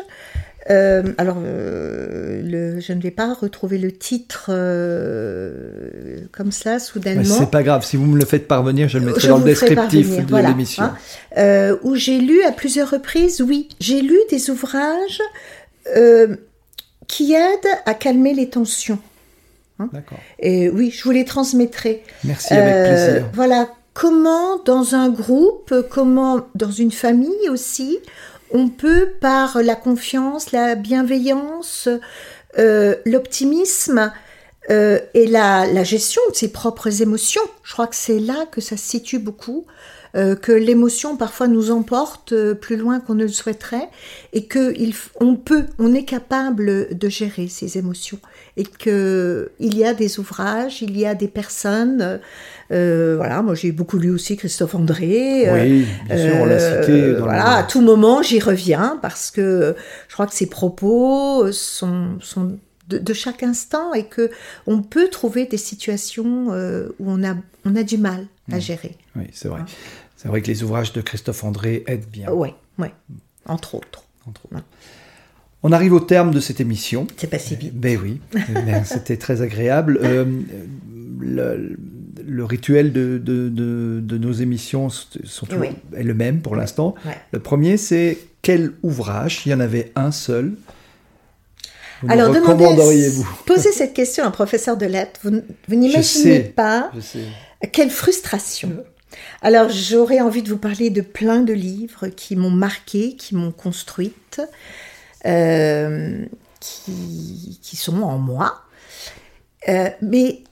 Euh, 0.69 1.13
alors, 1.17 1.37
euh, 1.43 2.41
le, 2.43 2.79
je 2.79 2.91
ne 2.93 3.01
vais 3.01 3.11
pas 3.11 3.33
retrouver 3.33 3.77
le 3.77 3.91
titre 3.91 4.47
euh, 4.49 6.19
comme 6.31 6.51
ça, 6.51 6.79
soudainement. 6.79 7.23
C'est 7.23 7.49
pas 7.49 7.63
grave, 7.63 7.85
si 7.85 7.95
vous 7.95 8.05
me 8.05 8.17
le 8.17 8.25
faites 8.25 8.47
parvenir, 8.47 8.89
je 8.89 8.97
le 8.97 9.05
mettrai 9.05 9.29
dans 9.29 9.37
le 9.37 9.45
descriptif 9.45 10.25
de 10.25 10.37
l'émission. 10.37 10.83
Hein. 11.35 11.77
Où 11.83 11.95
j'ai 11.95 12.19
lu 12.19 12.43
à 12.43 12.51
plusieurs 12.51 12.89
reprises, 12.89 13.41
oui, 13.41 13.69
j'ai 13.79 14.01
lu 14.01 14.17
des 14.29 14.49
ouvrages 14.49 15.21
qui 17.07 17.33
aident 17.33 17.77
à 17.85 17.93
calmer 17.93 18.33
les 18.33 18.49
tensions. 18.49 18.99
Hein. 19.79 19.89
Et 20.39 20.69
oui, 20.69 20.91
je 20.91 21.03
vous 21.03 21.11
les 21.11 21.23
transmettrai. 21.23 22.03
Merci, 22.23 22.53
avec 22.53 22.87
plaisir. 22.87 23.29
Voilà, 23.33 23.69
comment 23.93 24.57
dans 24.65 24.95
un 24.95 25.09
groupe, 25.09 25.73
comment 25.89 26.41
dans 26.55 26.71
une 26.71 26.91
famille 26.91 27.49
aussi, 27.49 27.99
on 28.51 28.69
peut 28.69 29.09
par 29.19 29.61
la 29.61 29.75
confiance, 29.75 30.51
la 30.51 30.75
bienveillance, 30.75 31.89
euh, 32.59 32.95
l'optimisme 33.05 34.11
euh, 34.69 34.99
et 35.13 35.27
la, 35.27 35.83
gestion 35.83 36.21
de 36.29 36.35
ses 36.35 36.51
propres 36.51 37.01
émotions, 37.01 37.41
je 37.63 37.73
crois 37.73 37.87
que 37.87 37.95
c'est 37.95 38.19
là 38.19 38.45
que 38.51 38.61
ça 38.61 38.77
se 38.77 38.85
situe 38.85 39.19
beaucoup, 39.19 39.65
euh, 40.15 40.35
que 40.35 40.51
l'émotion 40.51 41.17
parfois 41.17 41.47
nous 41.47 41.71
emporte 41.71 42.33
plus 42.53 42.77
loin 42.77 42.99
qu'on 42.99 43.13
ne 43.13 43.23
le 43.23 43.31
souhaiterait 43.31 43.89
et 44.33 44.45
que 44.45 44.73
on 45.19 45.35
peut, 45.35 45.65
on 45.77 45.93
est 45.93 46.05
capable 46.05 46.97
de 46.97 47.09
gérer 47.09 47.47
ces 47.47 47.77
émotions 47.77 48.19
et 48.55 48.63
que 48.63 49.51
il 49.59 49.77
y 49.77 49.85
a 49.85 49.93
des 49.93 50.19
ouvrages, 50.19 50.81
il 50.81 50.97
y 50.97 51.05
a 51.05 51.13
des 51.13 51.27
personnes. 51.27 52.19
Euh, 52.71 53.15
voilà, 53.15 53.41
moi 53.41 53.55
j'ai 53.55 53.71
beaucoup 53.71 53.97
lu 53.97 54.09
aussi 54.09 54.35
Christophe 54.35 54.75
André. 54.75 55.49
Oui, 55.51 55.85
bien 56.05 56.17
sûr, 56.17 56.35
on 56.41 56.45
l'a 56.45 56.81
cité. 56.81 57.13
voilà, 57.13 57.55
à 57.55 57.63
tout 57.63 57.81
moment 57.81 58.21
j'y 58.21 58.39
reviens 58.39 58.99
parce 59.01 59.31
que 59.31 59.75
je 60.07 60.13
crois 60.13 60.27
que 60.27 60.33
ses 60.33 60.47
propos 60.47 61.51
sont, 61.51 62.19
sont 62.19 62.57
de, 62.89 63.13
chaque 63.13 63.43
instant 63.43 63.93
et 63.93 64.05
que 64.05 64.29
on 64.65 64.81
peut 64.81 65.09
trouver 65.09 65.45
des 65.45 65.57
situations 65.57 66.47
où 66.47 67.05
on 67.11 67.23
a, 67.23 67.35
on 67.65 67.75
a 67.75 67.83
du 67.83 67.97
mal 67.97 68.27
à 68.51 68.57
mmh. 68.57 68.61
gérer. 68.61 68.97
Oui, 69.15 69.25
c'est 69.33 69.47
vrai. 69.47 69.61
Hein. 69.61 69.65
C'est 70.17 70.27
vrai 70.27 70.41
que 70.41 70.47
les 70.47 70.63
ouvrages 70.63 70.93
de 70.93 71.01
Christophe 71.01 71.43
André 71.43 71.83
aident 71.87 72.09
bien. 72.11 72.31
Oui, 72.31 72.49
oui, 72.79 72.87
entre 73.45 73.75
autres. 73.75 74.03
On 75.63 75.71
arrive 75.71 75.93
au 75.93 75.99
terme 75.99 76.31
de 76.31 76.39
cette 76.39 76.59
émission. 76.59 77.07
C'est 77.17 77.29
pas 77.29 77.39
si 77.39 77.55
vite. 77.55 77.75
Ben 77.75 77.99
oui, 78.01 78.19
ben, 78.49 78.83
c'était 78.83 79.17
très 79.17 79.41
agréable. 79.41 79.99
Euh, 80.03 80.25
le, 81.19 81.77
rituel 82.43 82.91
de, 82.93 83.17
de, 83.17 83.49
de, 83.49 84.17
nos 84.17 84.31
émissions 84.31 84.89
sont 84.89 85.47
est 85.95 86.03
le 86.03 86.13
même 86.13 86.41
pour 86.41 86.55
l'instant. 86.55 86.95
Le 87.31 87.39
premier, 87.39 87.77
c'est 87.77 88.17
quel 88.41 88.73
ouvrage? 88.83 89.41
Il 89.45 89.51
y 89.51 89.55
en 89.55 89.59
avait 89.59 89.91
un 89.95 90.11
seul. 90.11 90.53
Vous 92.01 92.11
Alors, 92.11 92.33
recommanderiez-vous? 92.33 93.27
Posez 93.45 93.71
cette 93.71 93.93
question 93.93 94.23
à 94.23 94.27
un 94.27 94.31
professeur 94.31 94.77
de 94.77 94.85
lettres. 94.85 95.19
Vous, 95.23 95.41
vous 95.67 95.75
n'imaginez 95.75 96.41
pas 96.41 96.91
quelle 97.71 97.89
frustration. 97.89 98.83
Alors 99.41 99.69
j'aurais 99.69 100.19
envie 100.19 100.43
de 100.43 100.49
vous 100.49 100.57
parler 100.57 100.89
de 100.89 101.01
plein 101.01 101.41
de 101.41 101.53
livres 101.53 102.07
qui 102.07 102.35
m'ont 102.35 102.49
marqué, 102.49 103.15
qui 103.15 103.35
m'ont 103.35 103.51
construite, 103.51 104.41
euh, 105.25 106.25
qui, 106.59 107.75
sont 107.75 108.01
en 108.01 108.17
moi. 108.17 108.61
Euh, 109.69 109.89
mais 110.01 110.43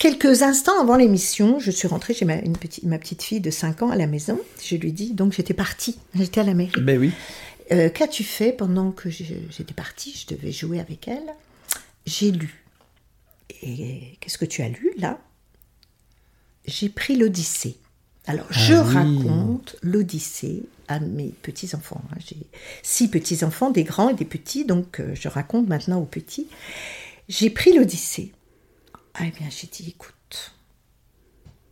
quelques 0.00 0.42
instants 0.42 0.80
avant 0.80 0.96
l'émission, 0.96 1.60
je 1.60 1.70
suis 1.70 1.86
rentrée 1.86 2.14
chez 2.14 2.24
ma, 2.24 2.36
une 2.36 2.56
petite, 2.56 2.84
ma 2.84 2.98
petite 2.98 3.22
fille 3.22 3.40
de 3.40 3.50
5 3.50 3.82
ans 3.82 3.90
à 3.90 3.96
la 3.96 4.08
maison. 4.08 4.40
Je 4.60 4.74
lui 4.74 4.92
dis, 4.92 5.12
donc 5.12 5.32
j'étais 5.32 5.54
partie, 5.54 5.98
j'étais 6.16 6.40
à 6.40 6.44
la 6.44 6.54
mairie. 6.54 6.80
Ben 6.80 6.98
oui. 6.98 7.12
Euh, 7.70 7.88
qu'as-tu 7.88 8.24
fait 8.24 8.52
pendant 8.52 8.90
que 8.90 9.10
j'étais 9.10 9.74
partie? 9.74 10.12
Je 10.12 10.34
devais 10.34 10.50
jouer 10.50 10.80
avec 10.80 11.06
elle. 11.06 11.34
J'ai 12.06 12.32
lu. 12.32 12.64
Et 13.62 14.16
qu'est-ce 14.18 14.38
que 14.38 14.46
tu 14.46 14.62
as 14.62 14.68
lu 14.68 14.90
là? 14.96 15.20
J'ai 16.66 16.88
pris 16.88 17.14
l'Odyssée. 17.14 17.76
Alors, 18.26 18.46
ah 18.50 18.52
je 18.52 18.74
raconte 18.74 19.76
l'Odyssée 19.82 20.62
à 20.88 20.98
mes 20.98 21.28
petits-enfants. 21.42 22.02
Hein. 22.10 22.16
J'ai 22.26 22.38
six 22.82 23.08
petits-enfants, 23.08 23.70
des 23.70 23.84
grands 23.84 24.08
et 24.08 24.14
des 24.14 24.24
petits, 24.24 24.64
donc 24.64 24.98
euh, 24.98 25.14
je 25.14 25.28
raconte 25.28 25.68
maintenant 25.68 26.00
aux 26.00 26.06
petits. 26.06 26.48
J'ai 27.28 27.50
pris 27.50 27.72
l'Odyssée. 27.72 28.32
Ah, 29.14 29.22
eh 29.26 29.30
bien, 29.30 29.48
j'ai 29.50 29.66
dit, 29.66 29.88
écoute, 29.88 30.54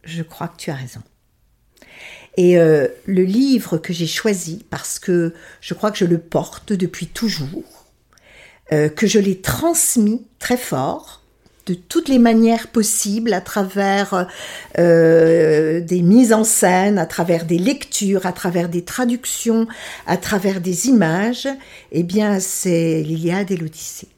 je 0.05 0.22
crois 0.22 0.49
que 0.49 0.57
tu 0.57 0.70
as 0.70 0.74
raison. 0.74 1.03
Et 2.36 2.59
euh, 2.59 2.89
le 3.07 3.22
livre 3.22 3.78
que 3.78 3.93
j'ai 3.93 4.07
choisi, 4.07 4.64
parce 4.70 4.99
que 4.99 5.34
je 5.61 5.74
crois 5.74 5.91
que 5.91 5.99
je 5.99 6.05
le 6.05 6.18
porte 6.18 6.72
depuis 6.72 7.07
toujours, 7.07 7.86
euh, 8.72 8.89
que 8.89 9.07
je 9.07 9.18
l'ai 9.18 9.41
transmis 9.41 10.26
très 10.39 10.57
fort, 10.57 11.22
de 11.68 11.74
toutes 11.74 12.09
les 12.09 12.18
manières 12.18 12.68
possibles, 12.68 13.32
à 13.34 13.41
travers 13.41 14.26
euh, 14.78 15.80
des 15.80 16.01
mises 16.01 16.32
en 16.32 16.45
scène, 16.45 16.99
à 16.99 17.05
travers 17.05 17.45
des 17.45 17.59
lectures, 17.59 18.24
à 18.24 18.32
travers 18.32 18.68
des 18.68 18.84
traductions, 18.84 19.68
à 20.07 20.16
travers 20.16 20.61
des 20.61 20.89
images, 20.89 21.47
eh 21.93 22.03
bien, 22.03 22.41
c'est 22.41 23.03
l'Iliade 23.03 23.51
et 23.51 23.57
l'Odyssée. 23.57 24.09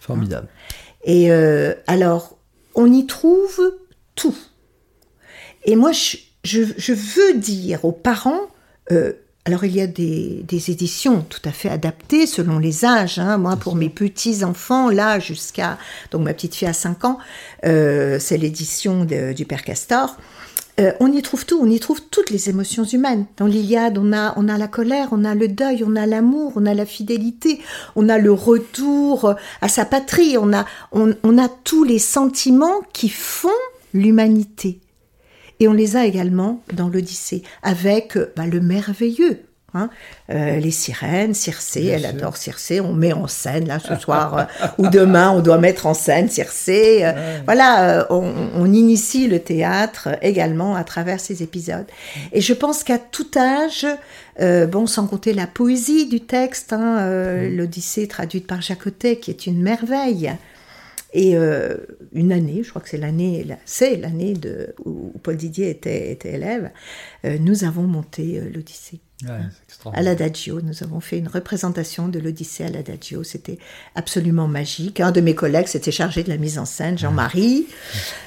Formidable. 0.00 0.48
Et 1.04 1.30
euh, 1.30 1.74
alors, 1.86 2.35
on 2.76 2.92
y 2.92 3.06
trouve 3.06 3.60
tout. 4.14 4.36
Et 5.64 5.74
moi, 5.74 5.90
je, 5.92 6.92
veux 6.92 7.34
dire 7.34 7.84
aux 7.84 7.92
parents, 7.92 8.42
euh, 8.92 9.14
alors 9.44 9.64
il 9.64 9.74
y 9.74 9.80
a 9.80 9.86
des, 9.86 10.44
éditions 10.68 11.22
tout 11.28 11.40
à 11.44 11.50
fait 11.50 11.68
adaptées 11.68 12.26
selon 12.26 12.58
les 12.58 12.84
âges. 12.84 13.18
Hein. 13.18 13.38
Moi, 13.38 13.56
pour 13.56 13.74
mes 13.74 13.88
petits 13.88 14.44
enfants, 14.44 14.90
là 14.90 15.18
jusqu'à 15.18 15.78
donc 16.12 16.22
ma 16.22 16.34
petite 16.34 16.54
fille 16.54 16.68
a 16.68 16.72
5 16.72 17.04
ans, 17.04 17.18
euh, 17.64 18.18
c'est 18.20 18.36
l'édition 18.36 19.04
du 19.04 19.44
Père 19.44 19.64
Castor. 19.64 20.16
Euh, 20.78 20.92
on 21.00 21.10
y 21.10 21.22
trouve 21.22 21.46
tout, 21.46 21.58
on 21.60 21.70
y 21.70 21.80
trouve 21.80 22.02
toutes 22.02 22.30
les 22.30 22.50
émotions 22.50 22.84
humaines. 22.84 23.26
Dans 23.38 23.46
l'Iliade, 23.46 23.96
on 23.96 24.12
a, 24.12 24.34
on 24.36 24.48
a 24.48 24.58
la 24.58 24.68
colère, 24.68 25.08
on 25.12 25.24
a 25.24 25.34
le 25.34 25.48
deuil, 25.48 25.82
on 25.84 25.96
a 25.96 26.04
l'amour, 26.04 26.52
on 26.56 26.66
a 26.66 26.74
la 26.74 26.84
fidélité, 26.84 27.60
on 27.94 28.08
a 28.10 28.18
le 28.18 28.30
retour 28.30 29.34
à 29.62 29.68
sa 29.68 29.86
patrie, 29.86 30.36
on 30.36 30.52
a, 30.52 30.66
on, 30.92 31.38
a 31.38 31.48
tous 31.48 31.84
les 31.84 31.98
sentiments 31.98 32.82
qui 32.92 33.08
font 33.08 33.48
l'humanité. 33.94 34.80
Et 35.60 35.68
on 35.68 35.72
les 35.72 35.96
a 35.96 36.04
également 36.04 36.62
dans 36.74 36.88
l'Odyssée, 36.88 37.42
avec 37.62 38.18
bah, 38.36 38.46
le 38.46 38.60
merveilleux, 38.60 39.40
Hein. 39.76 39.90
Euh, 40.30 40.58
les 40.58 40.70
sirènes, 40.70 41.34
Circé, 41.34 41.84
elle 41.86 42.06
adore 42.06 42.36
Circé. 42.36 42.80
On 42.80 42.92
met 42.92 43.12
en 43.12 43.28
scène 43.28 43.68
là 43.68 43.78
ce 43.78 43.94
soir 44.00 44.38
euh, 44.38 44.66
ou 44.78 44.88
demain, 44.88 45.30
on 45.30 45.40
doit 45.40 45.58
mettre 45.58 45.86
en 45.86 45.94
scène 45.94 46.28
Circé. 46.28 47.00
Euh, 47.04 47.40
voilà, 47.44 48.06
on, 48.10 48.64
initie 48.66 49.28
le 49.28 49.38
théâtre 49.38 50.08
également 50.22 50.74
à 50.74 50.82
travers 50.82 51.20
ces 51.20 51.42
épisodes. 51.42 51.86
Et 52.32 52.40
je 52.40 52.52
pense 52.52 52.82
qu'à 52.82 52.98
tout 52.98 53.30
âge, 53.36 53.86
bon, 54.38 54.86
sans 54.86 55.06
compter 55.06 55.32
la 55.32 55.46
poésie 55.46 56.06
du 56.08 56.20
texte, 56.20 56.72
hein, 56.72 57.48
l'Odyssée 57.48 58.08
traduite 58.08 58.46
par 58.46 58.60
Jacotet, 58.60 59.16
qui 59.16 59.30
est 59.30 59.46
une 59.46 59.62
merveille. 59.62 60.32
Et 61.14 61.36
une 62.12 62.32
année, 62.32 62.62
je 62.64 62.70
crois 62.70 62.82
que 62.82 62.88
c'est 62.88 62.98
l'année, 62.98 63.46
c'est 63.64 63.96
l'année 63.96 64.34
où 64.84 65.12
Paul 65.22 65.36
Didier 65.36 65.70
était, 65.70 66.10
était 66.10 66.34
élève, 66.34 66.70
nous 67.24 67.64
avons 67.64 67.82
monté 67.82 68.42
l'Odyssée. 68.52 69.00
À 69.94 70.02
l'Adagio, 70.02 70.60
nous 70.60 70.82
avons 70.82 71.00
fait 71.00 71.18
une 71.18 71.28
représentation 71.28 72.08
de 72.08 72.18
l'Odyssée 72.18 72.64
à 72.64 72.68
l'Adagio. 72.68 73.24
C'était 73.24 73.58
absolument 73.94 74.46
magique. 74.46 75.00
Un 75.00 75.10
de 75.10 75.22
mes 75.22 75.34
collègues 75.34 75.68
s'était 75.68 75.90
chargé 75.90 76.22
de 76.22 76.28
la 76.28 76.36
mise 76.36 76.58
en 76.58 76.66
scène, 76.66 76.98
Jean-Marie, 76.98 77.66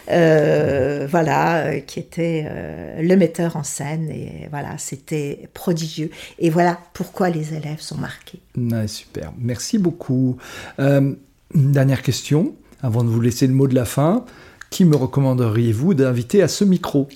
euh, 0.10 1.08
voilà, 1.10 1.68
euh, 1.68 1.80
qui 1.80 2.00
était 2.00 2.48
euh, 2.50 3.02
le 3.04 3.16
metteur 3.16 3.56
en 3.56 3.64
scène. 3.64 4.10
Et 4.10 4.48
voilà, 4.50 4.80
c'était 4.80 5.48
prodigieux. 5.54 6.10
Et 6.40 6.50
voilà 6.50 6.80
pourquoi 6.94 7.30
les 7.30 7.54
élèves 7.54 7.82
sont 7.82 7.98
marqués. 7.98 8.42
super. 8.88 9.32
Merci 9.38 9.78
beaucoup. 9.78 10.38
une 10.80 11.18
dernière 11.54 12.02
question, 12.02 12.56
avant 12.82 13.04
de 13.04 13.10
vous 13.10 13.22
laisser 13.22 13.46
le 13.46 13.54
mot 13.54 13.68
de 13.68 13.76
la 13.76 13.86
fin. 13.86 14.26
Qui 14.70 14.86
me 14.86 14.96
recommanderiez-vous 14.96 15.96
d'inviter 15.96 16.44
à 16.44 16.48
ce 16.48 16.64
micro? 16.64 17.08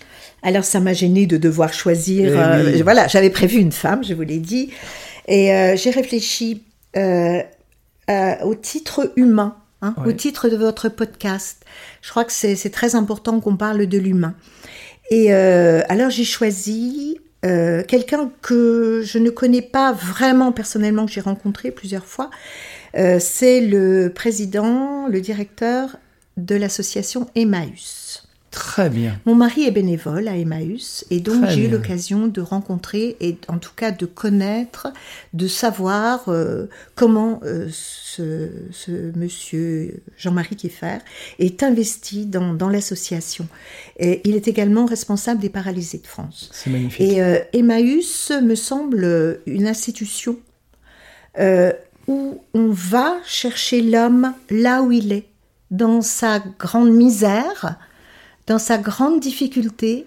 Alors 0.44 0.66
ça 0.66 0.80
m'a 0.80 0.94
gêné 0.94 1.26
de 1.26 1.38
devoir 1.38 1.74
choisir. 1.74 2.34
Eh 2.34 2.80
euh, 2.80 2.84
voilà, 2.84 3.08
j'avais 3.08 3.30
prévu 3.30 3.58
une 3.58 3.72
femme, 3.72 4.04
je 4.04 4.14
vous 4.14 4.22
l'ai 4.22 4.40
dit, 4.40 4.72
et 5.28 5.54
euh, 5.54 5.76
j'ai 5.76 5.90
réfléchi 5.90 6.64
euh, 6.98 7.42
au 8.44 8.54
titre 8.54 9.14
humain, 9.16 9.56
hein, 9.82 9.96
au 10.06 10.12
titre 10.12 10.50
de 10.50 10.58
votre 10.58 10.90
podcast. 10.90 11.64
Je 12.02 12.10
crois 12.10 12.26
que 12.26 12.34
c'est 12.34 12.70
très 12.72 12.96
important 12.96 13.40
qu'on 13.40 13.56
parle 13.56 13.88
de 13.88 13.98
l'humain. 13.98 14.36
Et 15.10 15.32
alors 15.34 16.10
j'ai 16.10 16.26
choisi 16.26 17.20
quelqu'un 17.42 18.32
que 18.42 19.02
je 19.06 19.18
ne 19.18 19.30
connais 19.30 19.62
pas 19.62 19.94
vraiment 19.94 20.52
personnellement, 20.52 21.06
que 21.06 21.12
j'ai 21.12 21.22
rencontré 21.22 21.72
plusieurs 21.72 22.06
fois. 22.06 22.30
c'est 23.20 23.62
le 23.62 24.12
président, 24.14 25.08
le 25.08 25.22
directeur 25.22 25.98
de 26.38 26.56
l'association 26.56 27.28
Emmaüs. 27.36 28.03
Très 28.54 28.88
bien. 28.92 29.20
Mon 29.26 29.34
mari 29.34 29.64
est 29.64 29.72
bénévole 29.72 30.28
à 30.28 30.38
Emmaüs 30.38 31.06
et 31.10 31.20
donc 31.20 31.50
j'ai 31.50 31.66
eu 31.66 31.70
l'occasion 31.70 32.28
de 32.28 32.40
rencontrer 32.40 33.18
et 33.20 33.36
en 33.48 33.58
tout 33.58 33.72
cas 33.76 33.90
de 33.90 34.06
connaître, 34.06 34.94
de 35.34 35.48
savoir 35.48 36.30
euh, 36.30 36.68
comment 36.94 37.42
euh, 37.44 37.68
ce, 37.72 39.18
monsieur 39.18 40.04
Jean-Marie 40.18 40.56
Kieffer 40.56 41.00
est 41.40 41.64
investi 41.64 42.28
dans, 42.28 42.54
dans 42.54 42.70
l'association. 42.70 43.48
Il 44.00 44.36
est 44.36 44.48
également 44.48 44.86
responsable 44.86 45.42
des 45.42 45.50
paralysés 45.50 45.98
de 45.98 46.08
France. 46.08 46.52
C'est 46.54 46.70
magnifique. 46.70 47.02
Et 47.02 47.24
euh, 47.24 47.40
Emmaüs 47.54 48.32
me 48.44 48.54
semble 48.54 49.40
une 49.48 49.66
institution 49.66 50.38
où 52.08 52.42
on 52.54 52.70
va 52.70 53.18
chercher 53.26 53.82
l'homme 53.82 54.34
là 54.52 54.84
où 54.84 54.92
il 54.92 55.12
est, 55.12 55.26
dans 55.72 56.04
sa 56.04 56.38
grande 56.60 56.92
misère, 56.92 57.80
dans 58.48 58.60
sa 58.60 58.78
grande 58.78 59.20
difficulté 59.20 60.06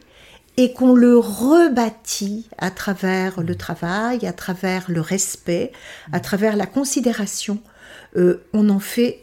et 0.57 0.73
qu'on 0.73 0.95
le 0.95 1.19
rebâtit 1.19 2.49
à 2.59 2.71
travers 2.71 3.43
le 3.43 3.55
travail, 3.55 4.27
à 4.27 4.33
travers 4.33 4.85
le 4.89 5.01
respect, 5.01 5.73
à 6.13 6.21
travers 6.21 6.57
la 6.57 6.67
considération, 6.67 7.59
euh, 8.17 8.43
on 8.55 8.71
en 8.71 8.79
fait, 8.79 9.21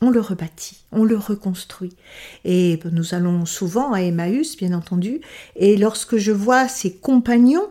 on 0.00 0.10
le 0.10 0.20
rebâtit, 0.20 0.84
on 0.92 1.04
le 1.04 1.16
reconstruit. 1.16 1.96
Et 2.44 2.78
nous 2.92 3.14
allons 3.14 3.46
souvent 3.46 3.92
à 3.92 4.02
Emmaüs, 4.02 4.56
bien 4.56 4.72
entendu, 4.72 5.20
et 5.56 5.76
lorsque 5.76 6.18
je 6.18 6.32
vois 6.32 6.68
ses 6.68 6.94
compagnons, 6.94 7.68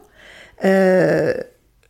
euh, 0.65 1.33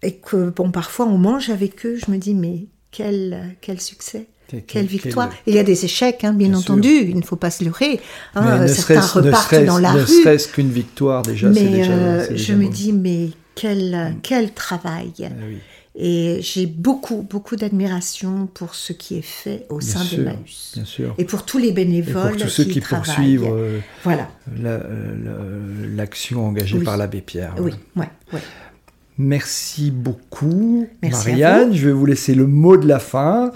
et 0.03 0.17
que 0.17 0.49
bon, 0.49 0.71
parfois 0.71 1.07
on 1.07 1.17
mange 1.17 1.49
avec 1.49 1.85
eux, 1.85 1.95
je 1.95 2.11
me 2.11 2.17
dis, 2.17 2.35
mais 2.35 2.67
quel, 2.91 3.55
quel 3.61 3.81
succès 3.81 4.27
quelle, 4.67 4.85
victoire 4.85 5.29
Il 5.47 5.55
y 5.55 5.59
a 5.59 5.63
des 5.63 5.85
échecs, 5.85 6.23
hein, 6.23 6.33
bien, 6.33 6.53
entendu, 6.53 6.89
il 6.89 7.15
ne 7.15 7.21
faut 7.21 7.35
pas 7.35 7.51
se 7.51 7.63
leurrer. 7.63 7.99
Hein, 8.35 8.67
certains 8.67 9.01
repartent 9.01 9.65
dans 9.65 9.79
la 9.79 9.91
rue. 9.91 10.01
Ne 10.01 10.05
serait-ce 10.05 10.47
qu'une 10.47 10.71
victoire, 10.71 11.21
déjà, 11.23 11.53
c'est 11.53 11.63
déjà, 11.63 11.91
euh, 11.91 12.27
je 12.35 12.53
me 12.53 12.67
dis, 12.67 12.93
mais 12.93 13.29
quel, 13.55 13.91
mm. 13.91 14.19
quel 14.21 14.53
travail 14.53 15.13
ah 15.21 15.29
Et 15.95 16.39
j'ai 16.41 16.65
beaucoup, 16.65 17.25
beaucoup 17.27 17.55
d'admiration 17.55 18.47
pour 18.53 18.75
ce 18.75 18.93
qui 18.93 19.17
est 19.17 19.25
fait 19.25 19.65
au 19.69 19.81
sein 19.81 20.03
de 20.03 20.23
Maus. 20.23 20.79
Et 21.17 21.25
pour 21.25 21.45
tous 21.45 21.57
les 21.57 21.71
bénévoles. 21.71 22.27
Et 22.27 22.29
pour 22.31 22.41
tous 22.41 22.49
ceux 22.49 22.65
qui, 22.65 22.81
poursuivent 22.81 23.49
euh, 23.49 23.79
voilà. 24.03 24.29
l'action 25.95 26.47
engagée 26.47 26.79
par 26.79 26.97
l'abbé 26.97 27.21
Pierre. 27.21 27.55
Oui, 27.57 27.73
ouais, 27.95 28.09
ouais. 28.33 28.41
Merci 29.17 29.91
beaucoup, 29.91 30.87
Marianne. 31.01 31.73
Je 31.73 31.87
vais 31.87 31.93
vous 31.93 32.05
laisser 32.05 32.35
le 32.35 32.47
mot 32.47 32.75
de 32.75 32.87
la 32.87 32.99
fin. 32.99 33.51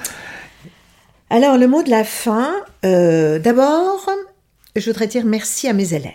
Alors, 1.31 1.57
le 1.59 1.67
mot 1.67 1.83
de 1.83 1.91
la 1.91 2.03
fin, 2.03 2.55
euh, 2.85 3.37
d'abord, 3.37 4.09
je 4.75 4.85
voudrais 4.89 5.05
dire 5.05 5.25
merci 5.25 5.67
à 5.67 5.73
mes 5.73 5.93
élèves. 5.93 6.13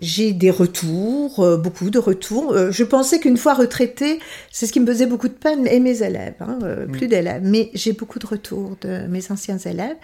J'ai 0.00 0.32
des 0.32 0.50
retours, 0.50 1.40
euh, 1.40 1.56
beaucoup 1.56 1.88
de 1.88 1.98
retours. 1.98 2.52
Euh, 2.52 2.70
je 2.70 2.84
pensais 2.84 3.20
qu'une 3.20 3.38
fois 3.38 3.54
retraitée, 3.54 4.18
c'est 4.52 4.66
ce 4.66 4.72
qui 4.72 4.80
me 4.80 4.86
faisait 4.86 5.06
beaucoup 5.06 5.28
de 5.28 5.34
peine, 5.34 5.66
et 5.66 5.80
mes 5.80 6.02
élèves, 6.02 6.34
hein, 6.40 6.58
plus 6.92 7.08
d'élèves. 7.08 7.40
Mais 7.42 7.70
j'ai 7.72 7.94
beaucoup 7.94 8.18
de 8.18 8.26
retours 8.26 8.76
de 8.82 9.06
mes 9.06 9.30
anciens 9.32 9.58
élèves. 9.58 9.96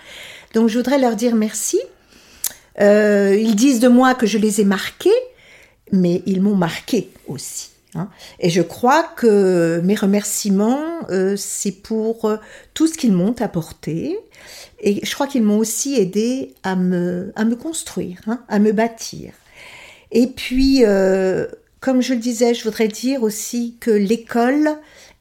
Donc, 0.55 0.69
je 0.69 0.79
voudrais 0.79 0.99
leur 0.99 1.15
dire 1.15 1.35
merci. 1.35 1.81
ils 2.79 3.55
disent 3.57 3.81
de 3.81 3.89
moi 3.89 4.15
que 4.15 4.27
je 4.27 4.39
les 4.39 4.63
ai 4.63 4.65
marqués, 4.65 5.11
mais 5.93 6.23
ils 6.25 6.41
m'ont 6.41 6.57
marqué 6.57 7.11
aussi. 7.29 7.70
Hein. 7.95 8.09
Et 8.39 8.51
je 8.51 8.63
crois 8.63 9.03
que 9.03 9.81
mes 9.85 9.95
remerciements, 9.95 10.85
euh, 11.11 11.35
c'est 11.37 11.73
pour 11.73 12.25
euh, 12.25 12.37
tout 12.75 12.87
ce 12.87 12.97
qu'ils 12.97 13.13
m'ont 13.13 13.35
apporté. 13.41 14.19
Et 14.81 15.05
je 15.05 15.15
crois 15.15 15.27
qu'ils 15.27 15.43
m'ont 15.43 15.59
aussi 15.59 15.97
aidé 15.97 16.55
à 16.63 16.77
me, 16.77 17.33
construire, 17.61 18.21
hein, 18.27 18.43
à 18.49 18.59
me 18.59 18.73
bâtir. 18.73 19.33
Et 20.13 20.29
puis, 20.29 20.85
euh, 20.85 21.47
comme 21.81 22.01
je 22.01 22.15
le 22.15 22.21
disais, 22.21 22.55
je 22.55 22.65
voudrais 22.65 22.89
dire 22.89 23.23
aussi 23.23 23.77
que 23.81 23.91
l'école 23.91 24.71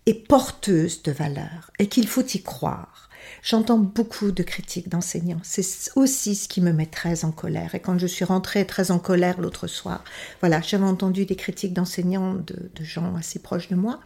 est 0.09 0.27
porteuse 0.27 1.03
de 1.03 1.11
valeurs 1.11 1.71
et 1.79 1.87
qu'il 1.87 2.07
faut 2.07 2.23
y 2.23 2.41
croire. 2.41 3.09
J'entends 3.41 3.77
beaucoup 3.77 4.31
de 4.31 4.43
critiques 4.43 4.89
d'enseignants. 4.89 5.39
C'est 5.43 5.91
aussi 5.95 6.35
ce 6.35 6.47
qui 6.47 6.61
me 6.61 6.73
met 6.73 6.87
très 6.87 7.23
en 7.23 7.31
colère. 7.31 7.75
Et 7.75 7.79
quand 7.79 7.97
je 7.97 8.07
suis 8.07 8.25
rentrée 8.25 8.65
très 8.65 8.91
en 8.91 8.99
colère 8.99 9.39
l'autre 9.39 9.67
soir, 9.67 10.03
voilà, 10.41 10.61
j'avais 10.61 10.85
entendu 10.85 11.25
des 11.25 11.35
critiques 11.35 11.73
d'enseignants, 11.73 12.33
de, 12.33 12.83
gens 12.83 13.15
assez 13.15 13.39
proches 13.39 13.69
de 13.69 13.75
moi. 13.75 13.99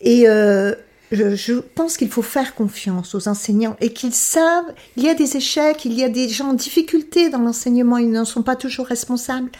Et 0.00 0.28
euh, 0.28 0.74
je, 1.10 1.54
pense 1.54 1.96
qu'il 1.96 2.10
faut 2.10 2.22
faire 2.22 2.54
confiance 2.54 3.14
aux 3.14 3.28
enseignants 3.28 3.76
et 3.80 3.92
qu'ils 3.92 4.14
savent, 4.14 4.74
il 4.96 5.04
y 5.04 5.08
a 5.08 5.14
des 5.14 5.36
échecs, 5.36 5.84
il 5.84 5.94
y 5.94 6.04
a 6.04 6.08
des 6.08 6.28
gens 6.28 6.48
en 6.50 6.54
difficulté 6.54 7.30
dans 7.30 7.38
l'enseignement, 7.38 7.98
ils 7.98 8.10
n'en 8.10 8.24
sont 8.24 8.42
pas 8.42 8.56
toujours 8.56 8.86
responsables, 8.86 9.50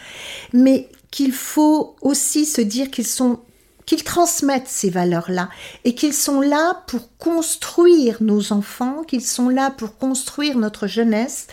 mais 0.53 0.89
qu'il 1.09 1.31
faut 1.31 1.95
aussi 2.01 2.45
se 2.45 2.61
dire 2.61 2.91
qu'ils 2.91 3.07
sont 3.07 3.39
qu'ils 3.85 4.03
transmettent 4.03 4.67
ces 4.67 4.89
valeurs-là 4.89 5.49
et 5.83 5.95
qu'ils 5.95 6.13
sont 6.13 6.41
là 6.41 6.83
pour 6.87 7.17
construire 7.17 8.17
nos 8.21 8.51
enfants, 8.53 9.03
qu'ils 9.07 9.25
sont 9.25 9.49
là 9.49 9.71
pour 9.71 9.97
construire 9.97 10.57
notre 10.57 10.87
jeunesse 10.87 11.47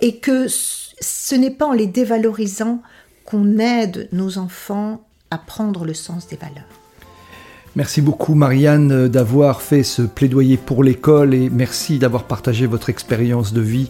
et 0.00 0.16
que 0.16 0.46
ce 0.48 1.34
n'est 1.34 1.50
pas 1.50 1.66
en 1.66 1.72
les 1.72 1.86
dévalorisant 1.86 2.82
qu'on 3.24 3.58
aide 3.58 4.08
nos 4.12 4.38
enfants 4.38 5.04
à 5.30 5.38
prendre 5.38 5.84
le 5.84 5.94
sens 5.94 6.26
des 6.28 6.36
valeurs. 6.36 6.64
Merci 7.76 8.00
beaucoup 8.00 8.34
Marianne 8.34 9.08
d'avoir 9.08 9.62
fait 9.62 9.82
ce 9.82 10.02
plaidoyer 10.02 10.56
pour 10.56 10.82
l'école 10.82 11.34
et 11.34 11.48
merci 11.50 11.98
d'avoir 11.98 12.24
partagé 12.24 12.66
votre 12.66 12.90
expérience 12.90 13.52
de 13.52 13.60
vie. 13.60 13.88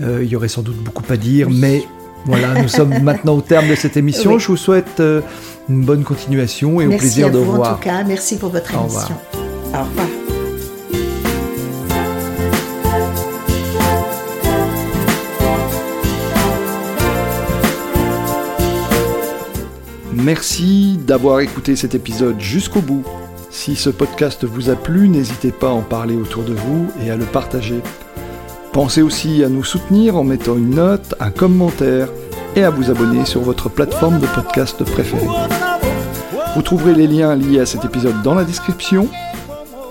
Euh, 0.00 0.22
il 0.22 0.28
y 0.28 0.36
aurait 0.36 0.48
sans 0.48 0.62
doute 0.62 0.76
beaucoup 0.76 1.02
à 1.08 1.16
dire, 1.16 1.50
mais 1.50 1.82
voilà, 2.28 2.60
nous 2.60 2.68
sommes 2.68 3.02
maintenant 3.02 3.36
au 3.36 3.40
terme 3.40 3.68
de 3.68 3.74
cette 3.74 3.96
émission. 3.96 4.38
Je 4.38 4.48
vous 4.48 4.56
souhaite 4.58 5.00
euh, 5.00 5.22
une 5.68 5.82
bonne 5.82 6.04
continuation 6.04 6.78
et 6.80 6.86
au 6.86 6.90
plaisir 6.90 7.30
de 7.30 7.38
vous. 7.38 7.52
Merci 7.52 7.70
En 7.70 7.74
tout 7.74 7.80
cas, 7.80 8.04
merci 8.04 8.36
pour 8.36 8.50
votre 8.50 8.74
émission. 8.74 9.16
Au 9.74 9.84
revoir. 9.84 10.06
Merci 20.12 20.98
d'avoir 20.98 21.40
écouté 21.40 21.76
cet 21.76 21.94
épisode 21.94 22.38
jusqu'au 22.38 22.82
bout. 22.82 23.04
Si 23.50 23.74
ce 23.76 23.88
podcast 23.88 24.44
vous 24.44 24.68
a 24.68 24.76
plu, 24.76 25.08
n'hésitez 25.08 25.50
pas 25.52 25.68
à 25.68 25.72
en 25.72 25.80
parler 25.80 26.16
autour 26.16 26.42
de 26.42 26.52
vous 26.52 26.88
et 27.02 27.10
à 27.10 27.16
le 27.16 27.24
partager. 27.24 27.80
Pensez 28.72 29.02
aussi 29.02 29.42
à 29.44 29.48
nous 29.48 29.64
soutenir 29.64 30.16
en 30.16 30.24
mettant 30.24 30.56
une 30.56 30.74
note, 30.74 31.14
un 31.20 31.30
commentaire 31.30 32.08
et 32.54 32.64
à 32.64 32.70
vous 32.70 32.90
abonner 32.90 33.24
sur 33.24 33.40
votre 33.40 33.68
plateforme 33.68 34.20
de 34.20 34.26
podcast 34.26 34.82
préférée. 34.84 35.26
Vous 36.54 36.62
trouverez 36.62 36.94
les 36.94 37.06
liens 37.06 37.34
liés 37.36 37.60
à 37.60 37.66
cet 37.66 37.84
épisode 37.84 38.22
dans 38.22 38.34
la 38.34 38.44
description. 38.44 39.08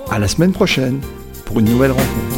À 0.09 0.19
la 0.19 0.28
semaine 0.28 0.51
prochaine 0.51 0.99
pour 1.45 1.59
une 1.59 1.69
nouvelle 1.69 1.91
rencontre. 1.91 2.38